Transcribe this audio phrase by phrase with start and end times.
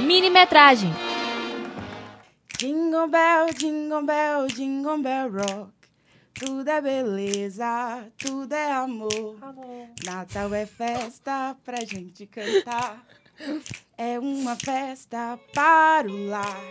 [0.00, 0.92] Minimetragem.
[2.58, 5.72] Jingle bell, jingle bell, jingle bell rock.
[6.34, 9.36] Tudo é beleza, tudo é amor.
[10.04, 13.04] Natal é festa pra gente cantar.
[13.98, 16.62] É uma festa para o lar.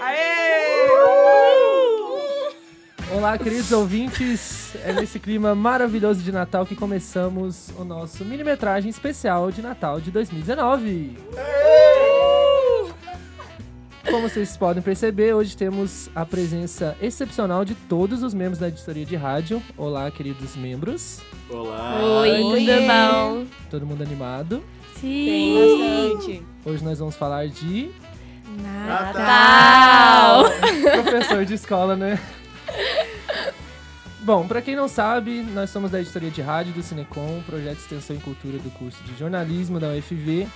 [0.00, 1.85] Aê!
[3.08, 4.74] Olá, queridos ouvintes.
[4.84, 10.10] É nesse clima maravilhoso de Natal que começamos o nosso minimetragem especial de Natal de
[10.10, 11.16] 2019.
[14.10, 19.06] Como vocês podem perceber, hoje temos a presença excepcional de todos os membros da editoria
[19.06, 19.62] de rádio.
[19.76, 21.20] Olá, queridos membros.
[21.48, 22.00] Olá!
[22.02, 23.46] Oi, tudo bom?
[23.70, 24.64] Todo mundo animado?
[25.00, 26.10] Sim.
[26.12, 26.42] Bastante.
[26.64, 27.88] Hoje nós vamos falar de
[28.86, 30.44] Natal.
[31.02, 32.18] professor de escola, né?
[34.26, 37.82] Bom, pra quem não sabe, nós somos da editoria de rádio do Cinecom, projeto de
[37.82, 40.48] extensão em cultura do curso de jornalismo da UFV,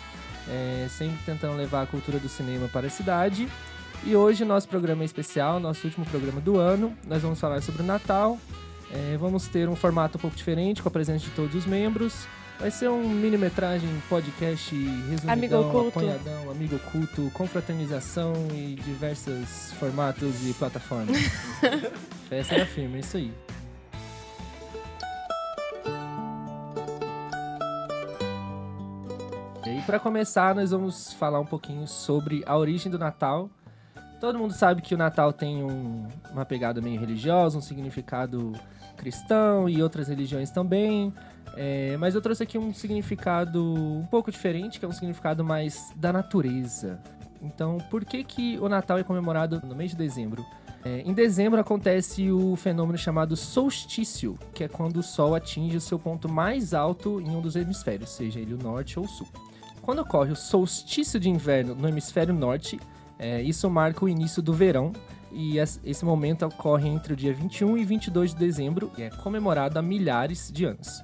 [0.48, 3.48] é, sempre tentando levar a cultura do cinema para a cidade.
[4.02, 6.92] E hoje nosso programa é especial, nosso último programa do ano.
[7.06, 8.36] Nós vamos falar sobre o Natal.
[8.90, 12.26] É, vamos ter um formato um pouco diferente com a presença de todos os membros.
[12.58, 16.00] Vai ser um mini-metragem, podcast, resumidão, Amigo oculto.
[16.00, 21.16] apanhadão, amigo oculto, confraternização e diversos formatos e plataformas.
[22.28, 23.32] Festa da firma, é isso aí.
[29.80, 33.48] E para começar, nós vamos falar um pouquinho sobre a origem do Natal.
[34.20, 38.52] Todo mundo sabe que o Natal tem um- uma pegada meio religiosa, um significado
[38.98, 41.14] cristão e outras religiões também.
[41.56, 45.90] É, mas eu trouxe aqui um significado um pouco diferente, que é um significado mais
[45.96, 47.00] da natureza.
[47.40, 50.44] Então, por que, que o Natal é comemorado no mês de dezembro?
[50.84, 55.80] É, em dezembro acontece o fenômeno chamado solstício, que é quando o Sol atinge o
[55.80, 59.26] seu ponto mais alto em um dos hemisférios, seja ele o norte ou o sul.
[59.82, 62.78] Quando ocorre o solstício de inverno no hemisfério norte,
[63.18, 64.92] é, isso marca o início do verão,
[65.32, 69.10] e es- esse momento ocorre entre o dia 21 e 22 de dezembro e é
[69.10, 71.02] comemorado há milhares de anos.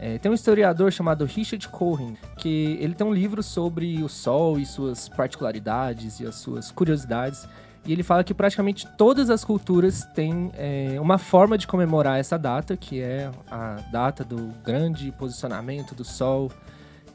[0.00, 4.58] É, tem um historiador chamado Richard Cohen, que ele tem um livro sobre o Sol
[4.58, 7.48] e suas particularidades e as suas curiosidades.
[7.84, 12.38] E ele fala que praticamente todas as culturas têm é, uma forma de comemorar essa
[12.38, 16.50] data, que é a data do grande posicionamento do Sol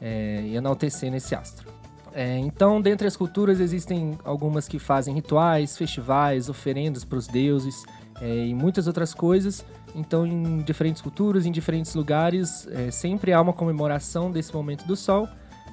[0.00, 1.72] é, e enaltecendo esse astro.
[2.12, 7.84] É, então, dentre as culturas, existem algumas que fazem rituais, festivais, oferendas para os deuses
[8.20, 9.64] é, e muitas outras coisas.
[9.94, 14.94] Então, em diferentes culturas, em diferentes lugares, é, sempre há uma comemoração desse momento do
[14.94, 15.28] Sol.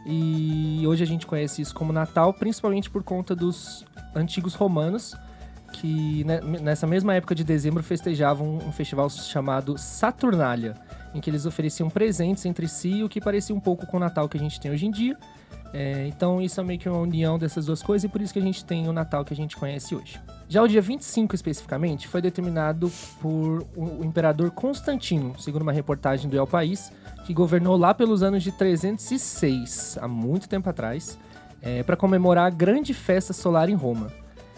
[0.05, 5.15] E hoje a gente conhece isso como Natal, principalmente por conta dos antigos romanos,
[5.73, 6.25] que
[6.61, 10.75] nessa mesma época de dezembro festejavam um festival chamado Saturnália,
[11.13, 14.27] em que eles ofereciam presentes entre si, o que parecia um pouco com o Natal
[14.29, 15.17] que a gente tem hoje em dia.
[15.73, 18.39] É, então isso é meio que uma união dessas duas coisas e por isso que
[18.39, 20.19] a gente tem o Natal que a gente conhece hoje.
[20.49, 26.37] Já o dia 25 especificamente foi determinado por o imperador Constantino, segundo uma reportagem do
[26.37, 26.91] El País,
[27.23, 31.17] que governou lá pelos anos de 306, há muito tempo atrás,
[31.85, 34.11] para comemorar a grande festa solar em Roma.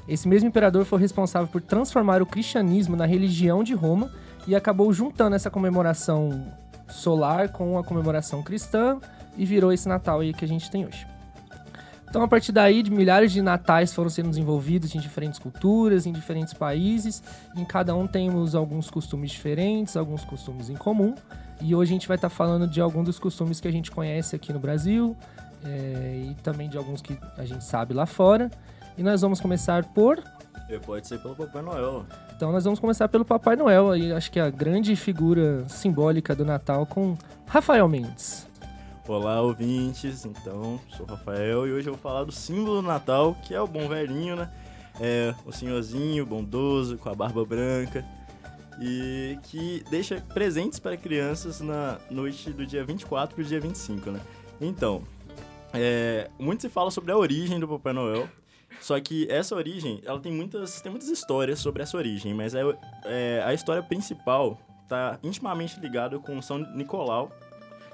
[0.08, 4.12] Esse mesmo imperador foi responsável por transformar o cristianismo na religião de Roma
[4.48, 6.46] e acabou juntando essa comemoração
[6.90, 9.00] solar com a comemoração cristã
[9.38, 11.08] e virou esse Natal aí que a gente tem hoje.
[12.14, 16.54] Então, a partir daí, milhares de natais foram sendo desenvolvidos em diferentes culturas, em diferentes
[16.54, 17.24] países.
[17.56, 21.16] Em cada um temos alguns costumes diferentes, alguns costumes em comum.
[21.60, 24.36] E hoje a gente vai estar falando de alguns dos costumes que a gente conhece
[24.36, 25.18] aqui no Brasil
[25.66, 28.52] é, e também de alguns que a gente sabe lá fora.
[28.96, 30.24] E nós vamos começar por.
[30.70, 32.06] E Pode ser pelo Papai Noel.
[32.36, 36.36] Então, nós vamos começar pelo Papai Noel, aí acho que é a grande figura simbólica
[36.36, 38.48] do Natal com Rafael Mendes.
[39.08, 40.26] Olá, ouvintes.
[40.26, 43.60] Então, sou o Rafael e hoje eu vou falar do símbolo do Natal, que é
[43.60, 44.50] o bom velhinho, né?
[45.00, 48.06] É o senhorzinho bondoso, com a barba branca.
[48.82, 54.10] E que deixa presentes para crianças na noite do dia 24 para o dia 25,
[54.10, 54.22] né?
[54.62, 55.04] Então,
[55.74, 58.30] é, muito se fala sobre a origem do Papai Noel.
[58.84, 62.62] Só que essa origem, ela tem muitas, tem muitas histórias sobre essa origem, mas é,
[63.06, 67.32] é, a história principal está intimamente ligada com São Nicolau,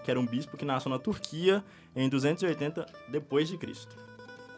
[0.03, 1.63] que era um bispo que nasceu na Turquia
[1.95, 3.95] em 280 depois de Cristo.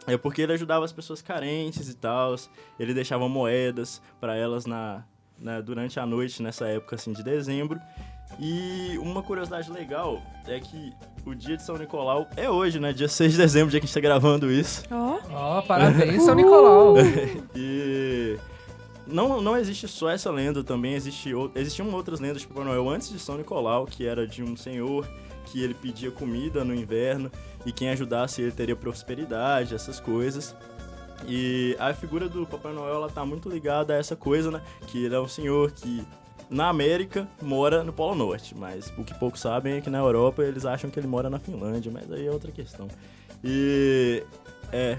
[0.06, 2.34] É porque ele ajudava as pessoas carentes e tal,
[2.78, 5.04] ele deixava moedas para elas na,
[5.38, 7.78] na- durante a noite nessa época assim de dezembro.
[8.40, 10.94] E uma curiosidade legal é que
[11.24, 12.92] o dia de São Nicolau é hoje, né?
[12.92, 14.82] Dia 6 de dezembro, dia que a gente tá gravando isso.
[14.90, 16.94] Ó, Ó, parabéns, São Nicolau.
[17.54, 18.38] E
[19.06, 22.88] não, não existe só essa lenda, também existe, ou- existiam outras lendas de Papai Noel
[22.88, 25.06] antes de São Nicolau, que era de um senhor
[25.46, 27.30] que ele pedia comida no inverno
[27.66, 30.54] e quem ajudasse ele teria prosperidade, essas coisas.
[31.28, 34.60] E a figura do Papai Noel ela tá muito ligada a essa coisa, né?
[34.88, 36.02] Que ele é um senhor que
[36.52, 40.42] na América mora no Polo Norte, mas o que poucos sabem é que na Europa
[40.42, 42.86] eles acham que ele mora na Finlândia, mas aí é outra questão.
[43.42, 44.22] E
[44.72, 44.98] é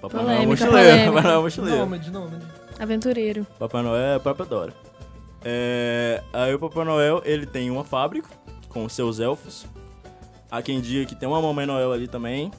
[0.00, 1.12] Papai Noel é mochileiro.
[1.12, 1.78] Papai Noel é mochileiro.
[1.78, 2.46] Nômade, nômade.
[2.78, 3.46] Aventureiro.
[3.58, 4.72] Papai Noel é Papai Dora.
[5.44, 8.28] É, aí o Papai Noel, ele tem uma fábrica
[8.68, 9.66] com os seus elfos.
[10.50, 12.50] Há quem diga que tem uma Mamãe Noel ali também.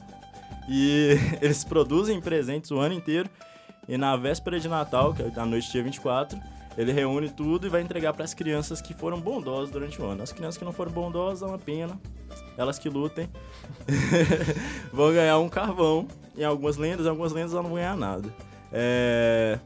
[0.68, 3.28] E eles produzem presentes o ano inteiro.
[3.88, 6.38] E na véspera de Natal, que é na noite dia 24,
[6.76, 10.22] ele reúne tudo e vai entregar para as crianças que foram bondosas durante o ano.
[10.22, 11.98] As crianças que não foram bondosas, é uma pena.
[12.56, 13.28] Elas que lutem.
[14.92, 16.06] vão ganhar um carvão.
[16.36, 18.32] Em algumas lendas, em algumas lendas elas não vão ganhar nada.
[18.72, 19.58] É...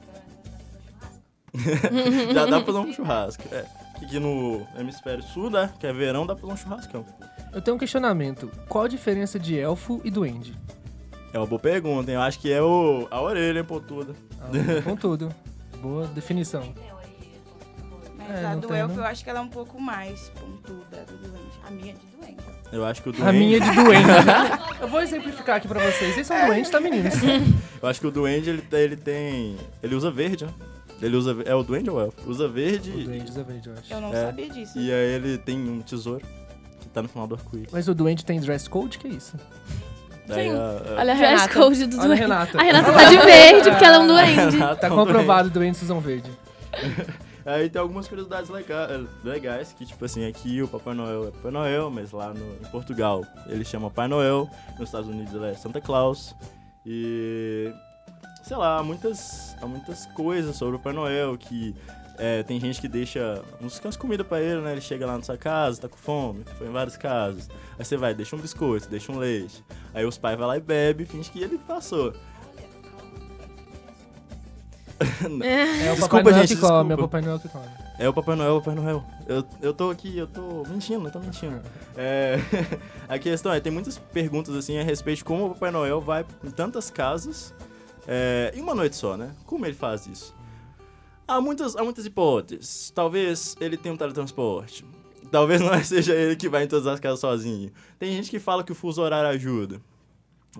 [2.32, 3.42] Já dá pra fazer um churrasco.
[3.52, 3.64] É.
[3.98, 5.72] que Aqui no hemisfério sul, né?
[5.78, 7.06] Que é verão, dá pra fazer um churrascão.
[7.52, 8.50] Eu tenho um questionamento.
[8.68, 10.58] Qual a diferença de elfo e duende?
[11.32, 12.16] É uma boa pergunta, hein?
[12.16, 13.06] Eu acho que é o...
[13.10, 14.14] a orelha pontuda.
[14.40, 15.32] Ah, com tudo.
[15.80, 16.72] Boa definição.
[18.28, 19.02] Mas É, a do tem, elfo não.
[19.02, 21.58] eu acho que ela é um pouco mais pontuda do doente.
[21.66, 22.44] A minha é de doente.
[22.72, 23.38] Eu acho que o A duende...
[23.38, 24.08] minha é de duende.
[24.80, 26.14] Eu vou exemplificar aqui pra vocês.
[26.14, 27.14] Vocês são doentes, tá, meninos?
[27.82, 29.56] Eu acho que o duende, ele, tem- ele tem...
[29.82, 30.52] Ele usa verde, né?
[31.02, 31.36] Ele usa...
[31.44, 32.16] É o duende ou o elfo?
[32.30, 33.92] Usa verde O duende usa verde, eu acho.
[33.92, 34.24] Eu não É.
[34.26, 34.78] sabia disso.
[34.78, 36.24] e aí ele tem um tesouro
[36.80, 37.68] que tá no final do arco-íris.
[37.72, 38.98] Mas o duende tem dress code?
[38.98, 39.34] Que isso?
[40.26, 40.56] Daí Sim.
[40.56, 40.60] a-
[40.96, 41.54] a- Olha a Dress Renata.
[41.54, 42.20] code do Olha a doente.
[42.20, 42.58] Renata.
[42.58, 44.56] A Renata tá de verde porque ela é um duende.
[44.56, 45.06] Renata Tá é duende.
[45.06, 46.30] comprovado, doentes usam verde.
[47.46, 48.88] Aí tem algumas curiosidades lega-
[49.22, 52.70] legais, que tipo assim, aqui o Papai Noel é Papai Noel, mas lá no, em
[52.70, 54.48] Portugal ele chama Pai Noel,
[54.78, 56.34] nos Estados Unidos ele é Santa Claus.
[56.86, 57.72] E
[58.42, 61.74] sei lá, há muitas, há muitas coisas sobre o Papai Noel que
[62.16, 64.72] é, tem gente que deixa uns umas comida pra ele, né?
[64.72, 67.48] Ele chega lá na sua casa, tá com fome, foi em vários casos.
[67.78, 69.64] Aí você vai, deixa um biscoito, deixa um leite.
[69.92, 72.14] Aí os pais vão lá e bebe, finge que ele passou.
[75.44, 76.98] É o Desculpa, Papai Noel gente, que come, é o.
[76.98, 77.66] Papai Noel que come.
[77.98, 79.04] É o Papai Noel, o Papai Noel.
[79.26, 81.60] Eu, eu tô aqui, eu tô mentindo, eu tô mentindo.
[81.96, 82.38] É,
[83.08, 86.24] a questão é, tem muitas perguntas assim a respeito de como o Papai Noel vai
[86.42, 87.54] em tantas casas
[88.06, 89.30] é, em uma noite só, né?
[89.46, 90.34] Como ele faz isso?
[91.26, 92.92] Há muitas, há muitas hipóteses.
[92.94, 94.84] Talvez ele tenha um teletransporte.
[95.30, 97.72] Talvez não seja ele que vai em todas as casas sozinho.
[97.98, 99.80] Tem gente que fala que o fuso horário ajuda.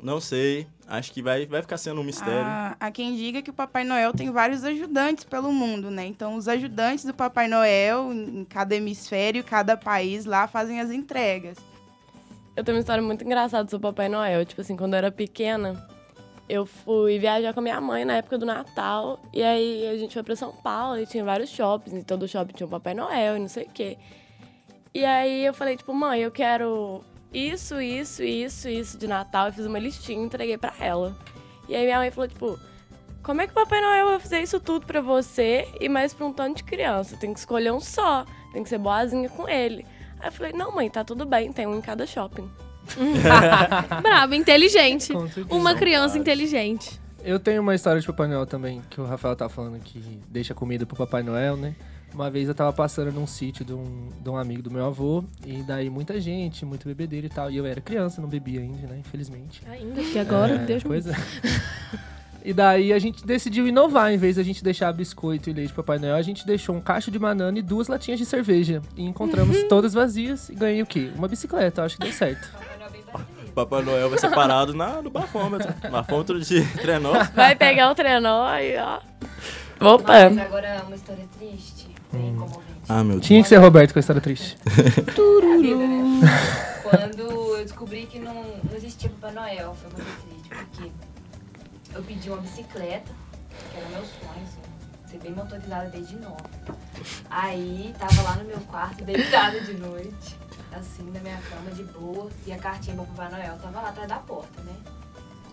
[0.03, 0.67] Não sei.
[0.87, 2.43] Acho que vai, vai ficar sendo um mistério.
[2.45, 6.07] Ah, há quem diga que o Papai Noel tem vários ajudantes pelo mundo, né?
[6.07, 11.57] Então, os ajudantes do Papai Noel, em cada hemisfério, cada país lá, fazem as entregas.
[12.57, 14.45] Eu tenho uma história muito engraçada sobre o Papai Noel.
[14.45, 15.89] Tipo assim, quando eu era pequena,
[16.49, 19.21] eu fui viajar com a minha mãe na época do Natal.
[19.33, 21.99] E aí a gente foi pra São Paulo e tinha vários shoppings.
[21.99, 23.97] E todo shopping tinha o Papai Noel e não sei o quê.
[24.93, 27.03] E aí eu falei, tipo, mãe, eu quero
[27.35, 29.49] isso, isso, isso, isso de Natal.
[29.49, 31.17] Eu fiz uma listinha e entreguei pra ela.
[31.69, 32.59] E aí minha mãe falou, tipo,
[33.23, 36.27] como é que o Papai Noel vai fazer isso tudo pra você e mais pra
[36.27, 37.17] um tanto de criança?
[37.17, 38.25] Tem que escolher um só.
[38.53, 39.85] Tem que ser boazinha com ele.
[40.21, 42.49] Aí eu falei, não, mãe, tá tudo bem, tem um em cada shopping.
[44.03, 45.13] Brabo, inteligente.
[45.51, 47.01] Uma criança inteligente.
[47.25, 49.99] Eu tenho uma história de Papai Noel também, que o Rafael tá falando que
[50.29, 51.75] deixa comida pro Papai Noel, né?
[52.15, 55.25] Uma vez eu tava passando num sítio de um, de um amigo do meu avô,
[55.45, 57.51] e daí muita gente, muito bebedeira e tal.
[57.51, 58.99] E eu era criança, não bebia ainda, né?
[59.01, 59.63] Infelizmente.
[59.69, 61.15] Ainda que agora, É, Deus me Pois é.
[62.45, 65.83] E daí a gente decidiu inovar, em vez da gente deixar biscoito e leite pro
[65.83, 68.83] Papai Noel, a gente deixou um cacho de banana e duas latinhas de cerveja.
[68.95, 71.11] E encontramos todas vazias e ganhei o quê?
[71.17, 72.47] Uma bicicleta, eu acho que deu certo.
[73.55, 75.73] Papai Noel vai ser parado na, no bafômetro.
[75.91, 77.15] bafômetro de trenó.
[77.35, 79.01] Vai pegar o trenó e ó.
[79.81, 80.29] Opa!
[80.31, 81.74] Mas agora uma história triste,
[82.19, 82.75] comovente.
[82.89, 83.27] Ah, meu Deus.
[83.27, 84.57] Tinha que ser Roberto com a história triste.
[84.67, 86.21] A vida, né?
[86.83, 87.21] Quando
[87.57, 90.91] eu descobri que não, não existia Papai Noel, foi muito triste, porque
[91.95, 93.13] eu pedi uma bicicleta,
[93.71, 96.37] que era meu sonho, assim, ser bem motorizada desde nova.
[97.31, 100.37] Aí, tava lá no meu quarto, deitada de noite,
[100.73, 104.09] assim, na minha cama, de boa, e a cartinha do Papai Noel tava lá atrás
[104.09, 104.75] da porta, né?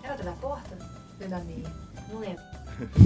[0.04, 0.78] Era atrás da porta?
[1.18, 1.72] Foi da meia?
[2.12, 2.44] Não lembro.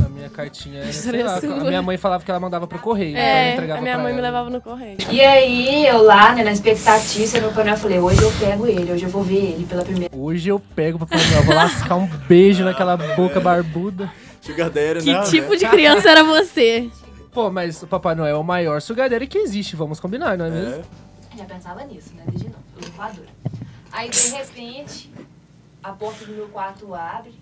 [0.06, 3.12] A minha cartinha era, sei lá, a minha mãe falava que ela mandava pro correio,
[3.12, 4.28] então eu É, entregava a minha mãe me ela.
[4.28, 4.98] levava no correio.
[5.12, 8.68] E aí, eu lá, né, na expectativa, meu Papai Noel, eu falei, hoje eu pego
[8.68, 11.56] ele, hoje eu vou ver ele pela primeira Hoje eu pego o Papai Noel, vou
[11.56, 14.12] lascar um beijo naquela boca barbuda.
[14.42, 15.58] Sugar Daddy, Que não, tipo né?
[15.58, 16.90] de criança era você?
[17.34, 20.50] Pô, mas o Papai Noel é o maior sugadeiro que existe, vamos combinar, não é
[20.50, 20.76] mesmo?
[21.34, 21.38] É.
[21.38, 22.24] Já pensava nisso, né?
[22.28, 23.24] Desde não, eu.
[23.92, 25.12] Aí, de repente,
[25.84, 27.34] a porta do meu quarto abre.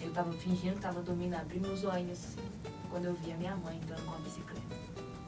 [0.00, 2.36] Eu tava fingindo que tava dormindo, abri meus olhos assim.
[2.90, 4.62] quando eu vi a minha mãe andando com a bicicleta.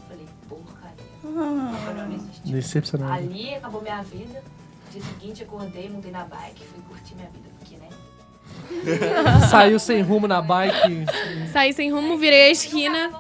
[0.09, 0.97] Falei, porcaria.
[1.25, 1.93] Ah.
[2.07, 2.57] Não existiu.
[3.13, 4.43] Ali acabou minha vida.
[4.91, 7.89] Dia seguinte acordei, montei na bike, fui curtir minha vida, porque, né?
[9.49, 11.07] Saiu sem rumo na bike.
[11.53, 13.13] Saí sem rumo, virei a esquina.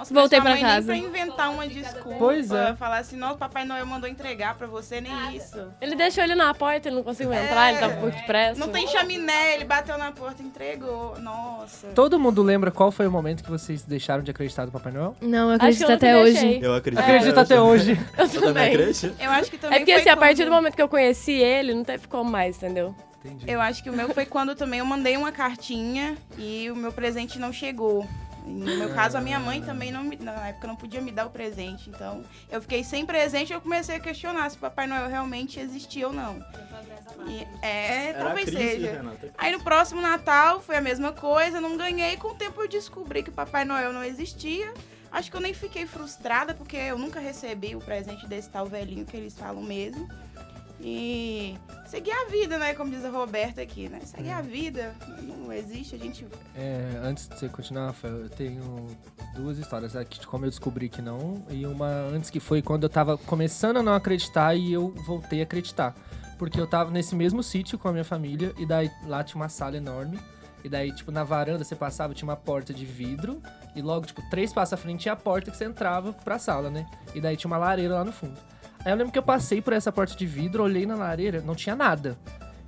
[0.00, 0.92] Nossa, Voltei mãe casa.
[0.92, 2.16] Nem pra inventar uma desculpa.
[2.18, 2.74] Pois é.
[2.74, 5.36] Falar assim, nossa, Papai Noel mandou entregar pra você, nem Nada.
[5.36, 5.72] isso.
[5.80, 8.58] Ele deixou ele na porta, ele não conseguiu entrar, ele tava por depressa.
[8.58, 11.18] Não tem chaminé, ele bateu na porta e entregou.
[11.20, 11.88] Nossa.
[11.88, 15.14] Todo mundo lembra qual foi o momento que vocês deixaram de acreditar no Papai Noel?
[15.20, 16.32] Não, eu Acho que acredito eu até hoje.
[16.32, 16.58] deixei.
[16.62, 17.00] Eu acredito.
[17.00, 18.00] Acredito até hoje.
[18.16, 19.14] Eu Eu também acredito.
[19.20, 21.74] Eu acho que também É porque assim, a partir do momento que eu conheci ele,
[21.74, 22.94] não teve como mais, entendeu?
[23.24, 23.44] Entendi.
[23.50, 26.90] Eu acho que o meu foi quando também eu mandei uma cartinha e o meu
[26.90, 28.06] presente não chegou.
[28.44, 31.26] No meu caso, a minha mãe também não me, na época não podia me dar
[31.26, 31.90] o presente.
[31.90, 35.60] Então, eu fiquei sem presente e eu comecei a questionar se o Papai Noel realmente
[35.60, 36.44] existia ou não.
[37.26, 38.92] E, é, Era talvez crise, seja.
[38.92, 39.30] Renata.
[39.36, 42.16] Aí no próximo Natal foi a mesma coisa, não ganhei.
[42.16, 44.72] Com o tempo eu descobri que o Papai Noel não existia.
[45.12, 49.04] Acho que eu nem fiquei frustrada, porque eu nunca recebi o presente desse tal velhinho
[49.04, 50.08] que eles falam mesmo.
[50.82, 52.74] E seguir a vida, né?
[52.74, 54.00] Como diz a Roberta aqui, né?
[54.00, 54.94] Seguir a vida.
[55.22, 56.26] Não existe, a gente.
[56.56, 58.86] É, antes de você continuar, Rafael, eu tenho
[59.34, 62.84] duas histórias aqui de como eu descobri que não, e uma antes que foi quando
[62.84, 65.94] eu tava começando a não acreditar e eu voltei a acreditar.
[66.38, 69.50] Porque eu tava nesse mesmo sítio com a minha família, e daí lá tinha uma
[69.50, 70.18] sala enorme,
[70.64, 73.42] e daí, tipo, na varanda você passava, tinha uma porta de vidro,
[73.76, 76.70] e logo, tipo, três passos à frente tinha a porta que você entrava pra sala,
[76.70, 76.86] né?
[77.14, 78.38] E daí tinha uma lareira lá no fundo.
[78.84, 81.54] Aí eu lembro que eu passei por essa porta de vidro, olhei na lareira, não
[81.54, 82.16] tinha nada.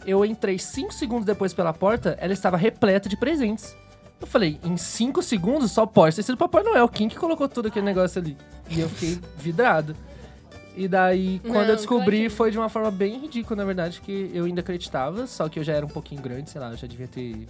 [0.06, 3.76] Eu entrei cinco segundos depois pela porta, ela estava repleta de presentes.
[4.20, 6.88] Eu falei, em cinco segundos só pode ter sido o Papai Noel.
[6.88, 8.36] Quem que colocou todo aquele negócio ali?
[8.68, 9.96] E eu fiquei vidrado.
[10.76, 14.30] E daí, quando Não, eu descobri, foi de uma forma bem ridícula, na verdade, porque
[14.32, 16.86] eu ainda acreditava, só que eu já era um pouquinho grande, sei lá, eu já
[16.86, 17.46] devia ter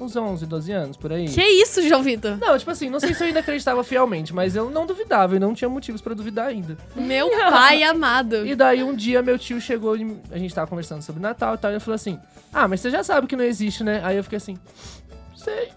[0.00, 1.28] uns 11, 12 anos, por aí.
[1.28, 2.36] Que isso, João Vitor?
[2.38, 5.38] Não, tipo assim, não sei se eu ainda acreditava fielmente, mas eu não duvidava e
[5.38, 6.76] não tinha motivos pra duvidar ainda.
[6.96, 8.46] Meu pai amado.
[8.46, 11.58] E daí um dia meu tio chegou, e a gente tava conversando sobre Natal e
[11.58, 12.18] tal, e ele falou assim:
[12.52, 14.00] Ah, mas você já sabe que não existe, né?
[14.04, 14.56] Aí eu fiquei assim,
[15.36, 15.70] sei.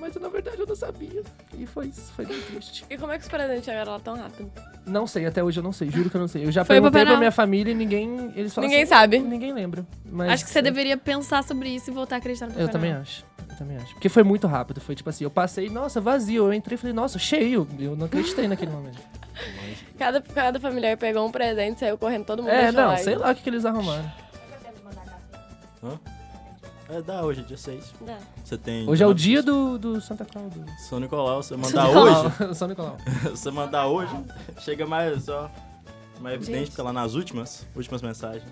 [0.00, 1.22] Mas na verdade eu não sabia.
[1.56, 2.84] E foi isso, foi bem triste.
[2.90, 4.50] E como é que os presentes chegaram lá tão rápido?
[4.86, 6.44] Não sei, até hoje eu não sei, juro que eu não sei.
[6.44, 8.32] Eu já Foi perguntei pra minha família e ninguém.
[8.34, 9.18] Eles falam Ninguém assim, sabe.
[9.18, 9.86] Ninguém lembra.
[10.04, 12.68] Mas Acho que você deveria pensar sobre isso e voltar a acreditar no Papai Eu
[12.70, 13.24] também acho.
[13.54, 13.92] Eu também acho.
[13.94, 14.80] Porque foi muito rápido.
[14.80, 16.46] Foi tipo assim, eu passei, nossa, vazio.
[16.46, 17.66] Eu entrei e falei, nossa, cheio.
[17.78, 19.00] Eu não acreditei naquele momento.
[19.98, 22.52] Cada, cada familiar pegou um presente, saiu correndo todo mundo.
[22.52, 22.96] É, não, lá.
[22.96, 24.10] sei lá o que, que eles arrumaram.
[26.88, 27.94] É, dá hoje, dia 6.
[28.00, 28.18] Dá.
[28.44, 28.88] Você tem.
[28.88, 30.52] Hoje é o dia do, do Santa Claus.
[30.52, 30.64] Do...
[30.78, 32.26] São Nicolau, você mandar Nicolau.
[32.26, 32.54] hoje.
[32.54, 32.96] São Nicolau.
[33.30, 34.14] você mandar hoje,
[34.58, 35.50] chega mais só.
[36.20, 36.68] Mais evidente, Gente.
[36.68, 38.44] porque lá nas últimas, últimas mensagens.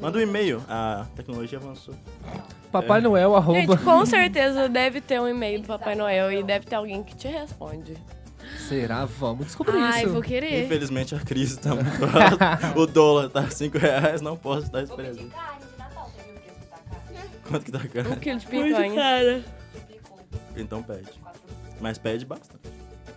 [0.00, 1.94] Manda um e-mail, a tecnologia avançou.
[2.70, 3.60] Papai Noel, arroba.
[3.60, 7.16] Gente, com certeza deve ter um e-mail do Papai Noel e deve ter alguém que
[7.16, 7.96] te responde.
[8.68, 9.04] Será?
[9.04, 10.12] Vamos descobrir Ai, isso.
[10.12, 10.64] vou querer.
[10.64, 12.78] Infelizmente a crise tá muito alta.
[12.78, 15.34] o dólar tá 5 reais, não posso dar esse presente.
[17.48, 18.12] Quanto que tá caro?
[18.12, 19.44] Um quilo de picanha.
[19.74, 20.20] Duplicou.
[20.56, 21.10] Então pede.
[21.80, 22.68] Mas pede bastante.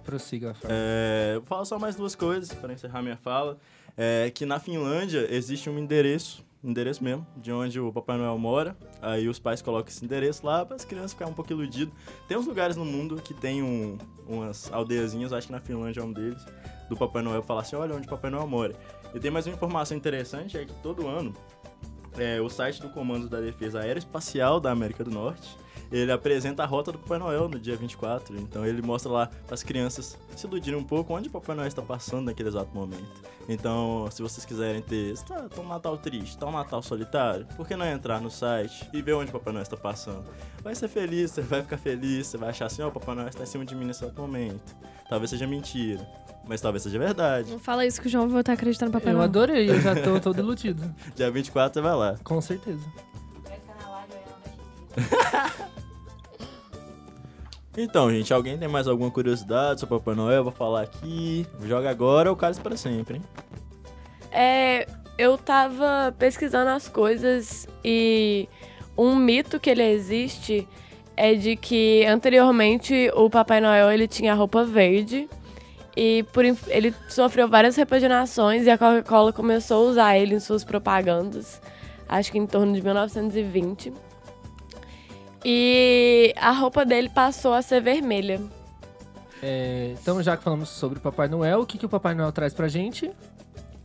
[0.05, 0.73] Prossiga, Rafael.
[0.73, 3.57] É, vou falar só mais duas coisas para encerrar minha fala.
[3.97, 8.77] É que na Finlândia existe um endereço, endereço mesmo, de onde o Papai Noel mora.
[9.01, 11.93] Aí os pais colocam esse endereço lá para as crianças ficarem um pouco iludidas.
[12.27, 16.03] Tem uns lugares no mundo que tem um- umas aldeiazinhas, acho que na Finlândia é
[16.03, 16.45] um deles,
[16.89, 18.75] do Papai Noel falar assim, olha onde o Papai Noel mora.
[19.13, 21.33] E tem mais uma informação interessante, é que todo ano
[22.17, 25.57] é, o site do Comando da Defesa Aeroespacial da América do Norte,
[25.91, 28.37] ele apresenta a rota do Papai Noel no dia 24.
[28.37, 31.81] Então ele mostra lá as crianças se iludirem um pouco onde o Papai Noel está
[31.81, 33.21] passando naquele exato momento.
[33.49, 37.67] Então, se vocês quiserem ter, tá, tá um Natal triste, tá um Natal solitário, por
[37.67, 40.23] que não entrar no site e ver onde o Papai Noel está passando?
[40.63, 43.27] Vai ser feliz, você vai ficar feliz, você vai achar assim, ó, o Papai Noel
[43.27, 44.75] está em cima de mim nesse exato momento.
[45.09, 46.07] Talvez seja mentira,
[46.47, 47.51] mas talvez seja verdade.
[47.51, 49.25] Não fala isso que o João vai voltar a acreditar no Papai Eu Noel.
[49.25, 50.83] adorei, eu já tô todo iludido.
[51.15, 52.17] Dia 24 você vai lá.
[52.23, 52.85] Com certeza.
[53.43, 54.13] Vai ficar na live
[54.95, 55.71] a
[57.77, 60.43] Então, gente, alguém tem mais alguma curiosidade sobre Papai Noel?
[60.43, 61.45] Vou falar aqui.
[61.63, 63.23] Joga agora ou cálice para sempre, hein?
[64.31, 64.87] É,
[65.17, 68.47] eu tava pesquisando as coisas e
[68.97, 70.67] um mito que ele existe
[71.15, 75.29] é de que anteriormente o Papai Noel ele tinha roupa verde
[75.95, 80.63] e por, ele sofreu várias repaginações e a Coca-Cola começou a usar ele em suas
[80.63, 81.61] propagandas,
[82.07, 83.93] acho que em torno de 1920.
[85.43, 88.41] E a roupa dele passou a ser vermelha.
[89.41, 92.31] É, então, já que falamos sobre o Papai Noel, o que, que o Papai Noel
[92.31, 93.11] traz pra gente?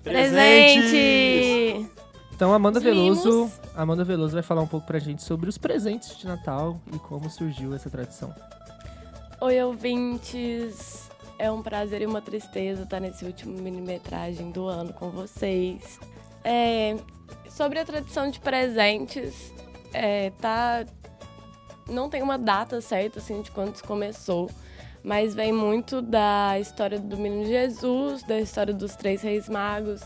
[0.02, 1.88] Presente!
[2.34, 3.50] Então, Amanda Os Veloso.
[3.74, 7.30] Amanda Veloso vai falar um pouco pra gente sobre os presentes de Natal e como
[7.30, 8.34] surgiu essa tradição.
[9.40, 11.08] Oi, ouvintes!
[11.38, 15.98] É um prazer e uma tristeza estar nesse último mini-metragem do ano com vocês.
[16.44, 16.96] É,
[17.48, 19.52] sobre a tradição de presentes,
[19.92, 20.84] é, tá,
[21.88, 24.50] não tem uma data certa assim, de quando isso começou,
[25.02, 30.02] mas vem muito da história do menino Jesus, da história dos três reis magos,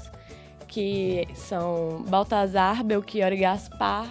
[0.68, 4.06] que são Baltazar, Belchior e Gaspar,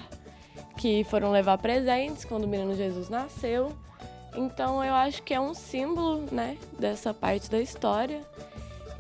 [0.77, 3.71] que foram levar presentes quando o menino Jesus nasceu.
[4.35, 8.21] Então eu acho que é um símbolo, né, dessa parte da história.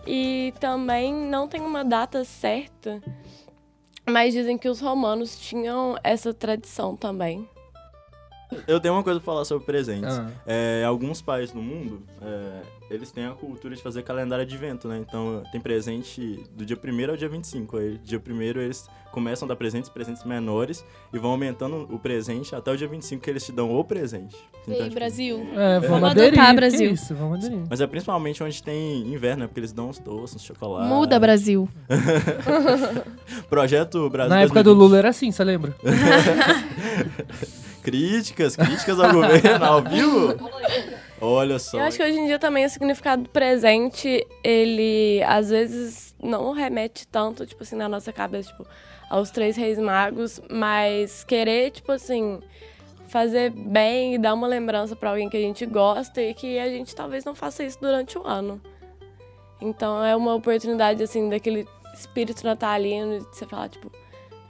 [0.05, 3.01] E também não tem uma data certa,
[4.07, 7.47] mas dizem que os romanos tinham essa tradição também.
[8.67, 10.17] Eu tenho uma coisa pra falar sobre presentes.
[10.17, 10.27] Ah.
[10.45, 14.87] É, alguns países no mundo, é, eles têm a cultura de fazer calendário de evento,
[14.87, 14.97] né?
[15.07, 17.77] Então tem presente do dia 1 ao dia 25.
[17.77, 22.55] Aí, dia 1 eles começam a dar presentes, presentes menores, e vão aumentando o presente
[22.55, 24.35] até o dia 25 que eles te dão o presente.
[24.35, 25.47] E Então, aí, tipo, Brasil?
[25.55, 26.33] É, vamos Vamos aderir.
[26.39, 26.91] adotar, Brasil.
[26.91, 27.63] isso, vamos aderir.
[27.69, 29.47] Mas é principalmente onde tem inverno, né?
[29.47, 30.89] Porque eles dão uns doces, uns chocolates.
[30.89, 31.67] Muda, Brasil.
[33.49, 34.29] Projeto Brasil.
[34.29, 34.79] Na época do 2020.
[34.87, 35.75] Lula era assim, você lembra?
[37.81, 40.35] Críticas, críticas ao governo, ao vivo.
[41.21, 41.77] Olha só.
[41.77, 46.51] Eu acho que hoje em dia também o significado do presente, ele às vezes não
[46.53, 48.65] remete tanto, tipo assim, na nossa cabeça, tipo,
[49.09, 52.39] aos três reis magos, mas querer, tipo assim,
[53.07, 56.69] fazer bem e dar uma lembrança pra alguém que a gente gosta e que a
[56.69, 58.61] gente talvez não faça isso durante o ano.
[59.59, 63.91] Então é uma oportunidade, assim, daquele espírito natalino de você falar, tipo,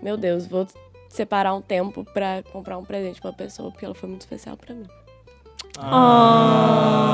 [0.01, 0.67] meu Deus, vou
[1.10, 4.74] separar um tempo pra comprar um presente pra pessoa, porque ela foi muito especial pra
[4.74, 4.88] mim.
[5.78, 7.10] Ah.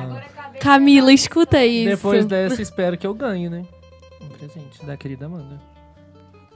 [0.00, 1.90] Acabei Camila, escuta isso.
[1.90, 3.64] Depois dessa, espero que eu ganhe, né?
[4.20, 5.60] Um presente da querida Amanda.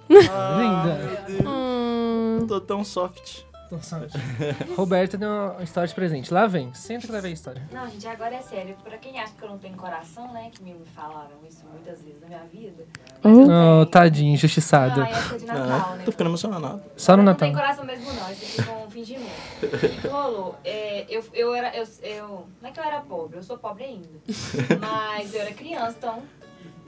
[0.31, 1.49] Ah, Linda.
[1.49, 3.45] Hum, tô tão soft.
[3.81, 4.07] Sabe.
[4.77, 6.33] Roberta deu uma história de presente.
[6.33, 7.63] Lá vem, senta que lá vem a história.
[7.73, 8.77] Não, gente, agora é sério.
[8.85, 10.51] Pra quem acha que eu não tenho coração, né?
[10.53, 12.85] Que me falaram isso muitas vezes na minha vida.
[13.25, 15.07] Oh, tadinho, Não, injustiçada.
[15.07, 16.05] é época de Natal, Ah, né?
[16.05, 16.83] tô ficando emocionado.
[16.97, 17.49] Só no Não Natal.
[17.49, 18.31] tem coração mesmo, não.
[18.31, 19.31] Esse aqui é um fingimento.
[19.63, 20.57] O que que rolou?
[20.65, 21.75] É, eu, eu era.
[21.77, 24.09] Eu, eu, não é que eu era pobre, eu sou pobre ainda.
[24.81, 26.23] Mas eu era criança, então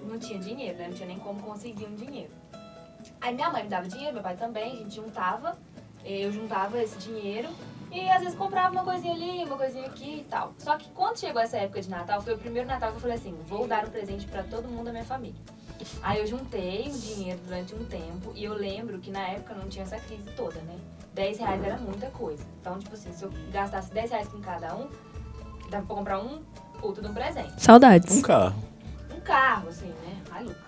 [0.07, 0.89] não tinha dinheiro, né?
[0.89, 2.31] Não tinha nem como conseguir um dinheiro.
[3.21, 5.57] Aí minha mãe me dava dinheiro, meu pai também, a gente juntava.
[6.05, 7.49] Eu juntava esse dinheiro
[7.91, 10.53] e às vezes comprava uma coisinha ali, uma coisinha aqui e tal.
[10.59, 13.17] Só que quando chegou essa época de Natal, foi o primeiro Natal que eu falei
[13.17, 15.41] assim: vou dar um presente pra todo mundo da minha família.
[16.03, 19.69] Aí eu juntei o dinheiro durante um tempo e eu lembro que na época não
[19.69, 20.77] tinha essa crise toda, né?
[21.15, 22.43] 10 reais era muita coisa.
[22.61, 24.89] Então, tipo assim, se eu gastasse 10 reais com cada um,
[25.71, 26.43] dava pra comprar um
[26.81, 27.63] puto de um presente.
[27.63, 28.17] saudades.
[28.17, 28.63] Um carro.
[29.15, 30.41] Um carro, assim, né?
[30.41, 30.59] Hilux.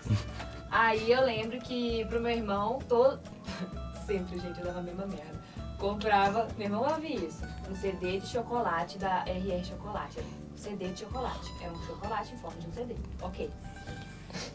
[0.69, 3.19] Aí eu lembro que pro meu irmão, todo.
[4.07, 5.37] Sempre, gente, eu dava a mesma merda.
[5.77, 6.47] Comprava.
[6.57, 7.43] Meu irmão ouvia isso.
[7.69, 10.21] Um CD de chocolate da RR Chocolate.
[10.53, 11.51] Um CD de chocolate.
[11.61, 12.95] É um chocolate em forma de um CD.
[13.21, 13.51] Ok.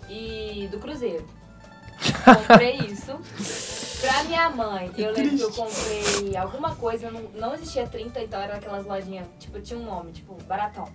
[0.09, 1.29] E do Cruzeiro.
[2.25, 3.13] Comprei isso.
[4.01, 8.41] Pra minha mãe, eu lembro que eu comprei alguma coisa, não, não existia 30, então
[8.41, 10.89] era aquelas lojinhas, tipo, tinha um nome, tipo, baratão.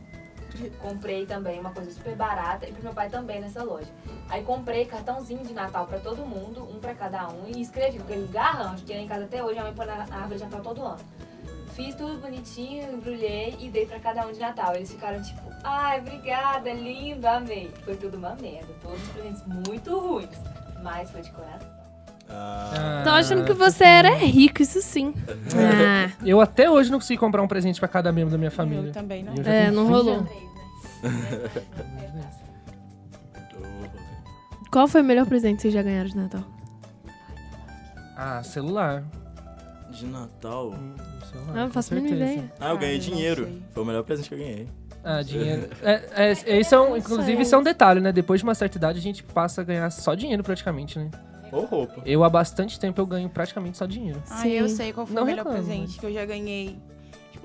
[0.81, 3.87] Comprei também uma coisa super barata e pro meu pai também nessa loja.
[4.29, 8.03] Aí comprei cartãozinho de Natal pra todo mundo, um pra cada um, e escrevi com
[8.05, 10.61] aquele garrancho que tem em casa até hoje, a mãe põe na árvore de Natal
[10.61, 10.99] todo ano.
[11.73, 14.73] Fiz tudo bonitinho, embrulhei e dei pra cada um de Natal.
[14.75, 17.71] Eles ficaram tipo, ai, obrigada, lindo, amei.
[17.85, 20.29] Foi tudo uma merda, todos os presentes muito ruins,
[20.81, 21.77] mas foi de coração.
[22.29, 25.13] Ah, Tô achando que você era rico, isso sim.
[25.55, 28.89] Ah, Eu até hoje não consegui comprar um presente pra cada membro da minha família.
[28.89, 29.33] Eu também não.
[29.33, 30.27] Eu É, não 20 rolou.
[34.71, 36.43] qual foi o melhor presente que vocês já ganharam de Natal?
[38.15, 39.03] Ah, celular.
[39.91, 40.71] de Natal.
[40.71, 40.95] Hum,
[41.31, 42.51] celular, Ah, não faço a mínima ideia.
[42.59, 43.61] Ah, eu ganhei Ah, dinheiro.
[43.73, 44.67] Foi o melhor presente que eu ganhei.
[45.03, 45.69] Ah, dinheiro.
[45.81, 47.41] É, é, é um, Não inclusive, sei.
[47.41, 48.11] isso é um detalhe, né?
[48.11, 51.09] Depois de uma certa idade, a gente passa a ganhar só dinheiro praticamente, né?
[51.51, 52.01] Ou roupa.
[52.05, 54.21] Eu, há bastante tempo, eu ganho praticamente só dinheiro.
[54.29, 54.49] Ah, Sim.
[54.49, 56.77] eu sei qual foi Não o melhor reclamo, presente que eu já ganhei.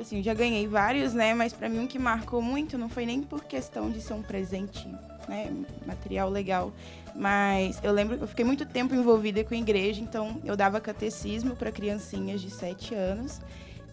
[0.02, 1.34] Assim, já ganhei vários, né?
[1.34, 4.22] Mas pra mim um que marcou muito não foi nem por questão de ser um
[4.22, 4.86] presente,
[5.28, 5.50] né?
[5.86, 6.72] Material legal.
[7.14, 11.54] Mas eu lembro, eu fiquei muito tempo envolvida com a igreja, então eu dava catecismo
[11.56, 13.40] para criancinhas de 7 anos.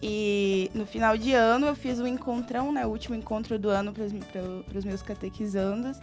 [0.02, 2.86] E no final de ano eu fiz um encontrão, né?
[2.86, 5.98] O último encontro do ano para os meus catequizandos.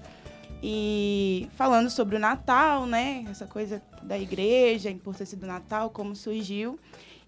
[0.61, 3.25] E falando sobre o Natal, né?
[3.29, 6.79] Essa coisa da igreja, a importância do Natal, como surgiu.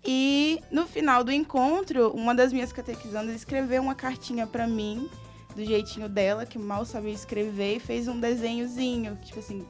[0.06, 5.10] E no final do encontro, uma das minhas catequizandas escreveu uma cartinha para mim,
[5.56, 9.66] do jeitinho dela, que mal sabia escrever, e fez um desenhozinho, tipo assim,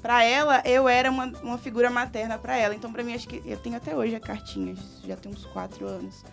[0.00, 2.74] para ela eu era uma, uma figura materna para ela.
[2.74, 5.86] Então para mim acho que eu tenho até hoje a cartinha, já tem uns quatro
[5.86, 6.24] anos.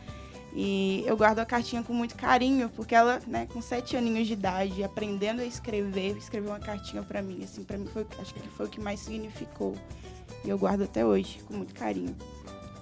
[0.54, 4.34] E eu guardo a cartinha com muito carinho, porque ela, né, com sete aninhos de
[4.34, 7.42] idade, aprendendo a escrever, escreveu uma cartinha para mim.
[7.44, 9.76] Assim, para mim foi, acho que foi o que mais significou.
[10.44, 12.14] E eu guardo até hoje, com muito carinho.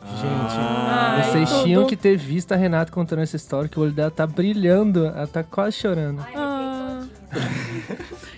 [0.05, 1.63] Gente, Ah, Ai, vocês tudo.
[1.63, 5.05] tinham que ter visto a Renata contando essa história, que o olho dela tá brilhando,
[5.05, 6.21] ela tá quase chorando.
[6.25, 7.03] Ai, Ah.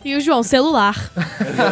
[0.04, 0.96] E o João, celular.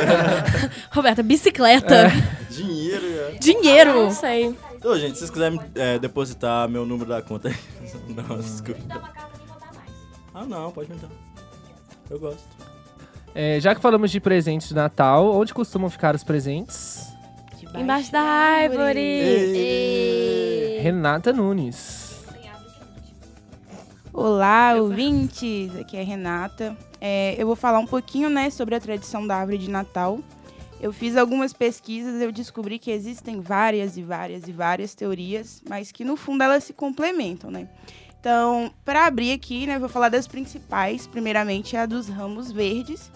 [0.91, 1.95] Roberta, bicicleta.
[2.07, 2.09] É.
[2.49, 3.31] dinheiro, é.
[3.39, 3.93] Dinheiro.
[4.03, 4.55] Não sei.
[4.83, 7.55] Ô, gente, se vocês quiserem é, depositar meu número da conta aí.
[8.07, 8.79] Não, desculpa.
[8.87, 9.91] dá uma carta de mandar mais.
[10.33, 11.09] Ah, não, pode me dar.
[12.09, 12.47] Eu gosto.
[13.35, 17.08] É, já que falamos de presentes de Natal, onde costumam ficar os presentes?
[17.69, 18.99] Debaixo Embaixo da árvore.
[18.99, 20.79] Ei.
[20.81, 22.25] Renata Nunes.
[22.27, 22.49] Árvore.
[24.11, 25.75] Olá, ouvintes!
[25.75, 26.75] Aqui é a Renata.
[26.99, 30.19] É, eu vou falar um pouquinho né, sobre a tradição da árvore de Natal.
[30.81, 35.91] Eu fiz algumas pesquisas, eu descobri que existem várias e várias e várias teorias, mas
[35.91, 37.67] que no fundo elas se complementam, né?
[38.19, 41.05] Então, para abrir aqui, né, vou falar das principais.
[41.05, 43.11] Primeiramente, a dos ramos verdes.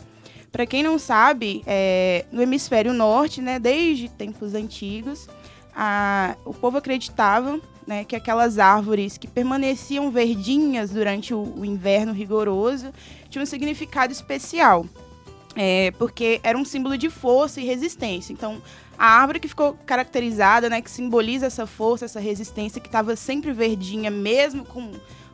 [0.54, 5.28] Para quem não sabe, é, no hemisfério norte, né, desde tempos antigos,
[5.76, 12.14] a- o povo acreditava né, que aquelas árvores que permaneciam verdinhas durante o, o inverno
[12.14, 12.94] rigoroso
[13.32, 14.86] tinham um significado especial.
[15.56, 18.32] É, porque era um símbolo de força e resistência.
[18.32, 18.62] Então,
[18.98, 23.52] a árvore que ficou caracterizada, né, que simboliza essa força, essa resistência, que estava sempre
[23.52, 24.92] verdinha, mesmo com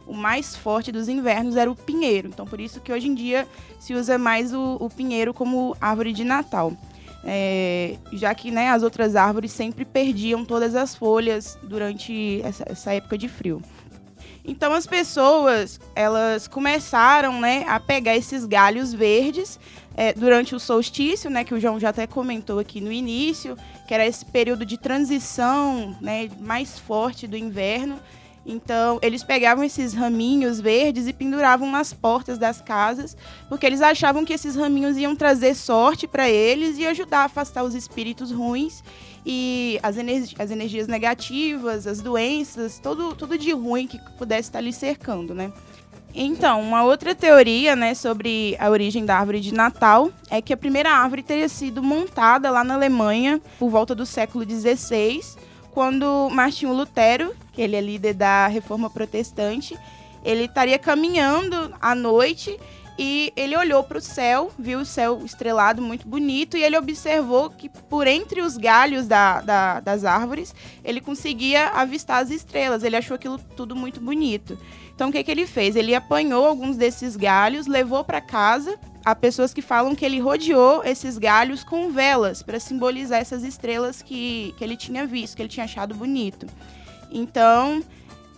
[0.10, 2.28] o mais forte dos invernos, era o pinheiro.
[2.28, 3.48] Então, por isso que hoje em dia
[3.80, 6.74] se usa mais o, o pinheiro como árvore de Natal.
[7.24, 12.94] É, já que né, as outras árvores sempre perdiam todas as folhas durante essa, essa
[12.94, 13.62] época de frio.
[14.44, 19.60] Então as pessoas elas começaram né, a pegar esses galhos verdes
[19.96, 23.94] é, durante o solstício, né, que o João já até comentou aqui no início, que
[23.94, 28.00] era esse período de transição né, mais forte do inverno.
[28.52, 33.16] Então, eles pegavam esses raminhos verdes e penduravam nas portas das casas,
[33.48, 37.64] porque eles achavam que esses raminhos iam trazer sorte para eles e ajudar a afastar
[37.64, 38.84] os espíritos ruins
[39.24, 44.74] e as, energi- as energias negativas, as doenças, tudo, de ruim que pudesse estar lhe
[44.74, 45.54] cercando, né?
[46.12, 50.58] Então, uma outra teoria, né, sobre a origem da árvore de Natal é que a
[50.58, 55.22] primeira árvore teria sido montada lá na Alemanha por volta do século XVI,
[55.72, 59.78] quando Martinho Lutero, que ele é líder da Reforma Protestante,
[60.24, 62.60] ele estaria caminhando à noite
[63.02, 67.50] e ele olhou para o céu, viu o céu estrelado muito bonito e ele observou
[67.50, 70.54] que por entre os galhos da- da- das árvores
[70.84, 72.84] ele conseguia avistar as estrelas.
[72.84, 74.58] Ele achou aquilo tudo muito bonito.
[74.94, 75.78] Então o que, que ele fez?
[75.78, 78.78] Ele apanhou alguns desses galhos, levou para casa.
[79.06, 84.02] Há pessoas que falam que ele rodeou esses galhos com velas para simbolizar essas estrelas
[84.02, 86.46] que, que ele tinha visto, que ele tinha achado bonito.
[87.12, 87.82] Então,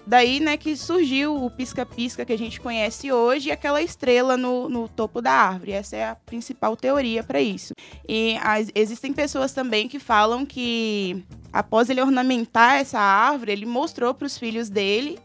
[0.06, 4.70] daí né, que surgiu o pisca-pisca que a gente conhece hoje e aquela estrela no,
[4.70, 5.72] no topo da árvore.
[5.74, 7.74] Essa é a principal teoria para isso.
[8.08, 14.14] E as- existem pessoas também que falam que após ele ornamentar essa árvore, ele mostrou
[14.14, 15.20] para os filhos dele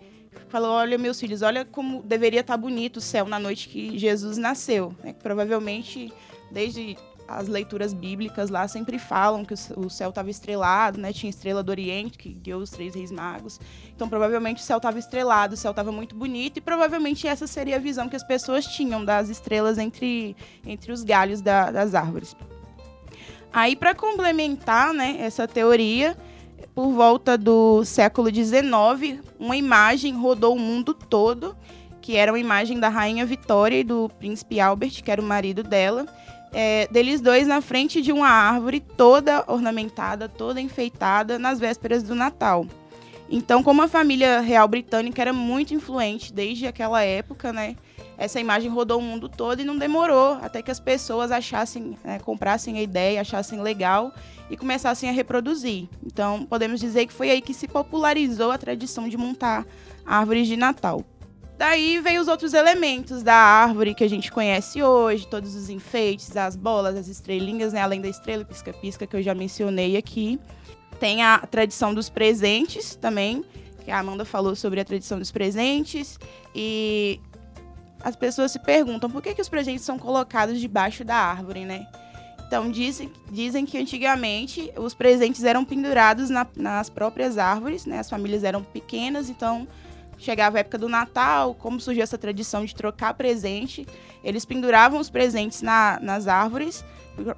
[0.49, 4.37] falou: Olha, meus filhos, olha como deveria estar bonito o céu na noite que Jesus
[4.37, 4.95] nasceu.
[5.03, 5.15] né?
[5.23, 6.13] Provavelmente,
[6.51, 6.97] desde
[7.29, 11.13] as leituras bíblicas lá, sempre falam que o céu estava estrelado, né?
[11.13, 13.59] Tinha estrela do Oriente, que guiou os três reis magos.
[13.95, 17.77] Então, provavelmente, o céu estava estrelado, o céu estava muito bonito, e provavelmente essa seria
[17.77, 22.37] a visão que as pessoas tinham das estrelas entre, entre os galhos da- das árvores.
[23.53, 26.17] Aí, para complementar né, essa teoria,
[26.77, 31.57] por volta do século XIX, uma imagem rodou o mundo todo,
[32.03, 35.63] que era uma imagem da rainha Vitória e do príncipe Albert, que era o marido
[35.63, 36.05] dela,
[36.53, 42.15] é, deles dois na frente de uma árvore toda ornamentada, toda enfeitada, nas vésperas do
[42.15, 42.67] Natal.
[43.31, 47.75] Então, como a família real britânica era muito influente desde aquela época, né?
[48.19, 52.19] Essa imagem rodou o mundo todo e não demorou até que as pessoas achassem, né,
[52.19, 54.13] comprassem a ideia, achassem legal
[54.51, 55.89] e começassem a reproduzir.
[56.05, 59.67] Então, podemos dizer que foi aí que se popularizou a tradição de montar
[60.05, 61.05] árvores de Natal.
[61.59, 66.37] Daí veio os outros elementos da árvore que a gente conhece hoje, todos os enfeites,
[66.37, 67.81] as bolas, as estrelinhas, né?
[67.81, 70.39] além da estrela pisca-pisca que eu já mencionei aqui.
[71.01, 73.43] Tem a tradição dos presentes também,
[73.85, 76.19] que a Amanda falou sobre a tradição dos presentes.
[76.55, 77.21] E
[78.03, 81.87] as pessoas se perguntam por que, que os presentes são colocados debaixo da árvore, né?
[82.47, 87.99] Então, dizem, dizem que antigamente os presentes eram pendurados na- nas próprias árvores, né?
[87.99, 89.67] As famílias eram pequenas, então
[90.17, 93.85] chegava a época do Natal, como surgiu essa tradição de trocar presente,
[94.23, 96.85] eles penduravam os presentes na- nas árvores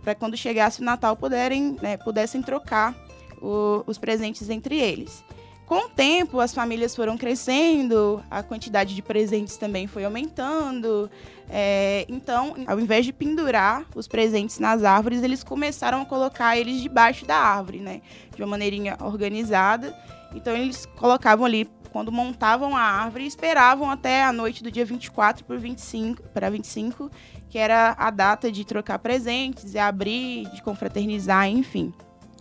[0.02, 2.94] para quando chegasse o Natal poderem, né, pudessem trocar
[3.40, 5.24] o- os presentes entre eles.
[5.68, 11.10] Com o tempo, as famílias foram crescendo, a quantidade de presentes também foi aumentando.
[11.46, 16.80] É, então, ao invés de pendurar os presentes nas árvores, eles começaram a colocar eles
[16.80, 18.00] debaixo da árvore, né?
[18.34, 19.94] De uma maneirinha organizada.
[20.34, 25.44] Então, eles colocavam ali, quando montavam a árvore, esperavam até a noite do dia 24
[25.44, 27.10] para 25, para 25,
[27.50, 31.92] que era a data de trocar presentes, de abrir, de confraternizar, enfim.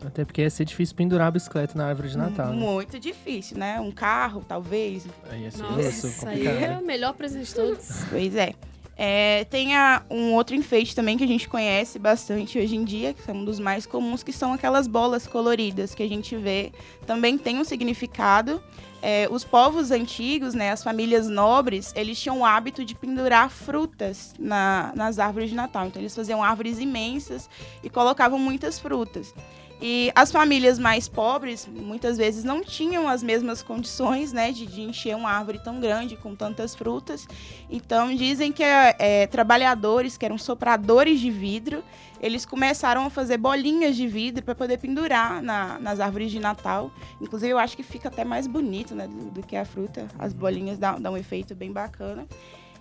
[0.05, 2.47] Até porque ia ser difícil pendurar a bicicleta na árvore de Natal.
[2.47, 2.55] né?
[2.55, 3.79] Muito difícil, né?
[3.79, 5.05] Um carro, talvez.
[5.29, 6.71] Aí ia ser Nossa, isso, isso aí complicado.
[6.71, 8.03] é o melhor presente de todos.
[8.09, 8.53] Pois é.
[8.99, 13.13] É, tem a- um outro enfeite também que a gente conhece bastante hoje em dia,
[13.13, 16.71] que é um dos mais comuns, que são aquelas bolas coloridas que a gente vê.
[17.05, 18.61] Também tem um significado.
[18.99, 24.33] É, os povos antigos, né, as famílias nobres, eles tinham o hábito de pendurar frutas
[24.39, 25.85] na- nas árvores de Natal.
[25.85, 27.47] Então eles faziam árvores imensas
[27.83, 29.31] e colocavam muitas frutas.
[29.79, 34.81] E as famílias mais pobres, muitas vezes, não tinham as mesmas condições né, de, de
[34.81, 37.27] encher uma árvore tão grande com tantas frutas.
[37.69, 41.83] Então, dizem que é, trabalhadores que eram sopradores de vidro,
[42.19, 46.91] eles começaram a fazer bolinhas de vidro para poder pendurar na- nas árvores de Natal.
[47.21, 50.07] Inclusive, eu acho que fica até mais bonito né, do, do que a fruta.
[50.17, 52.25] As bolinhas dão, dão um efeito bem bacana.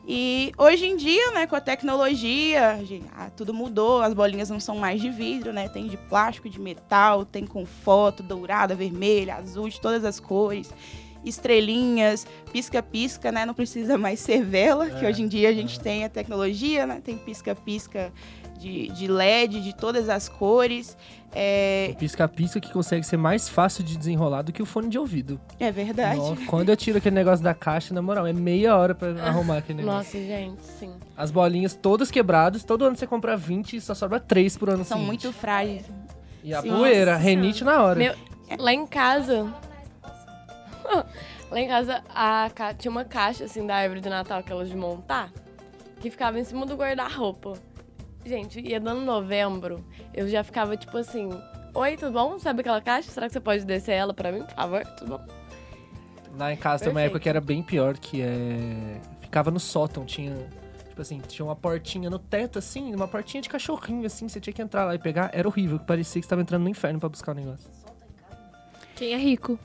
[0.08, 2.78] E hoje em dia, né, com a tecnologia,
[3.16, 5.68] ah, tudo mudou, as bolinhas não são mais de vidro, né?
[5.68, 10.72] Tem de plástico, de metal, tem com foto dourada, vermelha, azul, de todas as cores.
[11.24, 13.44] Estrelinhas, pisca-pisca, né?
[13.44, 16.86] Não precisa mais ser vela, que É, hoje em dia a gente tem a tecnologia,
[16.86, 17.00] né?
[17.04, 18.12] Tem pisca-pisca
[18.58, 20.96] de, de LED, de todas as cores.
[21.38, 24.98] É, O pisca-pisca que consegue ser mais fácil de desenrolar do que o fone de
[24.98, 25.38] ouvido.
[25.60, 26.16] é verdade.
[26.18, 29.58] Nossa, quando eu tiro aquele negócio da caixa, na moral, é meia hora pra arrumar
[29.58, 30.18] aquele negócio.
[30.18, 30.94] Nossa, gente, sim.
[31.16, 34.84] As bolinhas todas quebradas, todo ano você compra 20 e só sobra 3 por ano
[34.84, 35.06] São seguinte.
[35.06, 35.84] muito frágeis.
[36.42, 36.70] E a Sim.
[36.70, 37.98] poeira, Nossa renite na hora.
[37.98, 38.14] Meu,
[38.58, 39.52] lá em casa.
[41.50, 44.76] lá em casa a, ca- tinha uma caixa assim da árvore de Natal, aquelas de
[44.76, 45.30] montar,
[46.00, 47.54] que ficava em cima do guarda-roupa.
[48.26, 51.30] Gente, ia dando novembro, eu já ficava tipo assim:
[51.72, 52.38] Oi, tudo bom?
[52.40, 53.08] Sabe aquela caixa?
[53.10, 54.84] Será que você pode descer ela pra mim, por favor?
[54.98, 55.26] Tudo bom?
[56.36, 59.00] Lá em casa tem uma época que era bem pior, que é.
[59.20, 60.34] Ficava no sótão, tinha.
[60.88, 64.52] Tipo assim, tinha uma portinha no teto, assim, uma portinha de cachorrinho, assim, você tinha
[64.52, 65.30] que entrar lá e pegar.
[65.32, 67.70] Era horrível, que parecia que você tava entrando no inferno pra buscar o negócio.
[68.96, 69.58] Quem é rico?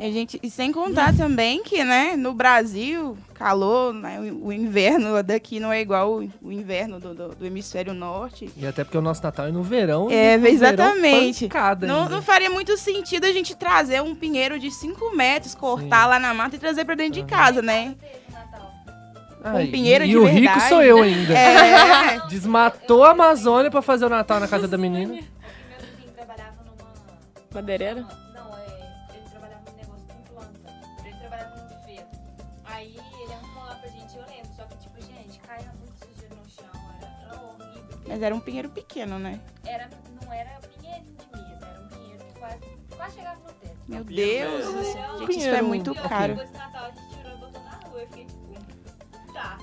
[0.00, 5.20] E, gente, e sem contar também que, né, no Brasil, calor, né, o, o inverno
[5.24, 8.48] daqui não é igual o, o inverno do, do- do hemisfério norte.
[8.56, 10.08] E até porque o nosso Natal é no verão.
[10.08, 11.48] É, no exatamente.
[11.48, 16.06] Verão, Não, não faria muito sentido a gente trazer um pinheiro de 5 metros, cortar
[16.06, 17.96] lá na mata e trazer pra dentro de casa, né?
[19.44, 20.40] Um pinheiro e, de e o verdade.
[20.46, 21.32] rico sou eu ainda.
[21.36, 25.12] É, Desmatou a Amazônia pra fazer o Natal na casa da menina.
[25.14, 27.54] Meu vizinho trabalhava numa.
[27.54, 28.06] Madeireira?
[38.08, 39.38] Mas era um pinheiro pequeno, né?
[39.64, 39.88] Era,
[40.24, 42.58] não era pinheirinho de mesa, era um pinheiro que quase,
[42.96, 43.76] quase chegava no teto.
[43.86, 44.82] Meu Pinheiro Deus, mesmo.
[44.82, 46.34] gente, isso é Pinheiro, muito caro.
[46.34, 48.00] Depois do Natal a gente tirou e botou na rua.
[48.00, 49.58] Eu fiquei tipo, tá.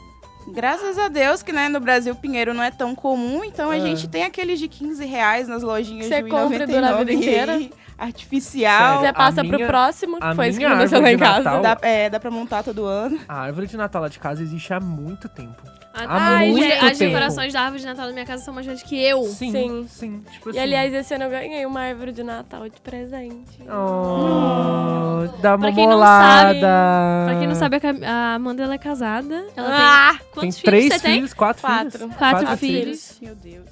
[0.48, 3.78] Graças a Deus que, né, no Brasil o pinheiro não é tão comum, então a
[3.78, 3.80] É.
[3.82, 7.70] gente tem aqueles de 15 reais nas lojinhas Você de a vida 1,99 inteira.
[7.98, 9.00] artificial.
[9.02, 11.14] Você a passa minha- pro próximo, a que foi isso que minha aconteceu lá árvore
[11.14, 11.44] em de casa.
[11.44, 13.20] Natal- Dá, é, dá pra montar todo ano.
[13.28, 15.62] A árvore de Natal lá de casa existe há muito tempo.
[15.98, 16.06] Há
[16.38, 17.12] Ai, muito gente, as tempo.
[17.12, 19.24] decorações da árvore de Natal da minha casa são mais grandes que eu.
[19.24, 19.88] Sim, Sim.
[19.90, 20.24] sim.
[20.32, 20.60] Tipo E assim.
[20.60, 23.62] aliás, esse ano eu ganhei uma árvore de Natal de presente.
[23.64, 27.26] Oh, dá uma Pra quem não sabe- molada.
[27.26, 29.46] Pra quem não sabe, a Amanda ela é casada.
[29.56, 30.10] Ela Ah!
[30.12, 31.14] tem tem quantos filhos três você tem?
[31.16, 32.00] filhos, quatro, Quatro.
[32.00, 32.16] filhos.
[32.18, 33.18] Quatro filhos.
[33.22, 33.66] Meu Deus.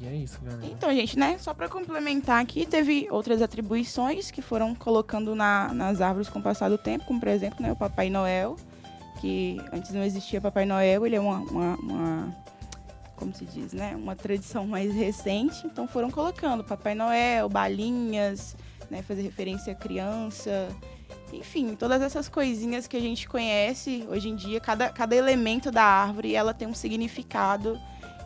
[0.00, 0.66] E é isso, galera.
[0.66, 6.00] Então, gente, né, só pra complementar aqui, teve outras atribuições que foram colocando na- nas
[6.02, 8.56] árvores com o passar do tempo, como, por exemplo, né, o Papai Noel,
[9.20, 12.36] que antes não existia Papai Noel, ele é uma, uma, uma-
[13.16, 18.56] como se diz, né, uma tradição mais recente, então foram colocando Papai Noel, balinhas,
[18.90, 20.68] né, fazer referência à criança,
[21.32, 25.82] enfim, todas essas coisinhas que a gente conhece hoje em dia, cada, cada elemento da
[25.82, 27.78] árvore, ela tem um significado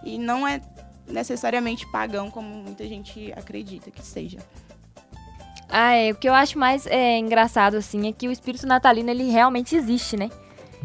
[0.05, 0.61] e não é
[1.07, 4.39] necessariamente pagão, como muita gente acredita que seja.
[5.69, 6.11] Ah, é.
[6.11, 9.77] O que eu acho mais é, engraçado, assim, é que o espírito natalino, ele realmente
[9.77, 10.29] existe, né?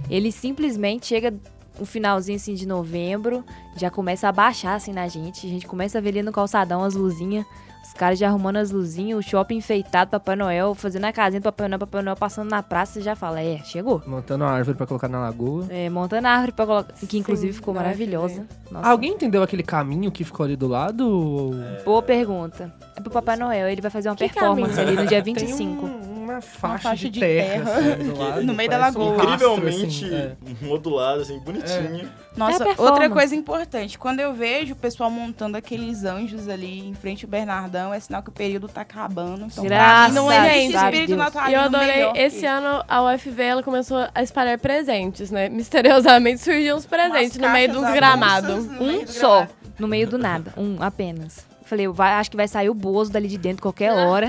[0.10, 1.34] Ele simplesmente chega
[1.80, 3.44] um finalzinho, assim, de novembro,
[3.76, 5.46] já começa a baixar, assim, na gente.
[5.46, 7.46] A gente começa a ver ali no calçadão as luzinhas,
[7.84, 11.44] os caras já arrumando as luzinhas, o shopping enfeitado, Papai Noel, fazendo a casinha do
[11.44, 14.02] Papai Noel, Papai Noel passando na praça, você já fala, é, chegou.
[14.08, 15.66] Montando uma árvore pra colocar na lagoa.
[15.70, 18.48] É, montando a árvore pra colocar, que inclusive Sim, ficou maravilhosa.
[18.72, 21.08] Nossa, Alguém entendeu aquele caminho que ficou ali do lado?
[21.10, 21.54] ou-
[21.84, 22.74] boa pergunta.
[22.96, 24.94] É pro Papai Noel, ele vai fazer uma Que performance caminho?
[24.94, 25.86] ali no dia Tem 25.
[25.86, 28.78] um- uma uma faixa, faixa de de terra, terra assim, do lado, no meio da
[28.78, 29.18] um lagoa.
[29.24, 30.36] rastro, Incrivelmente assim, é.
[30.66, 32.10] modulado, assim, bonitinho.
[32.36, 32.82] Nossa, É a performance.
[32.82, 37.32] outra coisa importante, quando eu vejo o pessoal montando aqueles anjos ali em frente ao
[37.32, 39.46] Bernardão, é sinal que o período tá acabando.
[39.46, 40.84] Então, Graças não a existe Deus.
[40.84, 45.48] espírito E natalino eu adorei, esse ano a UFV ela começou a espalhar presentes, né?
[45.48, 48.66] Misteriosamente surgiam uns presentes Umas no meio de uns caixas gramados.
[48.80, 49.52] Um do só, gramado.
[49.80, 50.54] no meio do nada.
[50.58, 51.46] Um apenas.
[51.66, 54.28] Falei, vai, acho que vai sair o Bozo dali de dentro qualquer hora.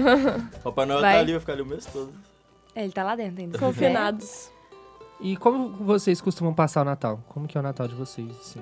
[0.65, 1.15] Papai Noel Vai.
[1.15, 2.13] tá ali, vai ficar ali o mês todo.
[2.75, 3.59] É, ele tá lá dentro ainda.
[3.59, 4.51] Confinados.
[5.21, 7.21] E como vocês costumam passar o Natal?
[7.29, 8.61] Como que é o Natal de vocês, assim?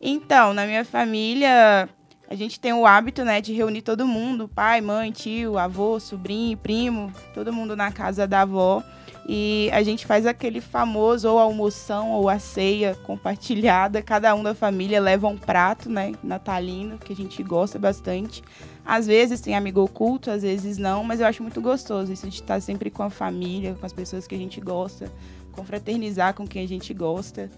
[0.00, 1.88] Então, na minha família,
[2.30, 6.56] a gente tem o hábito, né, de reunir todo mundo, pai, mãe, tio, avô, sobrinho,
[6.56, 8.82] primo, todo mundo na casa da avó.
[9.30, 14.00] E a gente faz aquele famoso ou almoção ou a ceia compartilhada.
[14.00, 18.42] Cada um da família leva um prato, né, natalino, que a gente gosta bastante.
[18.86, 22.36] Às vezes tem amigo oculto, às vezes não, mas eu acho muito gostoso isso de
[22.36, 25.12] estar sempre com a família, com as pessoas que a gente gosta,
[25.52, 27.50] confraternizar com quem a gente gosta.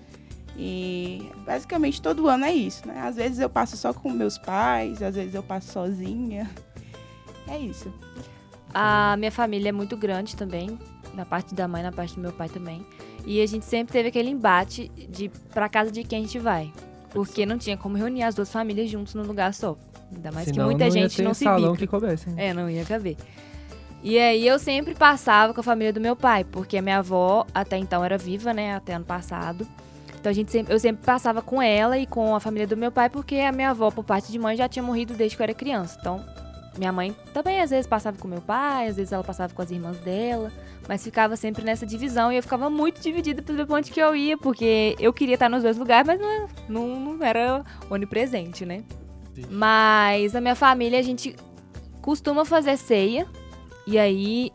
[0.56, 3.00] E basicamente todo ano é isso, né?
[3.00, 6.50] Às vezes eu passo só com meus pais, às vezes eu passo sozinha.
[7.46, 7.92] É isso.
[8.74, 10.76] A minha família é muito grande também,
[11.14, 12.84] na parte da mãe, na parte do meu pai também.
[13.26, 16.72] E a gente sempre teve aquele embate de pra casa de quem a gente vai.
[17.10, 19.76] Porque não tinha como reunir as duas famílias juntos num lugar só.
[20.14, 21.84] Ainda mais Senão que muita gente não se salão bica.
[21.84, 22.26] que coubesse.
[22.36, 23.16] É, não ia caber.
[24.02, 27.46] E aí eu sempre passava com a família do meu pai, porque a minha avó
[27.52, 29.66] até então era viva, né, até ano passado.
[30.18, 32.90] Então a gente sempre, eu sempre passava com ela e com a família do meu
[32.90, 35.44] pai, porque a minha avó, por parte de mãe, já tinha morrido desde que eu
[35.44, 35.98] era criança.
[36.00, 36.24] Então,
[36.78, 39.70] minha mãe também às vezes passava com meu pai, às vezes ela passava com as
[39.70, 40.50] irmãs dela,
[40.88, 44.36] mas ficava sempre nessa divisão e eu ficava muito dividida pelo onde que eu ia,
[44.36, 48.82] porque eu queria estar nos dois lugares, mas não, não, não era onipresente, né?
[49.48, 51.34] Mas a minha família, a gente
[52.02, 53.26] costuma fazer ceia.
[53.86, 54.52] E aí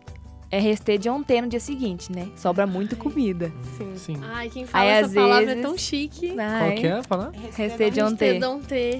[0.51, 2.29] é rester de ontem no dia seguinte, né?
[2.35, 3.51] Sobra muita comida.
[3.77, 3.93] Sim.
[3.97, 4.19] Sim.
[4.21, 6.27] Ai, quem fala Aí, essa palavra vezes- é tão chique.
[6.29, 7.03] Qual Ai, que é?
[7.03, 7.31] Falar?
[7.53, 8.33] Rester de ontem.
[8.33, 8.99] Redonté.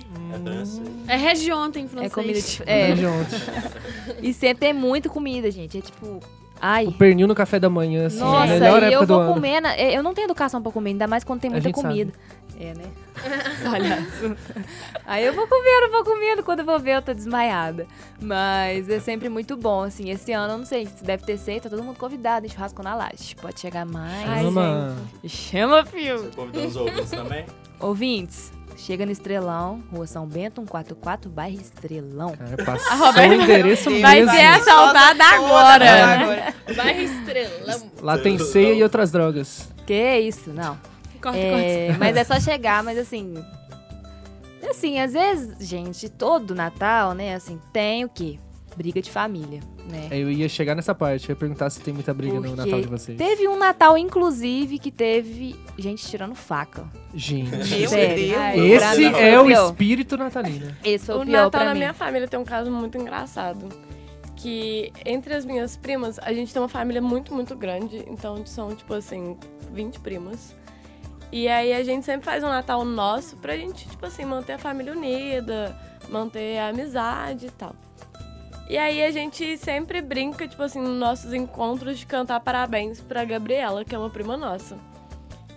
[1.08, 2.12] É, É regionte em É francês.
[2.14, 2.64] comida de...
[2.66, 2.92] É.
[2.92, 3.40] É, de ontem.
[4.22, 5.78] e sempre tem muita comida, gente.
[5.78, 6.20] É tipo...
[6.68, 9.02] Ai, O pernil no café da manhã, assim, é a nossa, melhor e época eu
[9.02, 9.34] do vou ano.
[9.36, 9.68] comendo...
[9.68, 11.88] Eu não tenho educação pra comer, ainda mais quando tem muita gente sabe.
[11.88, 12.14] comida.
[12.60, 12.86] É, né?
[13.64, 14.36] Palhaço.
[15.06, 16.44] Aí eu vou comendo, vou comendo.
[16.44, 17.86] Quando eu vou ver, eu tô desmaiada.
[18.20, 20.10] Mas é sempre muito bom, assim.
[20.10, 22.82] Esse ano, eu não sei, se deve ter ceia, tá todo mundo convidado em churrasco
[22.82, 23.36] na laje.
[23.40, 24.28] Pode chegar mais.
[24.28, 24.96] Ai, Chama.
[25.28, 26.18] Chama, fio.
[26.18, 27.46] Você convidando os ouvintes também?
[27.80, 32.36] Ouvintes, chega no Estrelão, Rua São Bento, 144, bairro Estrelão.
[32.36, 34.32] Cara, passou A Roberta o endereço vai mesmo.
[34.32, 36.54] ser assaltada agora.
[36.76, 37.82] Bairro Estrela.
[38.02, 39.70] Lá tem ceia e outras drogas.
[39.86, 40.78] Que isso, não.
[41.22, 43.34] Corta, É, mas é só chegar, mas assim.
[44.70, 48.40] Assim, às vezes, gente, todo Natal, né, assim, tem o quê?
[48.76, 50.10] Briga de família, né?
[50.12, 52.82] Eu ia chegar nessa parte, eu ia perguntar se tem muita briga no Porque Natal
[52.82, 53.18] de vocês.
[53.18, 56.86] Teve um Natal, inclusive, que teve gente tirando faca.
[57.14, 58.16] Gente, Meu Sério.
[58.28, 58.38] Deus.
[58.38, 59.70] Ai, esse mim é o pior.
[59.70, 60.76] espírito natalino.
[60.84, 61.80] Esse foi o, O pior Natal pra na mim.
[61.80, 63.70] minha família tem um caso muito engraçado.
[64.36, 68.04] Que entre as minhas primas, a gente tem uma família muito, muito grande.
[68.10, 69.38] Então são, tipo assim,
[69.74, 70.54] 20 primas.
[71.32, 74.58] E aí a gente sempre faz um Natal nosso pra gente, tipo assim, manter a
[74.58, 75.76] família unida,
[76.10, 77.74] manter a amizade e tal.
[78.68, 83.24] E aí a gente sempre brinca, tipo assim, nos nossos encontros de cantar parabéns pra
[83.24, 84.78] Gabriela, que é uma prima nossa.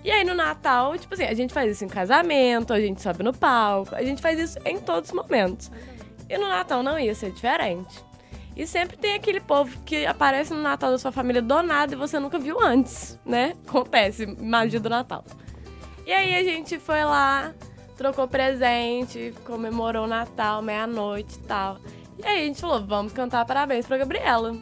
[0.04, 3.22] E aí no Natal, tipo assim, a gente faz isso em casamento, a gente sobe
[3.22, 5.70] no palco, a gente faz isso em todos os momentos.
[6.28, 8.04] E no Natal não ia ser diferente.
[8.54, 11.96] E sempre tem aquele povo que aparece no Natal da sua família do nada e
[11.96, 13.54] você nunca viu antes, né?
[13.66, 15.24] Acontece, magia do Natal.
[16.04, 17.54] E aí a gente foi lá,
[17.96, 21.78] trocou presente, comemorou o Natal, meia-noite e tal.
[22.18, 24.56] E aí a gente falou, vamos cantar parabéns pra Gabriela.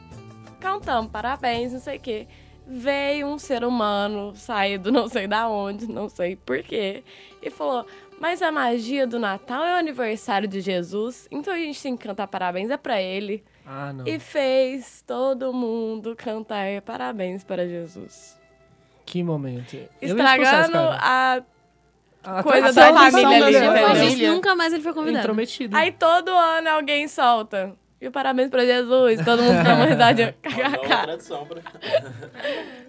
[0.61, 2.27] Cantamos parabéns, não sei o quê.
[2.66, 7.05] Veio um ser humano, saído não sei da onde, não sei porquê,
[7.40, 7.87] e falou:
[8.19, 12.07] Mas a magia do Natal é o aniversário de Jesus, então a gente tem que
[12.07, 13.45] cantar parabéns, é pra ele.
[13.64, 14.07] Ah, não.
[14.07, 18.37] E fez todo mundo cantar parabéns para Jesus.
[19.05, 19.76] Que momento.
[20.03, 21.43] Estragando a.
[22.27, 23.68] A coisa tradição da família ali?
[23.68, 24.33] Mas Família.
[24.33, 25.24] nunca mais ele foi convidado.
[25.24, 25.77] Intrometido.
[25.77, 27.72] Aí todo ano alguém solta.
[28.01, 30.35] E o parabéns pra Jesus, todo mundo dá uma risada.
[30.45, 31.62] Uma pra...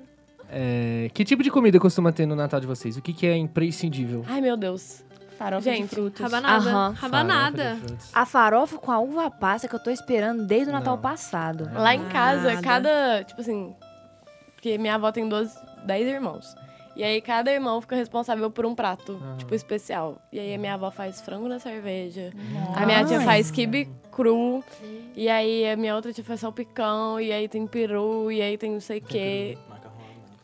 [0.50, 2.96] É, que tipo de comida costuma ter no Natal de vocês?
[2.96, 4.24] O que, que é imprescindível?
[4.30, 5.04] Ai, meu Deus.
[5.38, 6.22] Farofa de Gente, frutas.
[6.22, 6.70] Rabanada.
[6.70, 6.94] Aham.
[6.98, 7.64] Rabanada.
[7.76, 8.04] Farofa de.
[8.14, 11.02] A farofa com a uva passa que eu tô esperando desde o Natal Não.
[11.02, 11.70] passado.
[11.74, 12.62] Lá em casa, Nada.
[12.62, 13.24] cada.
[13.24, 13.76] Tipo assim.
[14.56, 15.54] Porque minha avó tem 12,
[15.86, 16.56] 10 irmãos.
[16.98, 19.36] E aí cada irmão fica responsável por um prato, Ah.
[19.38, 20.20] tipo, especial.
[20.34, 22.34] E aí a minha avó faz frango na cerveja.
[22.52, 22.80] Nossa.
[22.80, 24.64] A minha tia faz quibe cru.
[25.16, 28.72] E aí a minha outra tia faz salpicão, e aí tem peru, e aí tem
[28.72, 29.58] não sei o quê.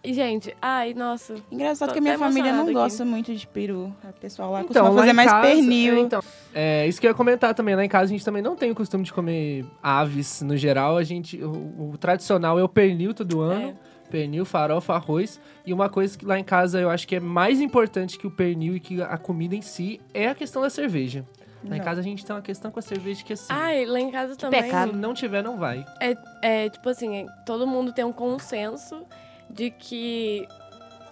[0.06, 1.34] E, gente, ai, nossa.
[1.50, 3.96] Engraçado Tô que a minha família não emocionada gosta muito de peru.
[4.04, 5.96] O pessoal lá Então, costuma lá fazer mais casa- pernil.
[5.96, 6.22] É, então,
[6.54, 7.74] é, isso que eu ia comentar também.
[7.74, 10.98] Lá em casa a gente também não tem o costume de comer aves no geral.
[10.98, 13.74] A gente, o, o tradicional é o pernil todo ano.
[14.14, 15.42] Pernil, farofa, arroz.
[15.66, 18.30] E uma coisa que lá em casa eu acho que é mais importante que o
[18.32, 21.26] pernil e que a comida em si é a questão da cerveja.
[21.68, 24.00] Lá em casa a gente tem uma questão com a cerveja que assim, Ai, lá
[24.00, 24.62] em casa também.
[24.62, 24.92] pecado.
[24.92, 25.84] se não tiver, não vai.
[26.00, 29.04] É, é, tipo assim, é, todo mundo tem um consenso
[29.50, 30.48] de que.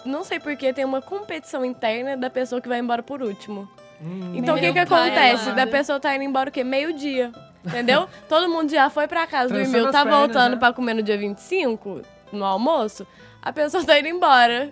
[0.06, 3.68] Não sei porquê, tem uma competição interna da pessoa que vai embora por último.
[4.00, 5.46] Hum, Então o que que pai acontece?
[5.46, 5.56] amado.
[5.56, 6.64] Da pessoa tá indo embora o quê?
[6.64, 7.32] Meio-dia.
[7.66, 8.08] Entendeu?
[8.30, 10.58] Todo mundo já foi pra casa, dormiu, tá pernas, voltando né?
[10.60, 12.02] pra comer no dia 25,
[12.32, 13.06] no almoço.
[13.42, 14.72] A pessoa tá indo embora.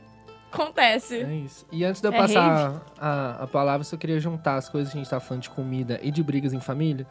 [0.52, 1.18] Acontece.
[1.22, 1.66] É isso.
[1.72, 4.92] E antes de eu É passar a, a palavra, eu só queria juntar as coisas
[4.92, 7.06] que a gente tá falando de comida e de brigas em família.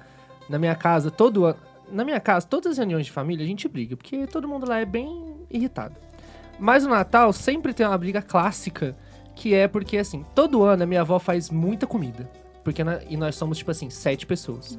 [0.49, 1.57] Na minha casa, todo ano.
[1.91, 4.79] Na minha casa, todas as reuniões de família, a gente briga, porque todo mundo lá
[4.81, 5.95] é bem irritado.
[6.59, 8.95] Mas no Natal sempre tem uma briga clássica,
[9.35, 12.29] que é porque, assim, todo ano a minha avó faz muita comida.
[12.65, 14.77] Porque na- e nós somos, tipo assim, sete pessoas.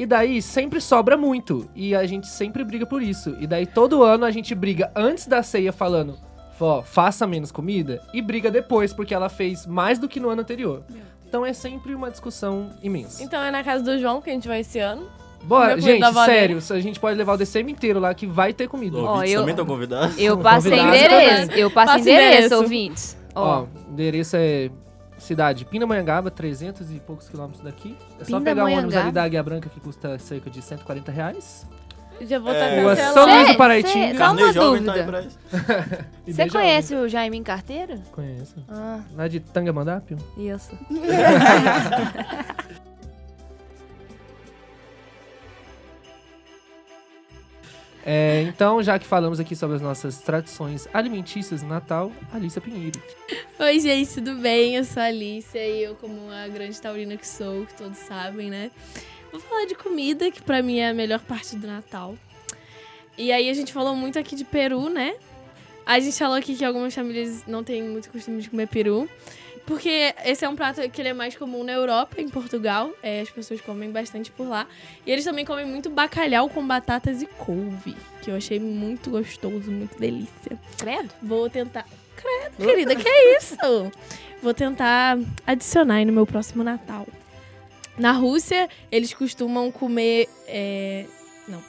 [0.00, 1.68] E daí sempre sobra muito.
[1.74, 3.36] E a gente sempre briga por isso.
[3.38, 6.16] E daí todo ano a gente briga antes da ceia falando,
[6.58, 8.00] vó, faça menos comida.
[8.14, 10.82] E briga depois, porque ela fez mais do que no ano anterior.
[11.28, 13.22] Então é sempre uma discussão imensa.
[13.22, 15.06] Então é na casa do João que a gente vai esse ano.
[15.44, 18.96] Bora, gente, sério, a gente pode levar o DCM inteiro lá que vai ter comida.
[18.96, 20.18] Ó, ouvintes eu- também estão convidados?
[20.18, 21.50] Eu passei Convidado endereço.
[21.52, 22.54] Eu passei Passa endereço, endereço.
[22.62, 23.16] ouvintes.
[23.34, 24.70] Ó, Ó, o endereço é
[25.20, 27.96] cidade Pindamonhangaba, 300 e poucos quilômetros daqui.
[28.20, 31.66] É só pegar um ônibus ali da Águia Branca que custa cerca de 140 reais.
[32.22, 32.82] Já vou estar É.
[32.82, 33.14] Rua cancelando.
[33.30, 34.12] São Luís do Paraitinga.
[34.12, 35.28] cê- Só uma tá dúvida.
[36.26, 37.92] você conhece o Jaimin Carteiro?
[37.94, 38.04] homem.
[38.12, 38.56] Conheço.
[38.68, 40.18] Ah, Lá de Tangamandápio?
[40.36, 40.70] isso.
[48.04, 53.00] É, então, já que falamos aqui sobre as nossas tradições alimentícias no Natal, Alícia Pinheiro.
[53.58, 54.76] Oi, gente, tudo bem?
[54.76, 58.48] Eu sou a Alicia e eu, como a grande taurina que sou, que todos sabem,
[58.48, 58.70] né?
[59.30, 62.16] Vou falar de comida, que pra mim é a melhor parte do Natal.
[63.18, 65.14] E aí a gente falou muito aqui de peru, né?
[65.84, 69.08] A gente falou aqui que algumas famílias não têm muito costume de comer peru.
[69.70, 72.90] Porque esse é um prato que ele é mais comum na Europa, em Portugal.
[73.00, 74.66] É, as pessoas comem bastante por lá.
[75.06, 77.96] E eles também comem muito bacalhau com batatas e couve.
[78.20, 80.58] Que eu achei muito gostoso, muito delícia.
[80.76, 81.10] Credo.
[81.22, 81.86] Vou tentar.
[82.16, 83.54] Credo, querida, que é isso?
[84.42, 85.16] Vou tentar
[85.46, 87.06] adicionar aí no meu próximo Natal.
[87.96, 90.28] Na Rússia, eles costumam comer.
[90.48, 91.06] é,
[91.46, 91.62] Não.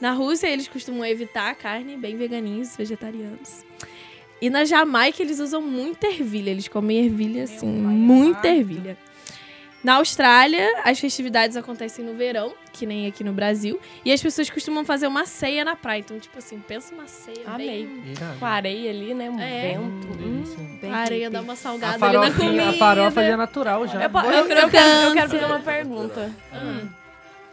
[0.00, 3.66] Na Rússia, eles costumam evitar a carne, bem veganinhos, vegetarianos.
[4.42, 6.50] E na Jamaica, eles usam muita ervilha.
[6.50, 8.98] Eles comem ervilha, assim, muita ervilha.
[9.84, 13.80] Na Austrália, as festividades acontecem no verão, que nem aqui no Brasil.
[14.04, 16.00] E as pessoas costumam fazer uma ceia na praia.
[16.00, 17.86] Então, tipo assim, pensa uma ceia Amei.
[17.86, 18.12] bem...
[18.12, 18.38] Irado.
[18.38, 19.28] Com a areia ali, né?
[19.30, 19.72] Um É.
[19.72, 20.08] vento.
[20.22, 20.78] Hum.
[20.80, 22.68] Bem A areia dá uma salgada ali na farofinha, comida.
[22.70, 24.02] a farofa já é natural já.
[24.04, 24.60] Eu, po- eu, eu quero,
[25.08, 26.30] eu quero fazer uma pergunta.
[26.52, 26.88] Hum.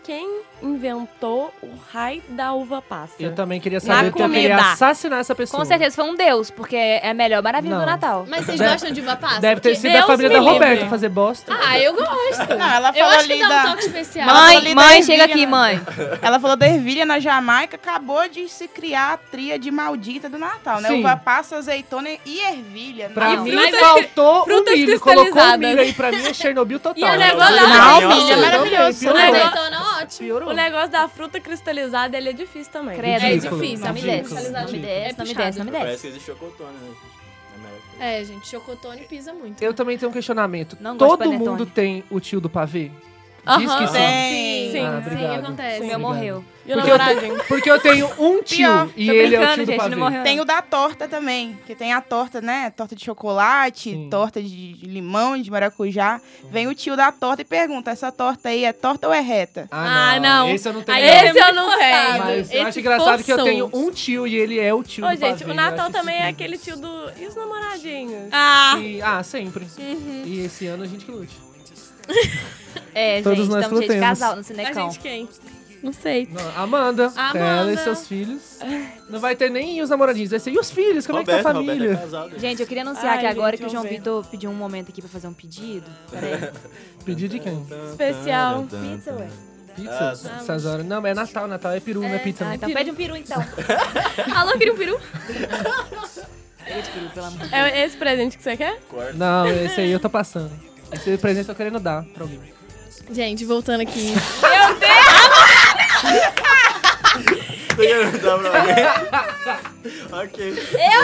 [0.03, 3.13] Quem inventou o raio da uva passa?
[3.19, 4.41] Eu também queria saber porque eu comida.
[4.55, 5.59] queria assassinar essa pessoa.
[5.61, 7.81] Com certeza foi um deus, porque é a melhor maravilha Não.
[7.81, 8.25] do Natal.
[8.27, 9.39] Mas vocês Deve- gostam de uva passa?
[9.39, 10.53] Deve ter Porque- sido da Deus família me da livre.
[10.67, 11.53] Roberta fazer bosta.
[11.63, 12.55] Ah, eu gosto.
[12.57, 13.69] Não, ela eu falou acho que ali dá um da...
[13.71, 14.25] toque especial.
[14.25, 15.45] Mãe, mãe, chega aqui, né?
[15.45, 15.81] mãe.
[16.21, 20.81] Ela falou da ervilha na Jamaica, acabou de se criar a tríade maldita do Natal,
[20.81, 20.89] né?
[20.89, 20.99] Sim.
[21.01, 23.09] Uva passa, azeitona e ervilha.
[23.13, 24.99] Pra Não, mim, frutas- faltou o frutas milho.
[24.99, 25.69] Colocou o cristalizadas.
[25.69, 26.97] milho aí pra mim é Chernobyl total.
[26.97, 29.09] E o negócio Não, da milho é maravilhoso.
[29.09, 30.27] O negócio- Azeitona, ótimo.
[30.27, 30.49] Piorou.
[30.49, 32.95] O negócio da fruta cristalizada, ele é difícil também.
[32.97, 33.23] Credo.
[33.23, 34.87] É Ridículo, difícil, Não me ridículo, desce, não me ridículo.
[34.87, 35.45] desce, não me puxado.
[35.45, 36.01] desce, não me Parece desce.
[36.01, 36.91] que existe chocotone, né?
[37.99, 39.61] É, gente, chocotone pisa muito.
[39.61, 40.77] Eu também tenho um questionamento.
[40.79, 42.91] Não Todo mundo tem o tio do pavê?
[43.57, 43.93] Diz que sim.
[43.93, 44.71] Tem.
[44.71, 45.81] Sim, Ah, sim, acontece.
[45.81, 45.99] O meu Obrigado.
[46.01, 46.45] morreu.
[46.69, 48.89] E o Porque eu, porque eu tenho um tio Pior.
[48.95, 49.89] e Tô ele é o tio do gente, pavê.
[49.89, 50.23] não morreu.
[50.23, 52.69] Tem o da torta também, que tem a torta, né?
[52.69, 54.07] Torta de chocolate, Sim.
[54.09, 56.21] torta de limão, de maracujá.
[56.51, 59.67] Vem o tio da torta e pergunta, essa torta aí é torta ou é reta?
[59.71, 60.49] Ah, não.
[60.53, 60.97] Esse eu não tenho.
[60.97, 61.29] Aí não.
[61.31, 62.19] esse eu não tenho.
[62.19, 65.09] Mas eu acho engraçado que eu tenho um tio e ele é o tio Ô,
[65.09, 65.51] do gente, pavê.
[65.51, 67.11] o Natal também é aquele tio do...
[67.19, 68.29] E os namoradinhos?
[68.31, 69.65] Ah, E- ah, sempre.
[70.23, 71.35] E esse ano a gente que lute.
[72.93, 74.91] É, Todos gente, nós estamos cheios de casal no a Cinecão.
[74.91, 75.29] gente quem?
[75.81, 76.27] Não sei.
[76.31, 77.39] Não, Amanda, Amanda.
[77.39, 78.59] ela e seus filhos.
[79.09, 81.07] Não vai ter nem os namoradinhos, vai ser e os filhos?
[81.07, 81.93] Como é que tá a Roberto, Roberto família?
[81.93, 82.39] é casado.
[82.39, 83.83] Gente, eu queria anunciar Ai, que agora gente, que o João.
[83.83, 85.89] Vitor pediu um momento aqui pra fazer um pedido.
[86.11, 86.49] Peraí.
[87.05, 87.65] Pedido de quem?
[87.91, 88.63] Especial.
[88.63, 89.27] Pizza, ué.
[89.75, 90.13] Pizza?
[90.25, 90.85] Ah, Essas horas.
[90.85, 92.43] Não, mas é Natal, Natal é peru, não é pizza.
[92.43, 92.55] Ah, não.
[92.55, 93.41] então pede um peru, então.
[94.35, 94.99] Alô, queria um peru?
[96.65, 97.53] Pede peru, pelo amor de Deus.
[97.53, 98.79] É esse presente que você quer?
[98.89, 99.13] Corta.
[99.13, 100.51] Não, esse aí eu tô passando.
[100.91, 102.39] Esse presente eu tô querendo dar pra alguém.
[103.11, 104.11] Gente, voltando aqui.
[104.13, 104.98] Meu Deus!
[108.21, 108.85] Dar pra alguém?
[110.11, 110.55] ok.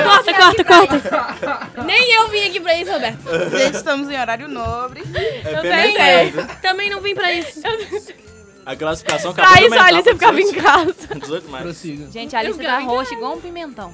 [0.04, 1.84] Corta, corta, corta.
[1.86, 3.20] Nem eu vim aqui pra isso, Roberto.
[3.58, 5.04] Gente, estamos em horário nobre.
[5.14, 6.48] É Também, PMS.
[6.62, 7.62] também não vim pra isso.
[8.66, 11.20] A classificação acabou Pra isso, a Alice ficava em 18 casa.
[11.20, 11.64] 18 mais.
[11.64, 12.12] Prossiga.
[12.12, 13.93] Gente, a Eu tá roxa igual um pimentão.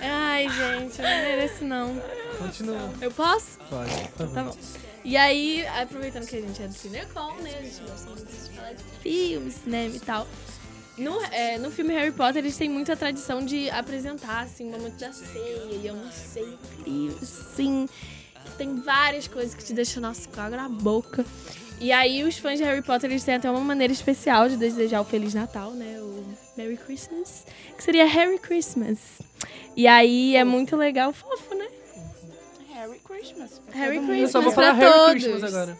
[0.00, 2.02] Ai, gente, eu não mereço não.
[2.38, 2.90] Continua.
[3.00, 3.58] Eu posso?
[3.70, 3.90] Pode.
[4.16, 4.34] favor.
[4.34, 4.56] Tá bom.
[5.08, 7.54] E aí, aproveitando que a gente é do Cinecom, né?
[7.58, 10.28] A gente gosta muito de falar de filme, cinema e tal.
[10.98, 14.98] No, é, no filme Harry Potter, eles têm muita tradição de apresentar, assim, o momento
[14.98, 15.64] da ceia.
[15.72, 16.58] E eu não sei
[17.22, 17.88] assim.
[18.58, 21.24] Tem várias coisas que te deixam, nossa, com na boca.
[21.80, 25.00] E aí, os fãs de Harry Potter, eles têm até uma maneira especial de desejar
[25.00, 25.98] o Feliz Natal, né?
[26.02, 26.22] O
[26.54, 27.46] Merry Christmas.
[27.74, 28.98] Que seria Harry Christmas.
[29.74, 31.77] E aí, é muito legal, fofo, né?
[33.18, 33.60] Harry Christmas.
[33.72, 34.14] Harry mundo.
[34.14, 35.22] Eu só vou Pra falar Harry todos.
[35.24, 35.78] Christmas agora.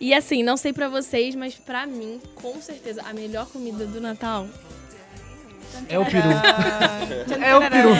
[0.00, 4.00] E assim, não sei pra vocês, mas pra mim, com certeza, a melhor comida do
[4.00, 4.48] Natal.
[5.88, 6.28] É o peru.
[7.42, 7.90] É o peru.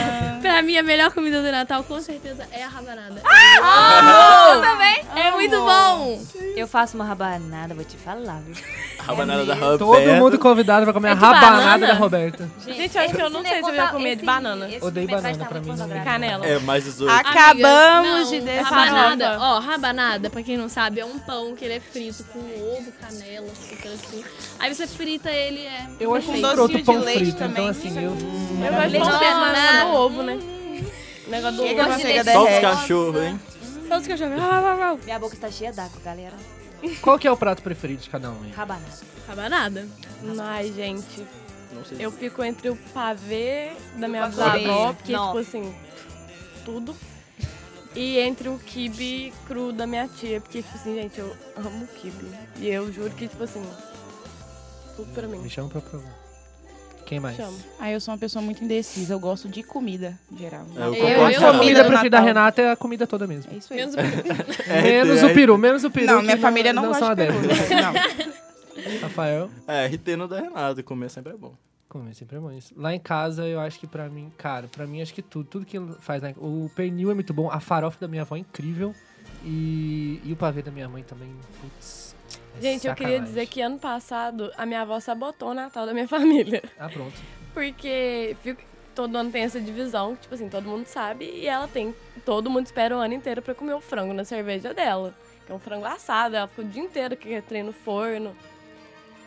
[0.41, 3.21] Pra mim, a melhor comida do Natal, com certeza, é a rabanada.
[3.23, 5.05] Eu também.
[5.15, 6.21] é muito bom!
[6.55, 8.55] Eu faço uma rabanada, vou te falar, viu?
[8.99, 9.85] Rabanada da mesmo.
[9.85, 10.09] Roberta.
[10.09, 11.87] Todo mundo convidado pra comer É a rabanada banana?
[11.87, 12.49] da Roberta.
[12.65, 14.69] Gente, eu acho que eu não sei se eu ia comer de banana.
[14.81, 16.03] Odeio banana, pra mim é.
[16.03, 16.45] Canela.
[16.45, 17.11] É, mais 18.
[17.11, 18.63] Acabamos Amiga, de descer.
[18.63, 22.39] Rabanada, ó, rabanada, pra quem não sabe, é um pão que ele é frito com
[22.39, 23.47] ovo, canela,
[23.93, 24.23] assim.
[24.59, 25.87] Aí você frita ele, é.
[25.99, 27.62] Eu acho Com um docinho escroto de leite frito, também.
[27.69, 28.11] Então assim, eu...
[28.11, 29.89] Eu gosto de condensado.
[29.89, 30.39] no ovo, né?
[31.25, 31.89] O negócio do Chega, ovo.
[31.91, 32.31] manteiga leite.
[32.31, 33.39] Só os cachorros, hein?
[33.87, 34.33] Só os cachorros.
[34.39, 34.97] Ah.
[35.03, 36.35] Minha boca está cheia d'água, galera.
[37.01, 38.51] Qual que é o prato preferido de cada um aí?
[38.51, 38.91] Rabanada.
[39.27, 39.87] Rabanada.
[40.41, 41.25] Ai, gente.
[41.99, 45.75] Eu fico entre o pavê da minha avó, porque, tipo assim,
[46.63, 46.95] tudo.
[47.95, 52.25] E entre o kibe cru da minha tia, porque, tipo assim, gente, eu amo kibe.
[52.57, 53.63] E eu juro que, tipo assim,
[54.95, 55.39] tudo pra mim.
[55.39, 56.22] Me chama pra provar.
[57.05, 57.35] Quem mais?
[57.35, 57.57] Chama.
[57.79, 59.13] Ah, eu sou uma pessoa muito indecisa.
[59.13, 60.65] Eu gosto de comida, em geral.
[60.75, 62.23] É, eu Eu- concordo eu- com A comida preferida da.
[62.23, 63.51] Renata é a comida toda mesmo.
[63.53, 63.79] É isso aí.
[63.79, 64.35] Menos o peru.
[64.67, 66.05] É, Menos o peru, menos o peru.
[66.07, 67.37] Não, minha família não, são gosta de peru.
[67.39, 67.69] adeptos.
[67.69, 68.33] Não.
[69.01, 71.53] Rafael, É, RT no da Renata, comer sempre é bom.
[71.87, 72.73] comer sempre é bom isso.
[72.75, 75.65] Lá em casa, eu acho que pra mim, cara, pra mim acho que tudo, tudo
[75.65, 76.33] que faz, né?
[76.37, 78.95] O pernil é muito bom, a farofa da minha avó é incrível
[79.45, 81.29] e, e o pavê da minha mãe também,
[81.61, 82.02] putz.
[82.61, 83.23] Gente, eu queria sacanagem.
[83.23, 86.63] dizer que ano passado a minha avó sabotou o Natal da minha família.
[86.79, 87.13] Ah, pronto.
[87.53, 88.35] Porque
[88.95, 91.93] todo ano tem essa divisão, que, tipo assim, todo mundo sabe, e ela tem.
[92.25, 95.13] Todo mundo espera o ano inteiro pra comer o frango na cerveja dela.
[95.45, 98.35] Que é um frango assado, ela ficou o dia inteiro que treino no forno.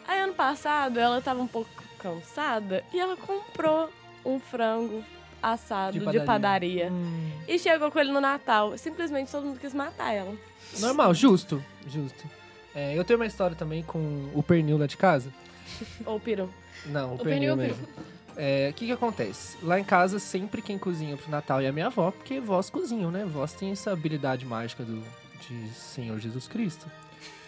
[0.08, 1.68] Aí ano passado ela tava um pouco
[1.98, 3.90] cansada e ela comprou
[4.24, 5.04] um frango
[5.42, 6.24] assado De de padaria.
[6.26, 6.92] padaria.
[6.92, 8.78] Hum, E chegou com ele no Natal.
[8.78, 10.34] Simplesmente todo mundo quis matar ela.
[10.78, 12.24] normal, justo, justo.
[12.76, 15.32] É, eu tenho uma história também com o pernil lá de casa.
[16.04, 16.50] Ou peru.
[16.84, 17.88] Não, o, O pernil, pernil, o mesmo.
[18.36, 19.56] É, O que que acontece?
[19.62, 23.10] Lá em casa, sempre quem cozinha pro Natal é a minha avó, porque vós cozinham,
[23.10, 23.24] né?
[23.24, 25.02] Vós tem essa habilidade mágica do,
[25.48, 26.86] de Senhor Jesus Cristo,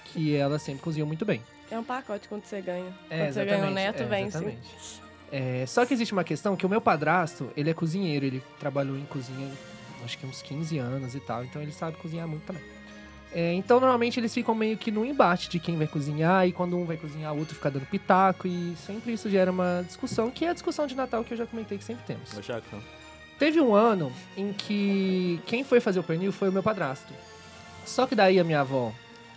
[0.07, 1.43] que ela sempre cozinhou muito bem.
[1.71, 2.91] É um pacote quando você ganha.
[3.11, 4.29] É, quando você ganha um neto, é, vem sim.
[4.29, 5.03] exatamente.
[5.31, 8.97] É, só que existe uma questão que o meu padrasto, ele é cozinheiro, ele trabalhou
[8.97, 9.53] em cozinha
[10.05, 12.63] acho que uns 15 anos e tal, então ele sabe cozinhar muito também.
[13.33, 16.79] É, então normalmente eles ficam meio que no embate de quem vai cozinhar e quando
[16.79, 20.47] um vai cozinhar o outro fica dando pitaco e sempre isso gera uma discussão, que
[20.47, 22.33] é a discussão de Natal que eu já comentei que sempre temos.
[22.75, 22.81] Ô.
[23.39, 27.13] Teve um ano em que quem foi fazer o pernil foi o meu padrasto.
[27.85, 28.93] Só que daí a minha avó,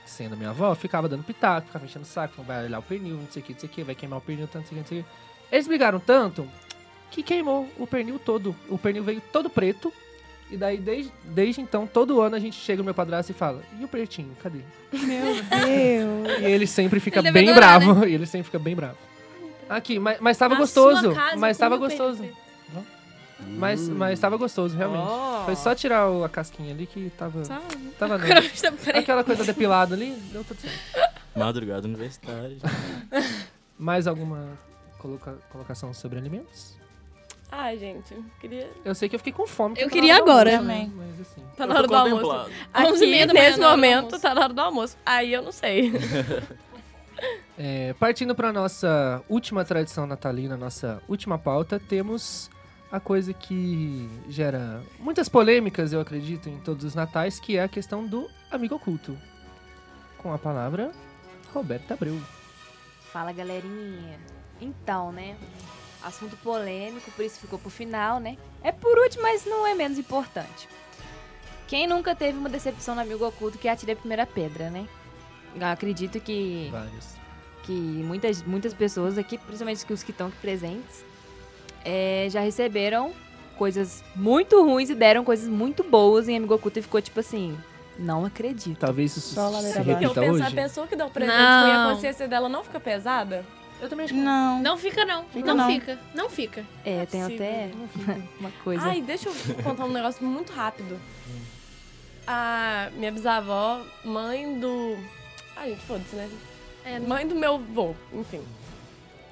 [0.06, 3.28] sendo minha avó, ficava dando pitaco, ficava enchendo o saco, vai olhar o pernil, não
[3.30, 4.84] sei o que, não sei o que, vai queimar o pernil, tanto, não sei o
[4.84, 5.56] que, não sei o que.
[5.56, 6.48] Eles brigaram tanto
[7.12, 8.56] que queimou o pernil todo.
[8.70, 9.94] O pernil veio todo preto.
[10.52, 13.62] E daí, desde, desde então, todo ano a gente chega no meu padrasto e fala,
[13.80, 14.60] e o pretinho, cadê?
[14.92, 16.40] Meu Deus.
[16.42, 18.04] E ele sempre fica Ele bem deve adorar, bravo.
[18.08, 18.98] E ele sempre fica bem bravo.
[19.70, 21.02] Aqui, mas, mas tava Na gostoso.
[21.02, 22.26] sua casa, Mas tava gostoso.
[23.58, 25.04] Mas, mas tava gostoso, realmente.
[25.10, 25.46] Oh.
[25.46, 27.44] Foi só tirar o- a casquinha ali que tava.
[27.44, 27.60] Só
[27.98, 28.28] Tava a não.
[28.28, 29.00] preta.
[29.00, 31.10] Aquela coisa depilada ali, deu tudo certo.
[31.36, 32.58] Madrugada universitária.
[33.80, 34.46] Mais alguma
[35.00, 36.76] coloca- colocação sobre alimentos?
[37.52, 38.72] Ai, gente, queria.
[38.86, 39.76] Eu sei que eu fiquei com fome.
[39.78, 40.58] Eu tá queria agora.
[40.58, 40.94] almoço, Também.
[40.96, 41.44] Mas assim.
[41.58, 42.52] Tá na hora do almoço.
[42.74, 44.98] Aqui, 11h30 da manhã, nesse momento, tá na hora do almoço.
[45.06, 45.92] Aí eu não sei.
[47.58, 52.50] É, partindo para nossa última tradição natalina, nossa última pauta, temos
[52.92, 57.68] a coisa que gera muitas polêmicas, eu acredito, em todos os natais, que é a
[57.68, 59.16] questão do amigo oculto.
[60.18, 60.92] Com a palavra
[61.54, 62.20] Roberta Abreu.
[63.12, 64.20] Fala, galerinha.
[64.60, 65.38] Então, né?
[66.04, 68.38] Assunto polêmico, por isso ficou pro final, né?
[68.64, 70.68] É por último, mas não é menos importante.
[71.68, 74.88] Quem nunca teve uma decepção no amigo oculto que atire a primeira pedra, né?
[75.56, 77.08] Eu acredito que Vários.
[77.64, 81.06] que muitas, muitas pessoas aqui, principalmente os que estão aqui presentes,
[81.86, 83.14] é, já receberam
[83.58, 87.58] coisas muito ruins e deram coisas muito boas em Amigo Oculto e ficou tipo assim,
[88.00, 88.80] não acredito.
[88.80, 90.56] Talvez isso Só se ladeira Porque eu repita penso, a hoje.
[90.56, 91.62] pessoa que deu o presente Não.
[91.64, 93.46] ruim, a consciência dela não fica pesada?
[93.82, 94.62] Eu também acho Não.
[94.62, 95.26] Não fica, não.
[95.26, 95.68] Fica não, não.
[95.68, 96.00] fica.
[96.14, 96.66] Não fica.
[96.86, 97.72] É, tem possível, até
[98.40, 98.84] uma coisa.
[98.84, 101.00] Ai, deixa eu contar um negócio muito rápido.
[102.28, 104.96] A minha bisavó, mãe do.
[105.58, 106.30] Ai, gente, foda-se, né?
[106.86, 108.44] É, Mãe do meu avô, enfim.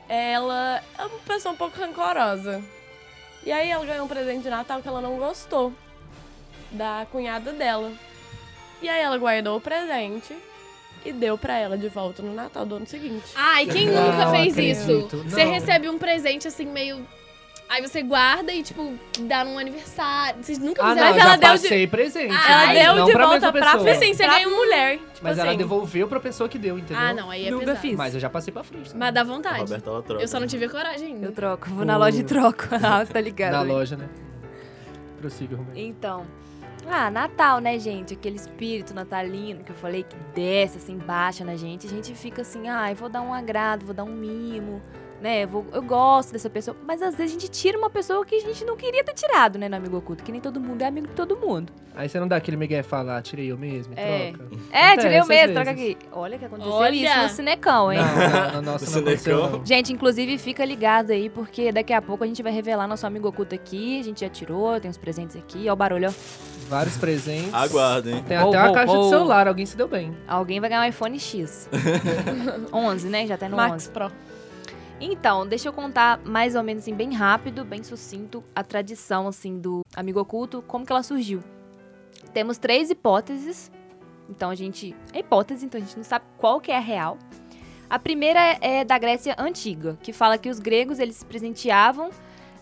[0.08, 2.64] Ela é uma pessoa um pouco rancorosa.
[3.46, 5.72] E aí ela ganhou um presente de Natal que ela não gostou.
[6.72, 7.92] Da cunhada dela.
[8.82, 10.36] E aí ela guardou o presente
[11.06, 13.26] e deu pra ela de volta no Natal do ano seguinte.
[13.36, 14.82] Ai, quem Não nunca fez acredito,
[15.12, 15.24] isso?
[15.30, 15.52] Você não.
[15.52, 17.06] recebe um presente assim, meio.
[17.70, 20.44] Aí você guarda e, tipo, dá num aniversário.
[20.44, 21.20] Vocês nunca Ah, fizeram não, isso?
[21.20, 22.34] já ela deu de- passei presente.
[22.34, 23.72] Ah, Ela mas deu não de pra volta pra.
[23.78, 24.98] Tipo assim, você ganha um- mulher.
[24.98, 26.98] Tipo Mas ela assim, devolveu pra pessoa que deu, entendeu?
[26.98, 27.80] Ah, não, aí é Nunca pesado.
[27.82, 27.96] fiz.
[27.96, 28.90] Mas eu já passei pra frente.
[28.98, 29.60] Mas dá A vontade.
[29.60, 30.24] Roberta, ela troca.
[30.24, 31.28] Eu só não tive a coragem ainda.
[31.28, 32.64] Eu troco, vou na loja e troco.
[32.84, 33.52] Ah, você tá ligado?
[33.52, 33.72] Na né?
[33.72, 34.10] loja, né?
[35.22, 35.78] Prossiga, Romero.
[35.78, 36.26] Então.
[36.88, 38.14] Ah, Natal, né, gente?
[38.14, 41.86] Aquele espírito natalino que eu falei que desce, assim, baixa na gente.
[41.86, 44.82] A gente fica assim, ai, vou dar um agrado, vou dar um mimo,
[45.22, 45.46] né?
[45.46, 46.76] Vou, eu gosto dessa pessoa.
[46.88, 49.60] Mas às vezes a gente tira uma pessoa que a gente não queria ter tirado,
[49.60, 50.24] né, no Amigo Oculto.
[50.24, 51.72] Que nem todo mundo é amigo de todo mundo.
[51.96, 54.32] Aí você não dá aquele migué e fala, ah, tirei eu mesmo, e É.
[54.32, 54.56] troca.
[54.72, 55.98] É, Acontece tirei o às mesmo, troca aqui.
[56.14, 56.96] Olha que aconteceu Olha!
[56.96, 58.00] isso no Cinecão, hein?
[58.00, 59.62] Não, não, no nosso não aconteceu.
[59.66, 63.28] Gente, inclusive fica ligado aí, porque daqui a pouco a gente vai revelar nosso amigo
[63.28, 64.00] oculto aqui.
[64.00, 65.68] A gente já tirou, tem os presentes aqui.
[65.70, 66.59] Ó o barulho, ó.
[66.70, 67.52] Vários presentes.
[67.52, 68.22] Aguardem.
[68.24, 69.04] Tem Oh, até uma oh, caixa oh.
[69.04, 70.16] de celular, alguém se deu bem.
[70.28, 71.68] Alguém vai ganhar um iPhone X.
[72.72, 73.26] 11, né?
[73.26, 73.90] Já tá no Max 11.
[73.90, 74.12] Pro.
[75.02, 79.58] Então, deixa eu contar mais ou menos assim, bem rápido, bem sucinto, a tradição, assim,
[79.58, 81.44] do amigo oculto, como que ela surgiu.
[82.34, 83.72] Temos três hipóteses.
[84.30, 84.96] Então, a gente...
[85.12, 87.18] É hipótese, então a gente não sabe qual que é a real.
[87.90, 92.12] A primeira é da Grécia Antiga, que fala que os gregos, eles se presenteavam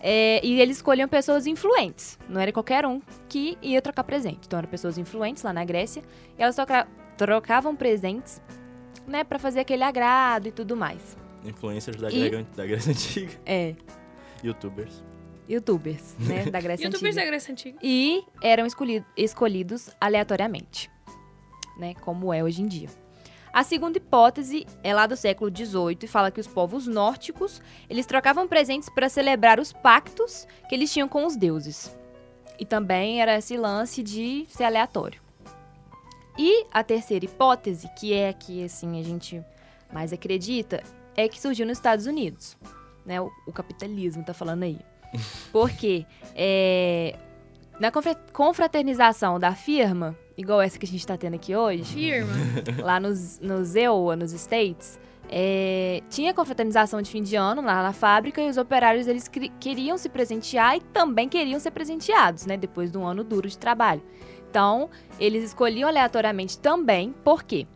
[0.00, 2.18] é, e eles escolhiam pessoas influentes.
[2.28, 4.40] Não era qualquer um que ia trocar presente.
[4.46, 6.02] Então, eram pessoas influentes lá na Grécia.
[6.38, 6.86] E elas troca-
[7.16, 8.40] trocavam presentes,
[9.06, 11.16] né, pra fazer aquele agrado e tudo mais.
[11.44, 13.32] Influencers da, E- da Grécia Antiga.
[13.46, 13.74] É,
[14.44, 15.02] Youtubers.
[15.48, 17.26] youtubers, né, da Grécia Youtubers da Antiga.
[17.30, 17.78] Grécia Antiga.
[17.82, 20.90] E eram escolhi- escolhidos aleatoriamente,
[21.78, 22.88] né, como é hoje em dia.
[23.58, 28.06] A segunda hipótese é lá do século XVIII e fala que os povos nórdicos, eles
[28.06, 31.92] trocavam presentes para celebrar os pactos que eles tinham com os deuses.
[32.56, 35.20] E também era esse lance de ser aleatório.
[36.38, 39.44] E a terceira hipótese, que é a que assim a gente
[39.92, 40.80] mais acredita,
[41.16, 42.56] é que surgiu nos Estados Unidos.
[43.04, 43.20] Né?
[43.20, 44.78] O, o capitalismo tá falando aí.
[45.50, 47.18] Porque é,
[47.80, 52.32] na confra- confraternização da firma, igual essa que a gente tá tendo aqui hoje, Firma.
[52.80, 57.92] lá nos, nos EOA, nos States, é, tinha confraternização de fim de ano lá na
[57.92, 59.28] fábrica e os operários eles
[59.58, 62.56] queriam se presentear e também queriam ser presenteados, né?
[62.56, 64.00] Depois de um ano duro de trabalho.
[64.48, 67.66] Então, eles escolhiam aleatoriamente também, por quê?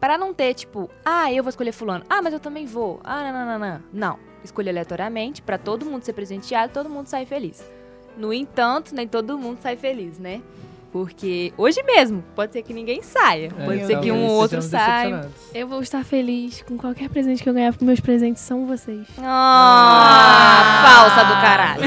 [0.00, 3.30] Para não ter, tipo, ah, eu vou escolher fulano, ah, mas eu também vou, ah,
[3.30, 3.82] não, não, não, não.
[3.92, 4.18] Não,
[4.70, 7.62] aleatoriamente para todo mundo ser presenteado todo mundo sair feliz.
[8.16, 10.42] No entanto, nem todo mundo sai feliz, né?
[10.90, 13.52] Porque hoje mesmo, pode ser que ninguém saia.
[13.58, 15.28] É, pode ser que um ou outro saia.
[15.54, 19.06] Eu vou estar feliz com qualquer presente que eu ganhar, porque meus presentes são vocês.
[19.18, 21.82] Ah, falsa do caralho.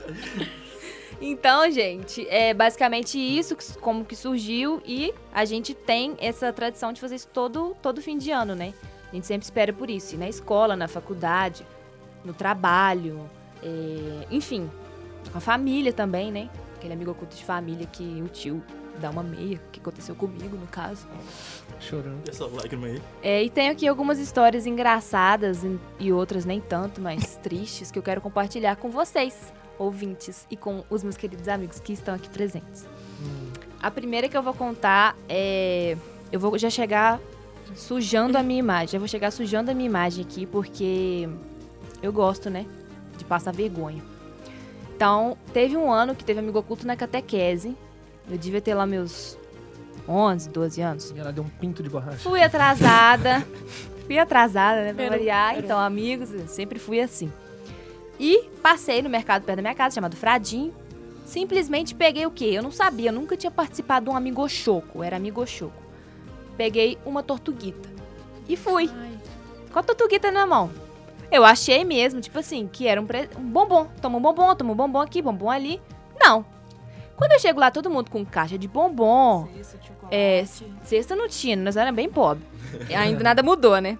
[1.20, 7.00] então, gente, é basicamente isso como que surgiu e a gente tem essa tradição de
[7.00, 8.72] fazer isso todo, todo fim de ano, né?
[9.12, 11.64] A gente sempre espera por isso, e na escola, na faculdade,
[12.24, 13.28] no trabalho,
[13.62, 14.70] é, enfim,
[15.30, 16.48] com a família também, né?
[16.86, 18.62] Aquele amigo oculto de família que o tio
[19.00, 21.04] dá uma meia, que aconteceu comigo, no caso.
[21.80, 22.28] Chorando.
[22.28, 23.02] Essa lágrima aí.
[23.24, 25.62] É, e tenho aqui algumas histórias engraçadas
[25.98, 30.84] e- outras nem tanto, mas tristes, que eu quero compartilhar com vocês, ouvintes, e com
[30.88, 32.86] os meus queridos amigos que estão aqui presentes.
[33.82, 35.96] A primeira que eu vou contar é.
[36.30, 37.18] Eu vou já chegar
[37.74, 38.88] sujando a minha imagem.
[38.92, 41.28] Já vou chegar sujando a minha imagem aqui, porque
[42.00, 42.64] eu gosto, né?
[43.18, 44.02] De passar vergonha.
[44.96, 47.76] Então, teve um ano que teve amigo oculto na catequese.
[48.30, 49.38] Eu devia ter lá meus
[50.08, 51.10] 11, 12 anos.
[51.14, 52.16] E ela deu um pinto de borracha.
[52.16, 53.46] Fui atrasada.
[54.06, 54.94] fui atrasada, né?
[54.94, 55.54] Pra Peru, variar.
[55.54, 55.66] Peru.
[55.66, 57.30] Então, amigos, eu sempre fui assim.
[58.18, 60.74] E passei no mercado perto da minha casa, chamado Fradinho.
[61.26, 62.46] Simplesmente peguei o quê?
[62.46, 65.02] Eu não sabia, eu nunca tinha participado de um amigo choco.
[65.02, 65.82] Era amigo choco.
[66.56, 67.86] Peguei uma tortuguita.
[68.48, 68.88] E fui.
[69.70, 70.70] Com a tortuguita na mão.
[71.30, 73.86] Eu achei mesmo, tipo assim, que era um, pre- um bombom.
[74.00, 75.80] Toma um bombom, toma um bombom aqui, bombom ali.
[76.20, 76.44] Não.
[77.16, 79.48] Quando eu chego lá, todo mundo com caixa de bombom.
[80.10, 80.44] É,
[80.82, 82.44] cesta não tinha, nós era bem pobre.
[82.94, 83.98] Ainda nada mudou, né?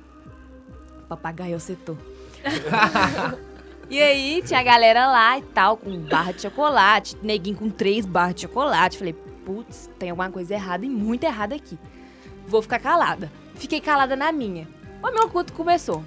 [1.08, 1.96] papagaio é setor.
[3.88, 8.04] e aí tinha a galera lá e tal, com barra de chocolate, neguinho com três
[8.04, 8.98] barras de chocolate.
[8.98, 11.78] Falei, putz, tem alguma coisa errada e muito errada aqui.
[12.46, 13.30] Vou ficar calada.
[13.54, 14.68] Fiquei calada na minha.
[15.02, 16.04] O meu culto começou.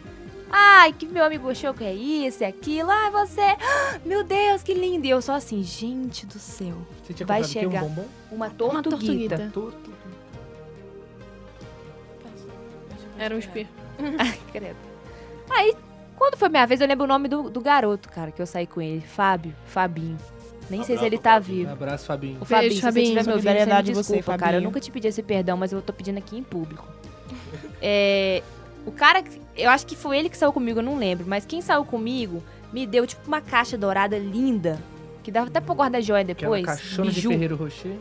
[0.52, 2.90] Ai, que meu amigo achou que é isso, é aquilo.
[2.90, 3.42] Ai, você.
[4.04, 5.06] Meu Deus, que lindo.
[5.06, 6.76] E eu só assim, gente do céu.
[7.04, 7.84] Você tinha Vai chegar.
[7.84, 8.06] Um bombom?
[8.32, 9.38] Uma Uma tortuguita.
[9.38, 9.52] tortuguita.
[9.52, 9.92] Torto.
[13.18, 13.70] Era um espirro.
[14.52, 14.78] Credo.
[15.50, 15.76] Aí,
[16.16, 18.66] quando foi minha vez, eu lembro o nome do, do garoto, cara, que eu saí
[18.66, 19.02] com ele.
[19.02, 20.18] Fábio, Fabinho.
[20.70, 21.58] Nem sei se ele tá Fabinho.
[21.60, 21.72] vivo.
[21.72, 22.38] Abraço, Fabinho.
[22.42, 23.06] O Fabinho, Beijo, se Fabinho.
[23.06, 24.58] você estiver me ouvindo, você me Solidariedade você, desculpa, cara.
[24.58, 26.88] Eu nunca te pedi esse perdão, mas eu tô pedindo aqui em público.
[27.82, 28.44] É,
[28.86, 31.26] o cara, que- eu acho que foi ele que saiu comigo, eu não lembro.
[31.28, 32.44] Mas quem saiu comigo
[32.74, 34.80] me deu, tipo, uma caixa dourada linda.
[35.24, 36.66] Que dava até pra guardar joia depois.
[36.66, 37.22] caixona de.
[37.22, 37.96] Ferreiro Rocher.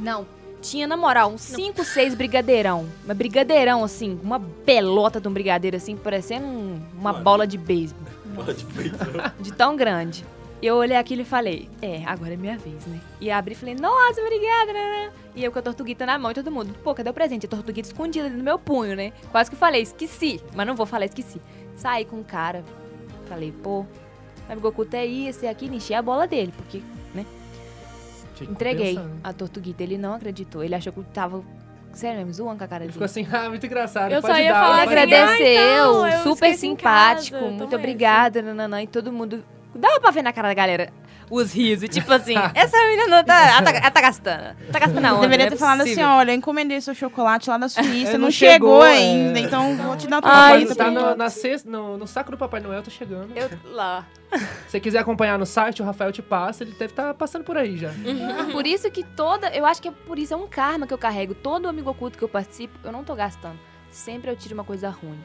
[0.00, 0.26] Não.
[0.60, 2.86] Tinha, na moral, uns 5, 6 brigadeirão.
[3.04, 7.24] Mas brigadeirão, assim, uma pelota de um brigadeiro, assim, parecendo um- uma Mano.
[7.24, 8.06] bola de beisebol.
[8.36, 9.34] Pode pegar.
[9.40, 10.24] De tão grande.
[10.62, 13.00] Eu olhei aquilo e falei, é, agora é minha vez, né?
[13.20, 15.10] E abri e falei, nossa, obrigada, né?
[15.34, 17.46] E eu com a tortuguita na mão e todo mundo, pô, cadê o presente?
[17.46, 19.12] A tortuguita escondida no meu punho, né?
[19.32, 20.40] Quase que eu falei, esqueci.
[20.54, 21.40] Mas não vou falar, esqueci.
[21.76, 22.62] Saí com o cara,
[23.28, 26.80] falei, pô, meu amigo oculto é isso, é aquilo, enchi a bola dele, porque
[28.36, 29.10] que entreguei né?
[29.22, 29.82] a tortuguita.
[29.82, 31.42] Ele não acreditou, ele achou que eu tava,
[31.92, 32.92] sério mesmo, zoando com a cara Ele dele.
[32.92, 34.12] ficou assim, ah, muito engraçado.
[34.12, 35.12] Eu pode só ia dar, falar pode assim.
[35.12, 39.44] "Ah, agradeceu, então, eu super simpático, casa, muito toma obrigada, nananã, e todo mundo.
[39.74, 40.92] Dava pra ver na cara da galera
[41.30, 45.04] os risos, tipo assim, essa menina não tá, ela tá, ela tá gastando, tá gastando
[45.06, 46.10] a onda, Deveria é ter falado assim, possível.
[46.10, 48.92] olha, eu encomendei seu chocolate lá da Suíça, É, não, não chegou, chegou, é.
[48.98, 52.06] ainda, então vou te dar tua Ai, coisa Tá pra no, na cesta, no, no
[52.06, 53.32] saco do Papai Noel, tá chegando.
[53.34, 54.06] Eu lá.
[54.66, 57.56] Se você quiser acompanhar no site, o Rafael te passa, ele deve estar passando por
[57.56, 57.90] aí já.
[58.50, 60.98] Por isso que toda, eu acho que é por isso, é um karma que eu
[60.98, 61.34] carrego.
[61.34, 63.58] Todo amigo oculto que eu participo, eu não tô gastando.
[63.90, 65.18] Sempre eu tiro uma coisa ruim.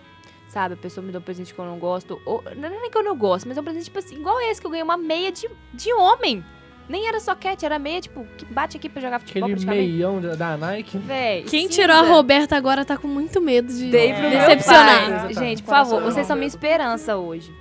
[0.49, 2.21] Sabe, a pessoa me dá um presente que eu não gosto.
[2.25, 4.39] Ou, não é nem que eu não gosto, mas é um presente, tipo assim, igual
[4.41, 6.43] esse, que eu ganhei uma meia de, de homem.
[6.87, 10.55] Nem era soquete, era meia, tipo, que bate aqui pra jogar futebol Aquele meião da,
[10.55, 10.97] Nike.
[10.97, 11.81] Véi, Quem cinza.
[11.81, 15.23] tirou a Roberta agora tá com muito medo de Dei pro meu decepcionar.
[15.23, 15.33] pai.
[15.33, 17.53] Gente, por favor, vocês são minha esperança hoje.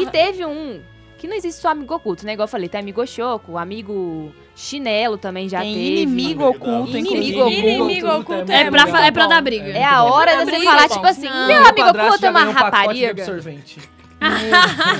[0.00, 0.80] E teve um
[1.18, 2.34] que não existe só amigo oculto, né?
[2.34, 6.02] Igual eu falei, tem amigo choco, amigo chinelo também já Tem teve.
[6.02, 7.68] inimigo oculto, Inimigo inclusive.
[7.68, 9.70] Inimigo oculto É pra, fa- é pra dar briga.
[9.70, 10.94] É a hora de você briga, falar, bom.
[10.94, 11.46] tipo assim, Não.
[11.46, 13.10] meu Meu amigo oculto é uma um rapariga.
[13.22, 13.78] absorvente.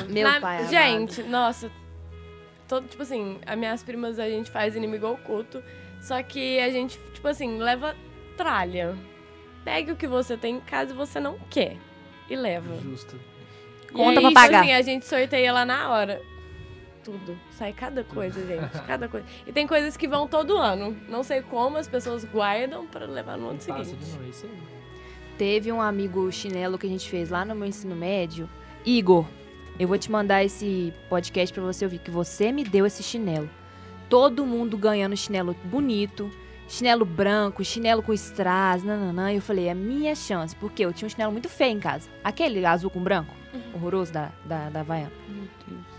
[0.08, 0.70] Meu Na- pai amado.
[0.70, 1.70] Gente, nossa.
[2.68, 5.62] Todo, tipo assim, as minhas primas a gente faz inimigo oculto.
[6.00, 7.94] Só que a gente, tipo assim, leva
[8.36, 8.96] tralha.
[9.64, 11.76] Pegue o que você tem caso você não quer.
[12.28, 12.74] E leva.
[12.82, 13.14] Justo.
[13.92, 14.60] Conta e, pra tipo pagar.
[14.62, 16.20] assim, a gente sorteia lá na hora.
[17.04, 17.36] Tudo.
[17.50, 18.70] Sai cada coisa, gente.
[18.86, 19.26] Cada coisa.
[19.46, 20.96] E tem coisas que vão todo ano.
[21.08, 23.96] Não sei como as pessoas guardam pra levar no ano Passa seguinte.
[24.04, 24.58] de novo, é isso aí.
[25.36, 28.48] Teve um amigo chinelo que a gente fez lá no meu ensino médio.
[28.84, 29.26] Igor,
[29.78, 33.50] eu vou te mandar esse podcast pra você ouvir, que você me deu esse chinelo.
[34.08, 36.30] Todo mundo ganhando chinelo bonito,
[36.68, 39.32] chinelo branco, chinelo com strass, nananã.
[39.32, 42.08] E eu falei, é minha chance, porque eu tinha um chinelo muito feio em casa.
[42.22, 43.34] Aquele azul com branco,
[43.74, 45.12] horroroso da, da, da Havaiana.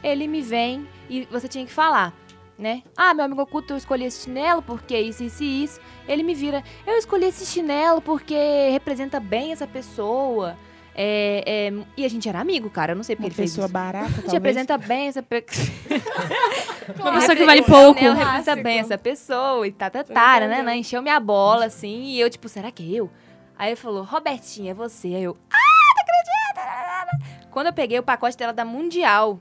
[0.04, 2.14] Ele me vem e você tinha que falar,
[2.58, 2.84] né?
[2.96, 5.80] Ah, meu amigo oculto, eu escolhi esse chinelo porque isso, isso e isso.
[6.08, 10.58] Ele me vira, eu escolhi esse chinelo porque representa bem essa pessoa.
[10.96, 12.92] É, é, e a gente era amigo, cara.
[12.92, 13.74] Eu não sei porque Uma ele fez pessoa isso.
[13.74, 14.34] barata, A gente talvez.
[14.34, 15.68] representa bem essa pessoa.
[17.00, 18.00] Uma pessoa que vale pouco.
[18.00, 20.78] Ela representa bem essa pessoa e tá, tá, tá, né, né?
[20.78, 23.10] Encheu minha bola, assim, e eu, tipo, será que é eu?
[23.58, 25.08] Aí ele falou, Robertinha, é você.
[25.10, 25.58] Aí eu, ah,
[25.96, 27.50] não acredito!
[27.50, 29.40] Quando eu peguei o pacote dela da Mundial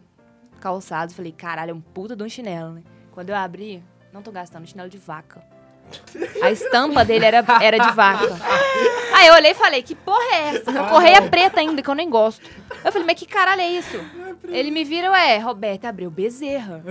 [0.61, 2.83] calçados, falei, caralho, é um puta de um chinelo, né?
[3.11, 3.83] Quando eu abri,
[4.13, 5.43] não tô gastando, chinelo de vaca.
[6.43, 8.29] A estampa dele era, era de vaca.
[9.15, 10.73] Aí eu olhei e falei, que porra é essa?
[10.85, 12.43] Correia preta ainda, que eu nem gosto.
[12.85, 14.01] Eu falei, mas que caralho é isso?
[14.53, 16.83] Ele me vira, ué, Roberta Abreu Bezerra.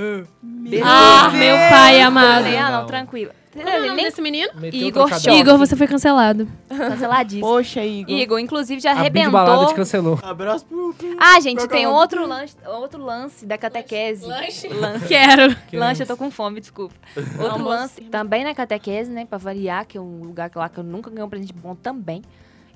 [0.41, 0.89] Bezerra.
[0.89, 2.43] Ah, meu pai amado.
[2.43, 3.31] Falei, ah, não, tranquilo.
[3.53, 4.49] Qual é o nome desse menino?
[4.55, 5.35] Meteu Igor trocadilho.
[5.35, 6.47] Igor, você foi cancelado.
[6.69, 7.45] canceladíssimo.
[7.45, 8.15] Poxa, Igor.
[8.15, 9.73] Igor, inclusive, já A Big Balada arrebentou.
[9.73, 10.19] te cancelou.
[10.23, 10.93] Abraço pro.
[10.93, 14.25] pro- Ah, gente, tem outro lance, outro lance da catequese.
[14.25, 14.69] Lanche?
[14.69, 15.05] Lanche.
[15.05, 15.53] Quero.
[15.73, 16.95] Lanche, eu tô com fome, desculpa.
[17.43, 20.77] Outro lance, também na catequese, né, pra variar, que é um lugar que lá que
[20.79, 22.21] eu nunca ganhei um presente bom também.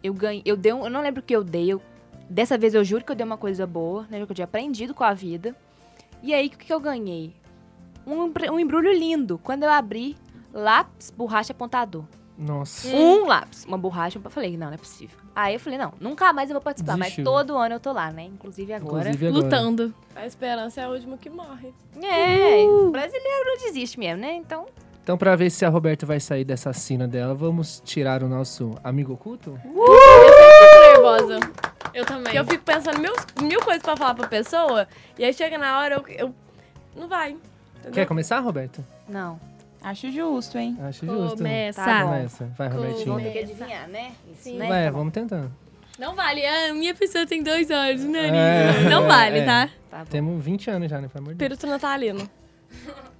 [0.04, 1.82] Eu ganhei, eu dei um, eu não lembro o que eu dei, eu,
[2.30, 4.94] dessa vez eu juro que eu dei uma coisa boa, né, que eu tinha aprendido
[4.94, 5.56] com a vida.
[6.24, 7.34] E aí, o que, que eu ganhei?
[8.06, 9.40] Um, um embrulho lindo.
[9.44, 10.16] Quando eu abri,
[10.54, 12.04] lápis, borracha, apontador.
[12.38, 12.88] Nossa.
[12.90, 14.20] Um lápis, uma borracha.
[14.24, 15.18] Eu falei, não, não é possível.
[15.36, 16.98] Aí eu falei, não, nunca mais eu vou participar.
[16.98, 17.24] Desistiu.
[17.24, 18.24] Mas todo ano eu tô lá, né?
[18.26, 19.10] Inclusive agora.
[19.10, 19.44] Inclusive agora.
[19.44, 19.94] Lutando.
[20.16, 21.74] A esperança é a última que morre.
[22.02, 24.34] É, o brasileiro não desiste mesmo, né?
[24.34, 24.66] Então,
[25.04, 28.74] Então, pra ver se a Roberta vai sair dessa sina dela, vamos tirar o nosso
[28.84, 29.60] amigo oculto?
[29.64, 31.40] Eu sempre fico nervosa.
[31.96, 32.34] Eu também.
[32.34, 34.86] Que eu fico Porque coisa pra falar pra pessoa,
[35.18, 36.06] e aí chega na hora, eu.
[36.10, 36.36] eu
[36.96, 37.32] não vai.
[37.78, 37.94] Entendeu?
[37.94, 38.86] Quer começar, Roberto?
[39.08, 39.40] Não.
[39.82, 40.78] Acho justo, hein?
[40.82, 41.38] Acho justo.
[41.38, 41.84] Começa.
[41.84, 42.04] Tá.
[42.04, 42.52] Começa.
[42.58, 43.06] Vai, Robertinho.
[43.06, 44.12] Vão ter que adivinhar, né?
[44.32, 44.58] Isso, Sim.
[44.58, 44.68] né?
[44.68, 45.52] Vai, Tá vamos tentando.
[45.98, 46.46] Não vale.
[46.46, 48.32] Ah, minha pessoa tem dois olhos, nariz.
[48.34, 49.46] É, Não vale, é.
[49.46, 49.70] tá?
[49.90, 50.06] Tá.
[50.06, 51.08] Temos 20 anos já, né?
[51.08, 51.52] Pelo amor de Deus.
[51.54, 52.30] Espírito natalino.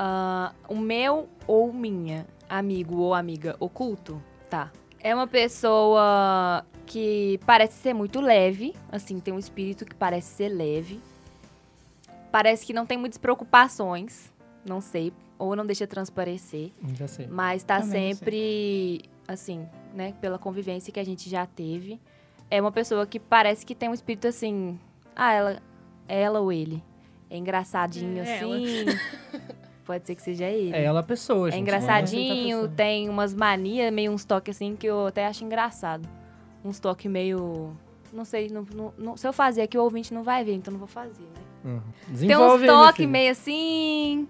[0.00, 4.70] Ah, o meu ou minha amigo ou amiga oculto, tá?
[5.00, 10.48] É uma pessoa que parece ser muito leve, assim, tem um espírito que parece ser
[10.48, 11.00] leve.
[12.32, 14.32] Parece que não tem muitas preocupações,
[14.66, 17.26] não sei, ou não deixa transparecer, Já sei.
[17.26, 22.00] mas tá Também sempre, assim, né, pela convivência que a gente já teve.
[22.50, 24.78] É uma pessoa que parece que tem um espírito assim,
[25.14, 25.62] ah, ela,
[26.06, 26.82] ela ou ele.
[27.30, 28.84] É engraçadinho É assim.
[29.84, 30.74] Pode ser que seja ele.
[30.74, 31.60] É ela a pessoa, É gente.
[31.62, 36.06] engraçadinho, aceitar a tem umas manias, meio uns toques assim que eu até acho engraçado.
[36.64, 37.76] Uns toques meio.
[38.12, 40.72] Não sei, não- não- não- se eu fazer aqui o ouvinte não vai ver, então
[40.72, 41.40] não vou fazer, né?
[41.64, 41.82] Uhum.
[42.26, 44.28] Tem uns toques meio assim.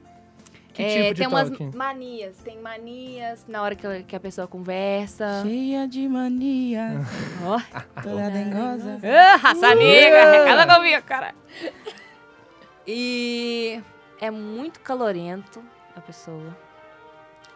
[0.73, 1.77] Que é, tipo de tem umas toque?
[1.77, 5.43] manias, tem manias na hora que, que a pessoa conversa.
[5.43, 7.01] Cheia de mania,
[7.45, 7.61] Ó,
[8.03, 8.99] toda dengosa.
[9.03, 11.35] Ah, raça negra, cala comigo, cara.
[12.87, 13.83] E
[14.21, 15.63] é muito calorento
[15.97, 16.57] a pessoa.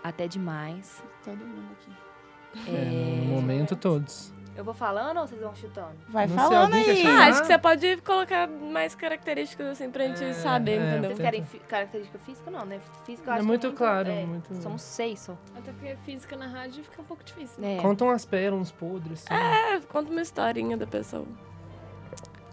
[0.03, 1.03] Até demais.
[1.25, 2.71] Todo mundo aqui.
[2.71, 2.85] É,
[3.25, 4.33] no momento, todos.
[4.55, 5.97] Eu vou falando ou vocês vão chutando?
[6.09, 7.07] Vai Não sei, falando quer aí.
[7.07, 11.11] Ah, acho que você pode colocar mais características assim pra gente É, saber, é, entendeu?
[11.11, 12.51] Vocês querem característica física?
[12.51, 12.79] Não, né?
[13.07, 15.37] Física eu É acho muito que claro, é, muito- Somos seis só.
[15.57, 17.65] Até porque física na rádio fica um pouco difícil.
[17.65, 17.79] É.
[17.79, 19.25] Conta umas pérolas, uns podres.
[19.31, 19.35] Assim.
[19.43, 21.25] É, conta uma historinha da pessoa.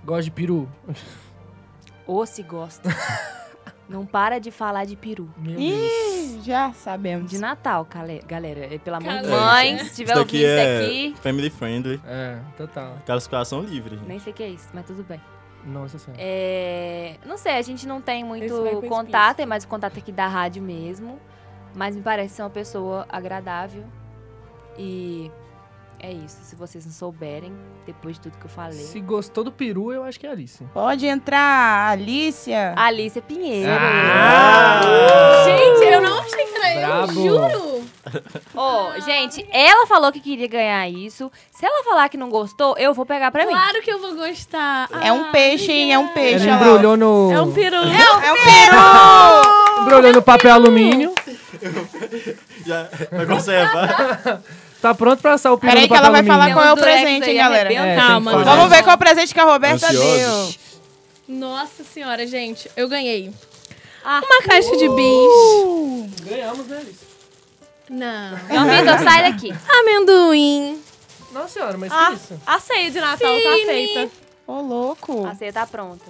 [0.05, 0.69] Gosto de peru.
[2.07, 2.89] Ou se gosta.
[3.89, 5.27] Não para de falar de peru.
[5.35, 5.59] Meu Deus.
[5.59, 7.29] Ih, já sabemos.
[7.31, 7.87] De Natal,
[8.27, 8.73] galera.
[8.73, 9.41] É, Pelo amor de Galera.
[9.45, 11.15] mãe, se tiver Isso ouvindo isso é aqui...
[11.21, 11.99] family friendly.
[12.05, 12.97] É, total.
[13.05, 14.07] Classificação livre, gente.
[14.07, 15.19] Nem sei o que é isso, mas tudo bem.
[15.65, 16.21] Nossa senhora.
[16.23, 18.53] É, não sei, a gente não tem muito
[18.87, 21.19] contato, é mais o contato aqui da rádio mesmo.
[21.75, 23.83] Mas me parece ser uma pessoa agradável.
[24.77, 25.31] E
[25.99, 26.37] é isso.
[26.43, 27.53] Se vocês não souberem,
[27.85, 28.77] depois de tudo que eu falei.
[28.79, 30.63] Se gostou do peru, eu acho que é Alice.
[30.73, 32.73] Pode entrar, Alicia.
[32.75, 33.69] Alice Pinheiro.
[33.71, 34.81] Ah!
[35.45, 37.83] Gente, eu não achei que era eu, juro.
[38.55, 41.31] Ô, gente, ela falou que queria ganhar isso.
[41.51, 43.51] Se ela falar que não gostou, eu vou pegar pra mim.
[43.51, 44.89] Claro que eu vou gostar.
[45.01, 45.93] É um Ah, peixe, hein?
[45.93, 46.47] É um peixe.
[46.47, 47.31] Ela embrulhou no.
[47.31, 47.75] É um peru.
[47.75, 49.81] É um peru!
[49.81, 51.13] Embrulhou no papel alumínio.
[52.65, 54.41] Já vai conservar.
[54.81, 57.29] Tá pronto pra assar o peru Peraí que ela vai falar qual é o presente,
[57.29, 57.73] hein, galera?
[57.73, 58.43] É, Calma, falar.
[58.43, 60.01] Vamos ver qual presente que a Roberta deu.
[60.01, 60.59] Ansiosos?
[61.27, 63.31] Nossa senhora, gente, eu ganhei.
[64.03, 66.21] Uma caixa de bis.
[66.25, 66.99] Ganhamos, né, Alice?
[67.89, 68.37] Não.
[68.49, 69.53] João Vitor, sai daqui.
[69.79, 70.81] Amendoim.
[71.31, 72.41] Nossa senhora, mas Ah, que isso?
[72.47, 73.65] a ceia de Natal tá Fini.
[73.65, 74.09] feita.
[74.47, 75.27] Ô, louco.
[75.27, 76.05] A ceia tá pronta.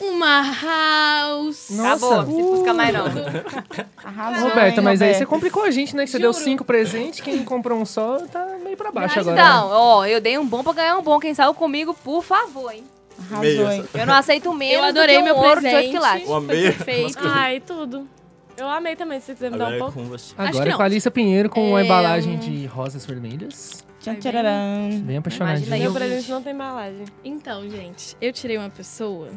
[0.00, 1.68] Uma house.
[1.70, 2.06] Nossa.
[2.06, 3.04] Acabou, precisa buscar mais não.
[4.02, 6.04] Arrasou, Roberta, hein, mas aí você complicou a gente, né?
[6.04, 6.44] Que você deu Juro.
[6.44, 9.40] cinco presentes, quem comprou um só tá meio pra baixo Mas agora.
[9.42, 11.18] Então, ó, eu dei um bom pra ganhar um bom.
[11.20, 12.84] Quem saiu comigo, por favor, hein?
[13.30, 13.84] Arrasou, hein?
[13.92, 15.76] Eu não aceito menos Eu adorei do que um meu ouro de presente.
[15.76, 16.28] 8 quilates.
[16.28, 16.72] Uma Foi meia.
[16.72, 17.18] perfeito.
[17.22, 18.08] Ai, tudo.
[18.56, 19.92] Eu amei também, se você quiser me dar um é pouco.
[19.92, 20.34] com você.
[20.36, 23.84] Agora é com a Alissa Pinheiro com uma É, embalagem de rosas vermelhas.
[24.00, 24.98] Tchan, tchararam.
[25.02, 25.76] Bem apaixonadinha.
[25.76, 27.04] Meu eu- presente não tem embalagem.
[27.24, 29.28] Então, gente, eu tirei uma pessoa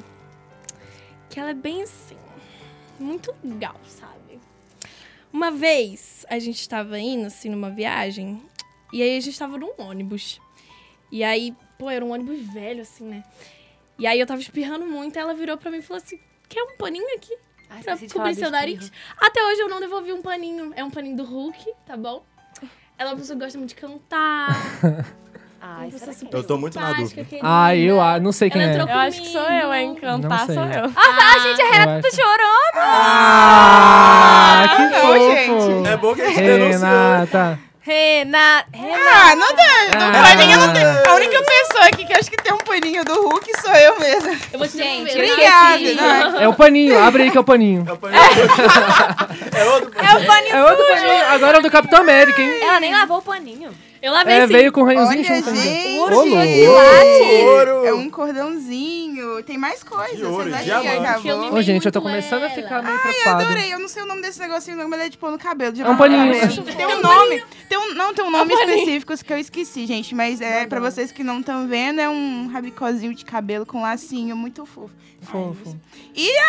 [1.34, 2.16] que ela é bem assim,
[3.00, 4.40] muito legal, sabe?
[5.32, 8.40] Uma vez a gente tava indo assim numa viagem
[8.94, 10.40] e aí a gente tava num ônibus.
[11.12, 13.24] E aí, pô, era um ônibus velho assim, né?
[13.98, 16.62] E aí eu tava espirrando muito, aí ela virou pra mim e falou assim: "Quer
[16.62, 17.36] um paninho aqui
[17.68, 21.18] Ai, pra cobrir seu nariz?" Até hoje eu não devolvi um paninho, é um paninho
[21.18, 22.24] do Hulk, tá bom?
[22.96, 24.50] Ela é uma pessoa que gosta muito de cantar.
[25.66, 27.26] Ai, super Eu tô muito na dúvida.
[27.42, 28.66] Ah, eu ah, não sei quem é.
[28.66, 29.96] entrou Eu acho que sou eu, hein?
[29.96, 30.06] comigo.
[30.06, 30.56] Não Cantar sei.
[30.56, 30.92] sou eu.
[30.94, 32.78] Ah, tá, gente, a Renata Eu tá chorando.
[32.86, 35.72] Ah, que fofo.
[35.72, 35.88] gente.
[35.88, 36.42] É bom que a gente.
[36.42, 37.60] Renata.
[37.80, 39.10] Renata, Renata.
[39.10, 39.90] Ah, não tem.
[39.92, 40.24] Do Ah.
[40.24, 40.84] paninho não tem.
[40.86, 44.38] A única pessoa aqui que acho que tem um paninho do Hulk sou eu mesma.
[44.52, 45.12] Eu vou te Gente.
[45.12, 46.42] Obrigada.
[46.42, 47.86] É o paninho, abre aí que é o paninho.
[47.88, 48.22] É o paninho.
[48.22, 50.56] É outro paninho.
[50.56, 51.26] É outro paninho.
[51.30, 52.52] Agora é o do Capitão América, hein?
[52.62, 53.72] Ela nem lavou o paninho.
[54.04, 54.52] Eu lavei É, sim.
[54.52, 55.62] veio com o raiozinho Olha, junto ainda.
[55.62, 55.98] gente.
[55.98, 56.30] Ouro louco.
[56.30, 57.44] quilates.
[57.46, 57.86] Ouro.
[57.86, 59.42] É um cordãozinho.
[59.44, 60.18] Tem mais coisas.
[60.18, 61.30] De ouro, Vocês acham que diamante.
[61.30, 61.54] acabou?
[61.58, 63.74] Ô, gente, eu tô começando a ficar meio Ai, eu adorei.
[63.74, 65.72] Eu não sei o nome desse negocinho, não, mas é de pôr no cabelo.
[65.72, 66.34] De É um paninho.
[66.76, 67.44] Tem um nome.
[67.70, 70.14] Tem um, não, tem um nome específico que eu esqueci, gente.
[70.14, 74.36] Mas é pra vocês que não estão vendo, é um rabicozinho de cabelo com lacinho
[74.36, 74.92] muito fofo.
[75.22, 75.78] Fofo.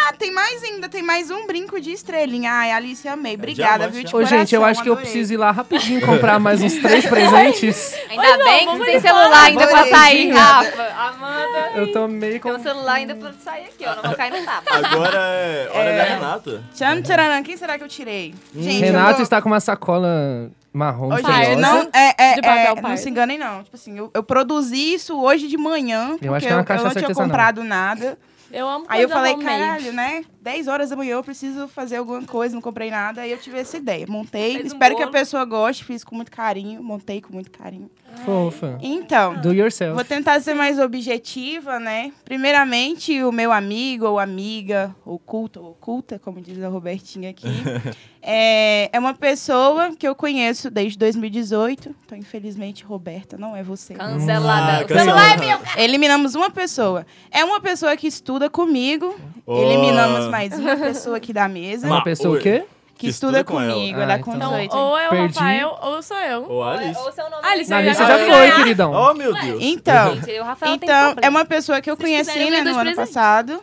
[0.08, 0.88] Ah, tem mais ainda.
[0.88, 2.50] Tem mais um brinco de estrelinha.
[2.52, 3.34] Ai, Alice, amei.
[3.36, 4.04] Obrigada, diamante, viu?
[4.04, 7.06] De Ô, gente, eu acho que eu preciso ir lá rapidinho comprar mais uns três
[7.08, 7.43] presentes.
[7.46, 10.30] Ainda bem que não tem celular ainda pra sair.
[10.30, 10.82] Rafa.
[10.94, 11.70] Amanda.
[11.76, 12.50] eu tô meio com...
[12.50, 13.94] Tem um celular ainda pra sair aqui, ó.
[13.96, 14.76] Não vou cair no tapa.
[14.76, 15.96] Agora é hora É.
[15.98, 16.64] da Renata.
[16.74, 18.34] Tchan, tcharam, quem será que eu tirei?
[18.54, 22.74] Gente, eu Renato está com uma sacola marrom Ô, gente, não, é, é, De papel
[22.76, 23.62] é, não se enganem, não.
[23.62, 26.64] Tipo assim, eu, eu produzi isso hoje de manhã, porque acho que é uma eu,
[26.64, 28.18] cachaça não tinha comprado nada.
[28.52, 29.58] Eu amo Aí eu falei, homemade.
[29.58, 30.24] caralho, né?
[30.44, 33.22] 10 horas da manhã eu preciso fazer alguma coisa, não comprei nada.
[33.22, 34.04] Aí eu tive essa ideia.
[34.06, 37.50] Montei, Fez um espero que a pessoa goste, fiz com muito carinho, montei com muito
[37.50, 37.90] carinho.
[38.26, 38.78] Fofa.
[38.82, 39.94] Então, Do yourself.
[39.94, 42.12] Vou tentar ser mais objetiva, né?
[42.24, 47.48] Primeiramente, o meu amigo ou amiga, oculta ou oculta, como diz a Robertinha aqui,
[48.22, 51.94] é, é uma pessoa que eu conheço desde 2018.
[52.04, 53.94] Então, infelizmente, Roberta, não é você.
[53.94, 54.86] Cancelada.
[55.14, 55.58] Ah, é meu.
[55.76, 57.06] Eliminamos uma pessoa.
[57.30, 59.18] É uma pessoa que estuda comigo.
[59.46, 59.62] Oh.
[59.62, 61.86] Eliminamos mais uma pessoa aqui da mesa.
[61.86, 62.64] Uma Ma- pessoa o quê?
[62.94, 63.72] que, que estuda, estuda com ela.
[63.74, 63.98] comigo.
[63.98, 64.76] Ah, ela é então- com Então, 18.
[64.76, 65.38] ou é o Perdi.
[65.38, 66.50] Rafael ou sou eu.
[66.50, 67.00] Ô, Alice.
[67.00, 68.92] Ou seu nome Alice, eu lista já foi, queridão.
[68.92, 69.58] Oh, meu Deus.
[69.62, 72.70] Então, Gente, o Rafael tem Então, é uma pessoa que eu Vocês conheci né, no
[72.70, 72.96] ano presentes.
[72.96, 73.60] passado.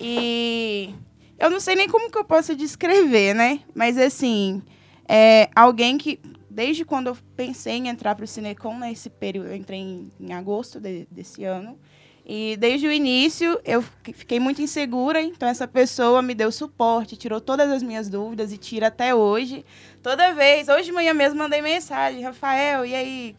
[0.00, 0.94] E
[1.38, 3.60] eu não sei nem como que eu posso descrever, né?
[3.74, 4.62] Mas assim,
[5.08, 6.20] é alguém que,
[6.50, 10.32] desde quando eu pensei em entrar para o Cinecom, nesse período, eu entrei em, em
[10.32, 11.78] agosto de- desse ano.
[12.26, 17.16] E desde o início eu fi- fiquei muito insegura, então essa pessoa me deu suporte,
[17.16, 19.64] tirou todas as minhas dúvidas e tira até hoje.
[20.02, 23.36] Toda vez, hoje de manhã mesmo mandei mensagem, Rafael, e aí?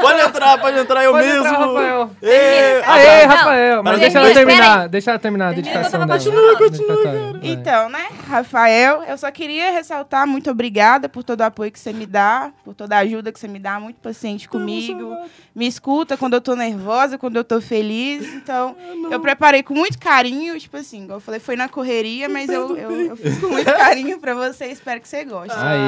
[0.00, 1.46] Pode entrar, pode entrar eu Pode mesmo.
[1.46, 2.10] entrar, Rafael.
[2.22, 3.82] Ê, Aê, Não, Rafael.
[3.82, 4.88] Mas mas deixa ela termina, terminar.
[4.88, 6.18] Deixa ela terminar a dedicação eu dela.
[6.18, 7.40] tava Dedicatória, vai.
[7.42, 11.92] Então, né, Rafael, eu só queria ressaltar, muito obrigada por todo o apoio que você
[11.92, 15.16] me dá, por toda a ajuda que você me dá, muito paciente comigo,
[15.54, 18.76] me escuta quando eu tô nervosa, quando eu tô feliz, então
[19.10, 22.76] eu preparei com muito carinho, tipo assim, igual eu falei, foi na correria, mas eu,
[22.76, 25.56] eu, eu fiz com muito carinho pra você, espero que você goste.
[25.56, 25.78] Aê!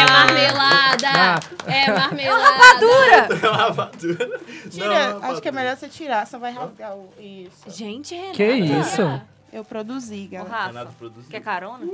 [0.00, 0.85] É marmelada!
[1.04, 1.40] Ah.
[1.66, 3.34] É marmelada!
[3.34, 4.40] É uma rapadura.
[4.70, 5.40] Tira, Não, acho rapadura.
[5.40, 7.08] que é melhor você tirar, só vai rasgar o...
[7.18, 7.70] Isso.
[7.70, 8.36] Gente, Renato.
[8.36, 9.22] Que isso?
[9.52, 10.54] Eu produzi, Ô, galera.
[10.54, 11.30] Rafa, Renato produziu.
[11.30, 11.84] quer carona?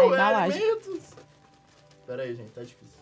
[0.00, 0.78] A embalagem.
[2.06, 3.01] Pera aí, gente, tá difícil.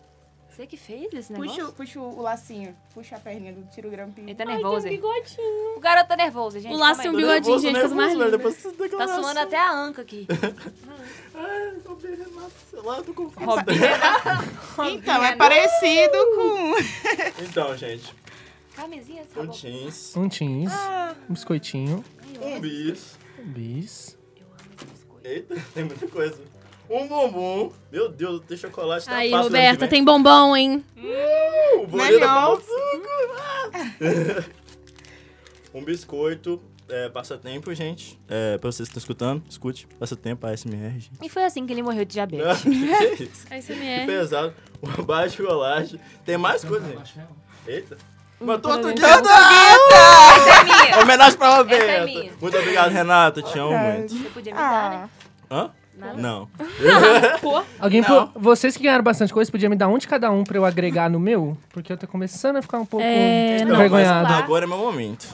[0.51, 1.67] Você que fez esse Puxa, negócio?
[1.69, 4.27] o- puxa o lacinho, puxa a perninha do tiro grampinho.
[4.27, 4.83] Ele tá nervoso.
[4.85, 5.77] Tem um bigodinho.
[5.77, 6.73] O garoto tá nervoso, gente.
[6.73, 8.97] O laço é um Tô bigodinho, nervoso, gente, mais nervoso, velho, linda.
[8.97, 10.27] Tá suando até a anca aqui.
[11.33, 13.45] Ai, Renato, sei lá, eu tô confuso.
[14.91, 16.73] Então, é parecido com...
[17.43, 18.13] Então, gente,
[18.75, 20.71] Camisinha, essa um jeans, Um jeans,
[21.29, 22.03] um biscoitinho,
[22.41, 23.17] um bis.
[23.39, 24.17] um bis.
[25.23, 26.41] Eita, tem muita coisa.
[26.91, 27.71] Um bombom.
[27.89, 29.05] Meu Deus, tem chocolate.
[29.05, 29.89] Tá Aí, que Roberta, vem.
[29.89, 30.83] tem bombom, hein?
[30.97, 32.27] Uh, boleta
[32.57, 34.51] suco.
[35.73, 36.61] um biscoito.
[36.89, 38.19] É, passatempo, gente.
[38.27, 39.87] É, pra vocês que estão escutando, escute.
[39.97, 41.11] Passatempo, ASMR, gente.
[41.21, 42.61] E foi assim que ele morreu de diabetes.
[43.15, 43.47] que isso?
[43.47, 44.05] Que ASMR.
[44.05, 44.53] pesado.
[44.81, 46.01] Uma baixa de rolagem.
[46.25, 47.17] Tem mais coisa, gente.
[47.65, 47.97] Eita.
[48.41, 50.99] Uma Essa é minha.
[51.01, 52.05] Homenagem pra Essa é Roberta.
[52.05, 52.31] minha.
[52.41, 53.41] Muito obrigado, Renata.
[53.41, 54.13] Te amo muito.
[54.13, 55.09] Você podia me dar, né?
[55.49, 55.71] Hã?
[55.97, 56.13] Nada.
[56.21, 56.49] Não.
[57.79, 58.27] Alguém, Não.
[58.27, 60.65] po- vocês que ganharam bastante coisa, podia me dar um de cada um pra eu
[60.65, 61.55] agregar no meu?
[61.69, 64.33] Porque eu tô começando a ficar um pouco É, Não, mas envergonhado.
[64.33, 65.27] agora é meu momento.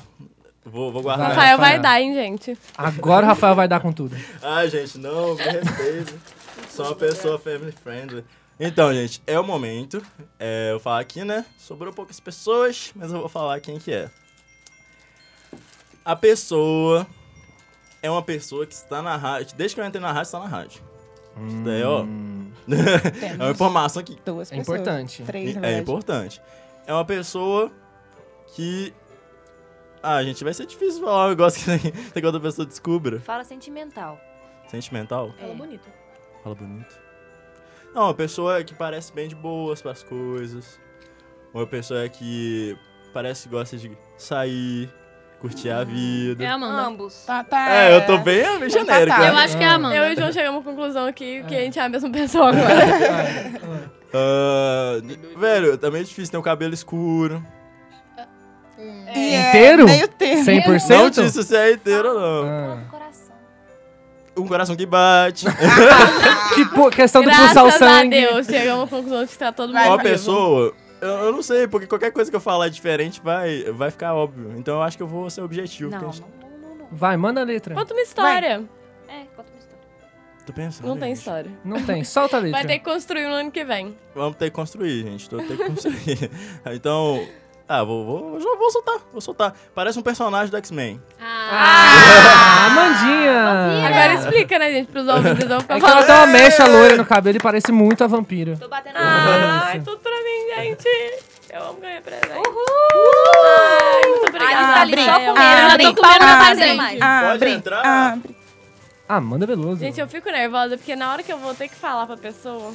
[0.66, 1.30] Vou, vou guardar.
[1.30, 1.82] Rafael vai Rafael.
[1.82, 2.58] dar, hein, gente?
[2.78, 4.18] Agora o Rafael vai dar com tudo.
[4.42, 6.14] Ai, gente, não, me respeita.
[6.70, 8.26] Sou uma pessoa family friendly.
[8.60, 10.04] Então, gente, é o momento.
[10.40, 11.46] É, eu falar aqui, né?
[11.58, 14.10] Sobrou poucas pessoas, mas eu vou falar quem que é.
[16.04, 17.06] A pessoa
[18.08, 19.56] é uma pessoa que está na rádio.
[19.56, 20.82] Desde que eu entrei na rádio, está na rádio.
[21.48, 22.06] Isso daí, ó.
[23.32, 24.80] é uma informação que duas É pessoas.
[24.80, 25.24] importante.
[25.24, 26.42] Três, na é importante.
[26.86, 27.72] É uma pessoa
[28.56, 28.94] que.
[30.02, 31.92] Ah, gente, vai ser difícil falar um negócio que tem
[32.22, 33.20] que outra pessoa descubra.
[33.20, 34.20] Fala sentimental.
[34.68, 35.34] Sentimental?
[35.40, 35.54] É.
[35.54, 35.88] bonito.
[36.44, 37.00] Fala bonito.
[37.94, 40.80] Não, uma pessoa que parece bem de boas pras coisas.
[41.54, 42.78] Uma pessoa que
[43.14, 44.90] parece que gosta de sair,
[45.40, 46.44] curtir a vida.
[46.44, 46.82] É a Amanda.
[46.88, 47.24] Ambos.
[47.26, 49.08] Tá, tá, É, eu tô bem, bem genérico.
[49.10, 49.22] Tá, tá.
[49.24, 49.30] né?
[49.30, 49.96] Eu acho que é a Amanda.
[49.96, 52.50] Eu e o João chegamos à conclusão aqui que a gente é a mesma pessoa
[52.50, 53.88] agora.
[54.14, 54.98] Ah,
[55.38, 57.44] velho, também é difícil ter um cabelo escuro.
[59.16, 59.86] E é Inteiro?
[59.86, 60.44] Meio termo.
[60.44, 60.90] 100%?
[60.90, 62.48] Não disse se é inteiro ou não.
[62.48, 62.76] Ah.
[62.76, 63.36] Do coração.
[64.38, 65.46] Um coração que bate.
[66.56, 68.10] Que po- questão do Graças pulsar o a sangue.
[68.20, 70.74] Deus, chegamos à conclusão de que tá todo mundo Uma pessoa.
[71.02, 74.54] Eu, eu não sei, porque qualquer coisa que eu falar diferente vai, vai ficar óbvio.
[74.58, 75.92] Então eu acho que eu vou ser objetivo.
[75.92, 76.88] Não, gente- não, não, não.
[76.92, 77.76] Vai, manda a letra.
[77.76, 78.64] Conta uma história.
[79.08, 79.78] É, conta uma história.
[80.46, 80.88] Tô pensando.
[80.88, 81.18] Não tem gente.
[81.20, 81.52] história.
[81.64, 82.60] Não tem, solta a letra.
[82.60, 83.96] Vai ter que construir no ano que vem.
[84.16, 85.30] Vamos ter que construir, gente.
[85.30, 86.32] Tô ter que construir.
[86.74, 87.28] então.
[87.70, 89.54] Ah, vou, vou, vou, vou soltar, vou soltar.
[89.76, 91.02] Parece um personagem do X-Men.
[91.20, 93.88] Ah, Amandinha!
[93.88, 95.40] Agora explica, né, gente, pros ouvintes.
[95.40, 98.04] Eles vão ficar É que ela tem uma mecha loira no cabelo e parece muito
[98.06, 98.56] a vampira.
[98.58, 99.86] Tô batendo Ai, Isso.
[99.86, 100.07] tudo pra mim,
[100.84, 101.24] gente.
[101.50, 102.36] Eu amo ganhar presente.
[102.36, 102.66] Uhul!
[103.46, 107.02] Ai, muito tá ali Abre, só comendo, abre, nem abre, comendo, fazendo mais.
[107.02, 107.86] Abre, Pode entrar?
[107.86, 108.38] abre.
[109.08, 109.80] Amanda Veloso.
[109.80, 112.74] Gente, eu fico nervosa porque na hora que eu vou ter que falar pra pessoa.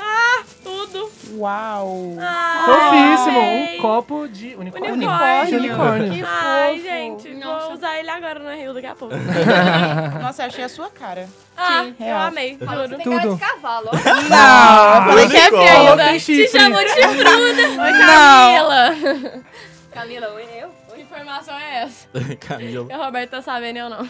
[0.00, 1.10] Ah, tudo!
[1.32, 2.14] Uau.
[2.20, 3.40] Ah, Fofíssimo.
[3.40, 4.92] Um copo de unicórnio.
[4.94, 5.46] Unicórnio.
[5.46, 6.12] De unicórnio.
[6.14, 6.84] Que Ai, fofo.
[6.88, 9.14] gente, vou usar ele agora no Rio daqui a pouco.
[10.22, 11.28] Nossa, eu achei a sua cara.
[11.56, 12.20] Ah, eu real.
[12.28, 12.88] amei, juro.
[12.96, 13.34] Tem cara Tudo.
[13.34, 13.92] de cavalo, ó.
[13.94, 17.82] Não, eu falei que é tem Te chamou de chifruda.
[17.82, 18.06] Oi, Não.
[18.06, 19.44] Camila!
[19.92, 20.70] Camila, oi, eu?
[20.94, 22.08] Que informação é essa?
[22.40, 22.84] Camila.
[22.84, 24.08] O Roberto tá sabendo eu não.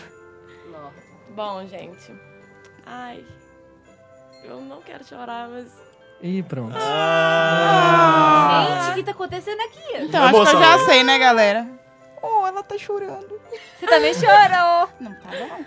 [1.34, 2.12] Bom, gente.
[2.84, 3.24] Ai.
[4.49, 5.71] Eu não quero chorar, mas.
[6.23, 6.75] E pronto.
[6.77, 8.67] Ah.
[8.67, 9.97] Gente, o que tá acontecendo aqui?
[10.01, 11.69] Então, acho que eu já sei, né, galera?
[12.23, 13.41] Oh, ela tá chorando.
[13.79, 14.89] Você também chorou.
[14.99, 15.67] Não tá não.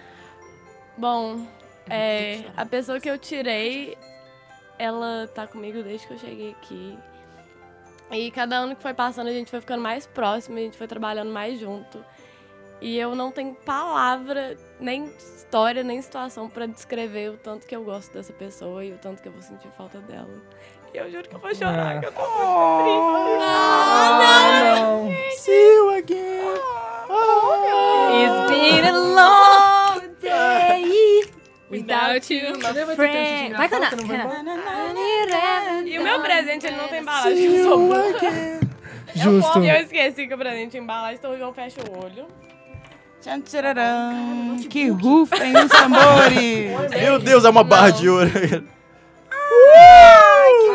[0.97, 1.47] Bom,
[1.89, 3.97] é, a pessoa que eu tirei,
[4.77, 6.97] ela tá comigo desde que eu cheguei aqui.
[8.11, 10.87] E cada ano que foi passando, a gente foi ficando mais próximo, a gente foi
[10.87, 12.03] trabalhando mais junto.
[12.81, 17.83] E eu não tenho palavra, nem história, nem situação pra descrever o tanto que eu
[17.83, 20.27] gosto dessa pessoa e o tanto que eu vou sentir falta dela.
[20.93, 21.99] E eu juro que eu vou chorar, Ah.
[21.99, 22.21] que eu tô
[23.41, 25.11] Ah, não.
[25.37, 26.41] See you again.
[28.13, 31.23] It's been a long day
[31.69, 32.57] Without you.
[32.57, 33.53] Ter friend.
[33.55, 34.43] Vai, não embora?
[35.85, 38.59] E o meu presente, ele não tem embalagem, eu sou burra.
[39.15, 39.59] Justo.
[39.59, 42.27] E eu esqueci que o presente embalagem, então o João fecha o olho.
[43.21, 44.57] Tchan, tchararam.
[44.69, 46.91] Que rufem os tambores.
[46.99, 48.29] Meu Deus, é uma barra de ouro.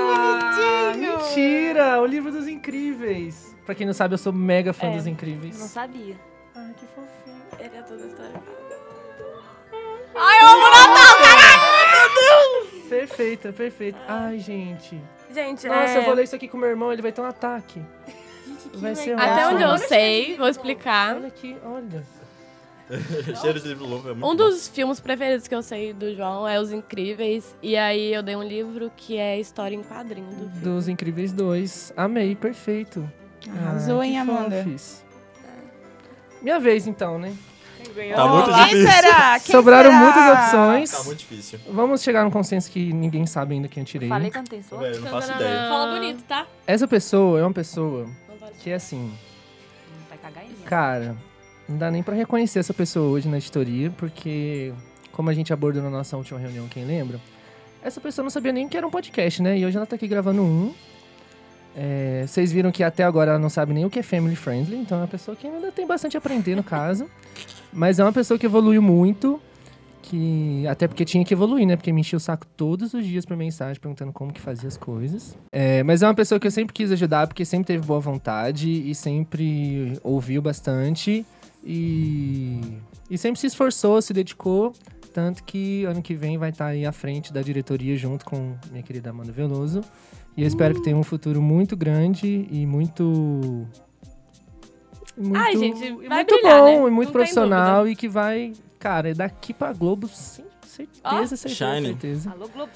[0.09, 2.01] Ah, mentira!
[2.01, 3.55] O livro dos incríveis.
[3.64, 4.90] Pra quem não sabe, eu sou mega fã É.
[4.97, 5.57] dos Não incríveis.
[5.57, 6.16] sabia.
[6.55, 7.42] Ai, que fofinho.
[7.59, 8.42] Ele é toda história.
[10.14, 12.66] Ai, eu amo Natal, caralho!
[12.88, 13.99] Perfeita, perfeita.
[14.09, 15.01] Ai, gente.
[15.34, 15.99] Gente, Nossa, é...
[15.99, 17.82] eu vou ler isso aqui com meu irmão, ele vai ter um ataque.
[18.74, 19.55] Vai ser Até ótimo.
[19.55, 21.16] onde eu sei, vou explicar.
[21.16, 22.05] Olha aqui, olha.
[23.41, 24.37] Cheiro de livro longo é muito Um bom.
[24.37, 27.55] dos filmes preferidos que eu sei do João é Os Incríveis.
[27.62, 30.61] E aí eu dei um livro que é História em Quadrinho do filme.
[30.61, 31.93] Dos Incríveis 2.
[31.97, 33.11] Amei, perfeito.
[33.61, 34.62] Arrasou, Ah, hein, que Amanda?
[34.62, 35.05] fofis.
[36.43, 37.34] Minha vez, então, né?
[38.14, 38.91] Tá muito Quem difícil.
[38.93, 39.41] será?
[39.41, 40.03] Quem Sobraram será?
[40.03, 40.91] muitas opções.
[40.91, 41.59] Tá muito difícil.
[41.70, 44.09] Vamos chegar num consenso que ninguém sabe ainda quem eu tirei.
[44.09, 44.84] Falei tem sorte.
[44.84, 45.68] Velho, não faço ideia.
[45.68, 46.47] Fala bonito, tá?
[46.66, 49.12] Essa pessoa é uma pessoa Não vale que, assim,
[50.09, 50.55] Vai cagar em mim.
[50.64, 51.16] cara,
[51.69, 54.73] não dá nem pra reconhecer essa pessoa hoje na editoria, porque,
[55.12, 57.21] como a gente abordou na nossa última reunião, quem lembra?
[57.83, 59.59] Essa pessoa não sabia nem que era um podcast, né?
[59.59, 60.73] E hoje ela tá aqui gravando um.
[61.77, 64.77] É, vocês viram que até agora ela não sabe nem o que é family friendly,
[64.77, 67.07] então é uma pessoa que ainda tem bastante a aprender no caso.
[67.73, 69.39] Mas é uma pessoa que evoluiu muito,
[70.03, 71.77] que até porque tinha que evoluir, né?
[71.77, 74.77] Porque me enchia o saco todos os dias por mensagem perguntando como que fazia as
[74.77, 75.37] coisas.
[75.53, 78.71] É, mas é uma pessoa que eu sempre quis ajudar, porque sempre teve boa vontade
[78.71, 81.27] e sempre ouviu bastante
[81.69, 82.61] e,
[83.11, 84.73] e sempre se esforçou, se dedicou.
[85.12, 88.83] Tanto que ano que vem vai estar aí à frente da diretoria junto com minha
[88.83, 89.81] querida Amanda Veloso.
[90.37, 93.67] E eu espero que tenha um futuro muito grande e muito.
[95.17, 96.89] muito Ai, gente, e vai muito brilhar, bom né?
[96.89, 101.49] e muito Não profissional e que vai, cara, daqui pra Globo, sim, certeza, Ó, certeza,
[101.49, 101.87] Shine.
[101.89, 102.31] certeza.
[102.31, 102.71] Alô, Globo.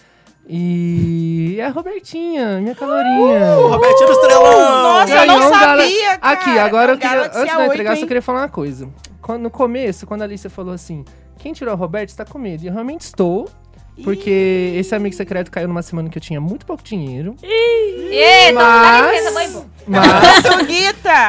[0.49, 3.57] E é a Robertinha, minha calorinha.
[3.59, 4.83] O Robertinho do Estrelão!
[4.83, 6.33] Nossa, eu não gala- sabia, cara.
[6.35, 8.89] Aqui, agora eu queria, antes de eu A8, entregar, eu só queria falar uma coisa.
[9.23, 11.05] Quando, no começo, quando a Alicia falou assim,
[11.39, 12.65] quem tirou a Roberta está com medo.
[12.65, 13.49] E eu realmente estou,
[14.03, 17.37] porque esse amigo secreto caiu numa semana que eu tinha muito pouco dinheiro.
[17.43, 19.51] Eita, dá Mas- licença, mãe.
[19.53, 19.67] bom.
[19.87, 20.45] Mas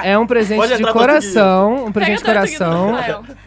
[0.04, 2.96] é um presente de coração, um presente de aqui coração.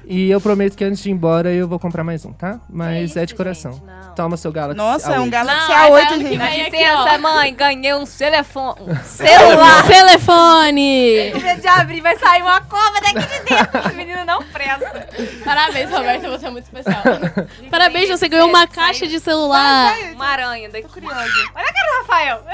[0.07, 2.59] E eu prometo que antes de ir embora eu vou comprar mais um, tá?
[2.69, 3.73] Mas Que é isso, de coração.
[3.73, 3.85] gente.
[4.17, 5.31] Toma seu Galaxy Nossa, é um A8.
[5.31, 6.39] Galaxy Não, aí A8, vai ano que gente.
[6.39, 7.19] Dá aqui, licença, ó.
[7.19, 7.55] mãe.
[7.55, 8.75] Ganhei um telefone.
[8.81, 9.87] Um celular.
[9.87, 11.33] Telefone!
[11.61, 13.79] De abrir, vai sair uma cova daqui de dentro.
[13.87, 15.09] Esse menino não presta.
[15.45, 17.03] Parabéns, Roberto, você é muito especial.
[17.71, 19.95] Parabéns, você ganhou uma caixa de celular.
[20.13, 20.89] Uma aranha daqui.
[20.89, 21.19] curiosa.
[21.55, 22.45] Olha a cara do Rafael.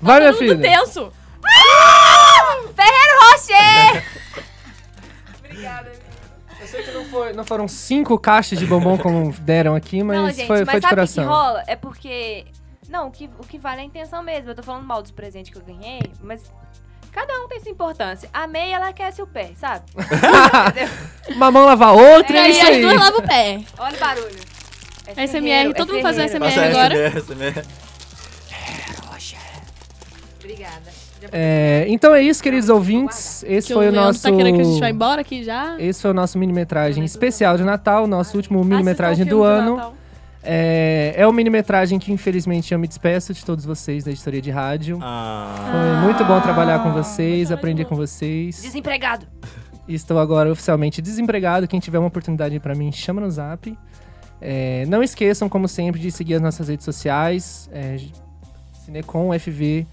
[0.00, 0.58] Vai, minha filha.
[0.60, 1.12] tenso.
[2.74, 4.04] Ferreiro Rocher.
[5.44, 5.92] Obrigada.
[6.60, 10.16] Eu sei que não, foi- não foram cinco caixas de bombom como deram aqui, mas
[10.18, 11.26] não, gente, foi, mas foi de sabe o que, coração.
[11.26, 11.62] rola?
[11.66, 12.46] É porque...
[12.88, 14.50] Não, o que, o que vale é a intenção mesmo.
[14.50, 16.42] Eu tô falando mal dos presentes que eu ganhei, mas...
[17.12, 18.28] Cada um tem sua importância.
[18.32, 19.84] A meia, ela aquece o pé, sabe?
[19.96, 20.88] Entendeu?
[21.34, 22.82] Uma mão lava a outra, E é aí isso as aí.
[22.82, 23.60] duas lavam o pé.
[23.78, 24.40] Olha o barulho.
[25.06, 26.44] É SMR, todo mundo faz o ferreiro.
[26.44, 26.54] SMR.
[26.54, 26.94] Passa agora?
[26.94, 27.86] SMR, SMR.
[30.38, 31.06] Obrigada.
[31.32, 33.44] É, então é isso, queridos ouvintes.
[33.46, 34.22] Esse Que foi o Leandro nosso.
[34.22, 35.76] tá querendo que a gente vá embora aqui já.
[35.78, 39.92] Esse foi o nosso mini-metragem especial de Natal, nosso último mini-metragem Assistam do o ano.
[40.48, 44.50] É, é o mini-metragem que, infelizmente, eu me despeço de todos vocês da editoria de
[44.50, 45.00] rádio.
[45.02, 45.52] Ah.
[45.72, 48.62] Foi muito bom trabalhar com vocês, aprender com vocês.
[48.62, 49.26] Desempregado.
[49.88, 51.66] Estou agora oficialmente desempregado.
[51.66, 53.76] Quem tiver uma oportunidade pra mim, chama no zap.
[54.40, 57.68] É, não esqueçam, como sempre, de seguir as nossas redes sociais.
[57.72, 57.98] É,
[58.84, 59.86] Cinecom FV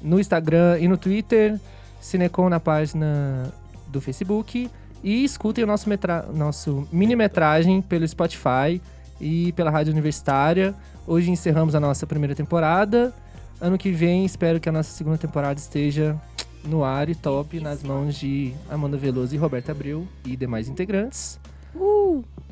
[0.00, 1.58] no Instagram e no Twitter.
[2.00, 3.52] Cinecom na página
[3.88, 4.70] do Facebook.
[5.02, 8.80] E escutem o nosso, metra nosso mini-metragem pelo Spotify
[9.20, 10.74] e pela Rádio Universitária.
[11.06, 13.14] Hoje encerramos a nossa primeira temporada.
[13.60, 16.16] Ano que vem, espero que a nossa segunda temporada esteja
[16.64, 21.38] no ar e top nas mãos de Amanda Veloso e Roberta Abreu e demais integrantes.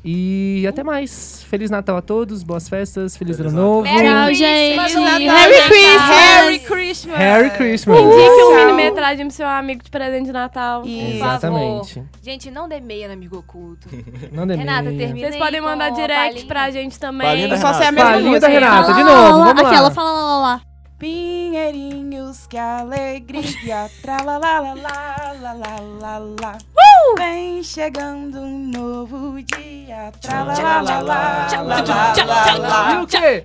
[0.09, 1.43] E até mais.
[1.49, 3.87] Feliz Natal a todos, boas festas, feliz, Feliz ano novo.
[3.87, 4.75] Tchau, gente.
[4.77, 5.67] Natal, Merry.
[5.67, 6.09] Christmas.
[6.09, 7.17] Harry Christmas!
[7.17, 7.99] Harry Christmas.
[7.99, 10.83] Indique um mini-metragem pro seu amigo de presente de Natal.
[10.85, 11.15] Isso.
[11.15, 12.03] Exatamente.
[12.21, 13.89] Gente, não dê meia no amigo oculto.
[14.31, 14.97] Não dê Renata, meia.
[14.97, 16.45] termina Vocês podem mandar direct palhinha.
[16.47, 17.27] pra gente também.
[17.27, 17.91] Palhinha da Só ser a Renata.
[17.91, 18.47] mesma Palhinha da.
[18.47, 19.69] Renata, de novo, vamos lá.
[19.69, 20.61] Aquela fala lá, lá, lá.
[20.97, 26.57] Pinheirinhos, que alegria, tralalalalalalala.
[26.57, 27.15] Uh!
[27.17, 31.83] Vem chegando um novo dia, tralalalalalalala.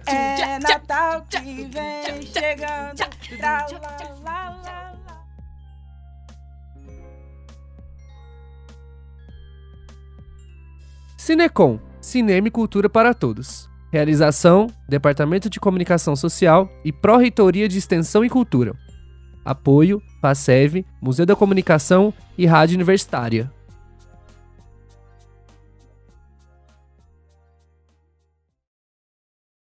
[0.07, 3.05] É Natal que vem chegando,
[3.37, 4.97] tralalalala.
[11.19, 13.71] Cinecom, cinema e cultura para todos.
[13.93, 18.75] Realização: Departamento de Comunicação Social e Pró-Reitoria de Extensão e Cultura.
[19.45, 23.53] Apoio: PASEV, Museu da Comunicação e Rádio Universitária.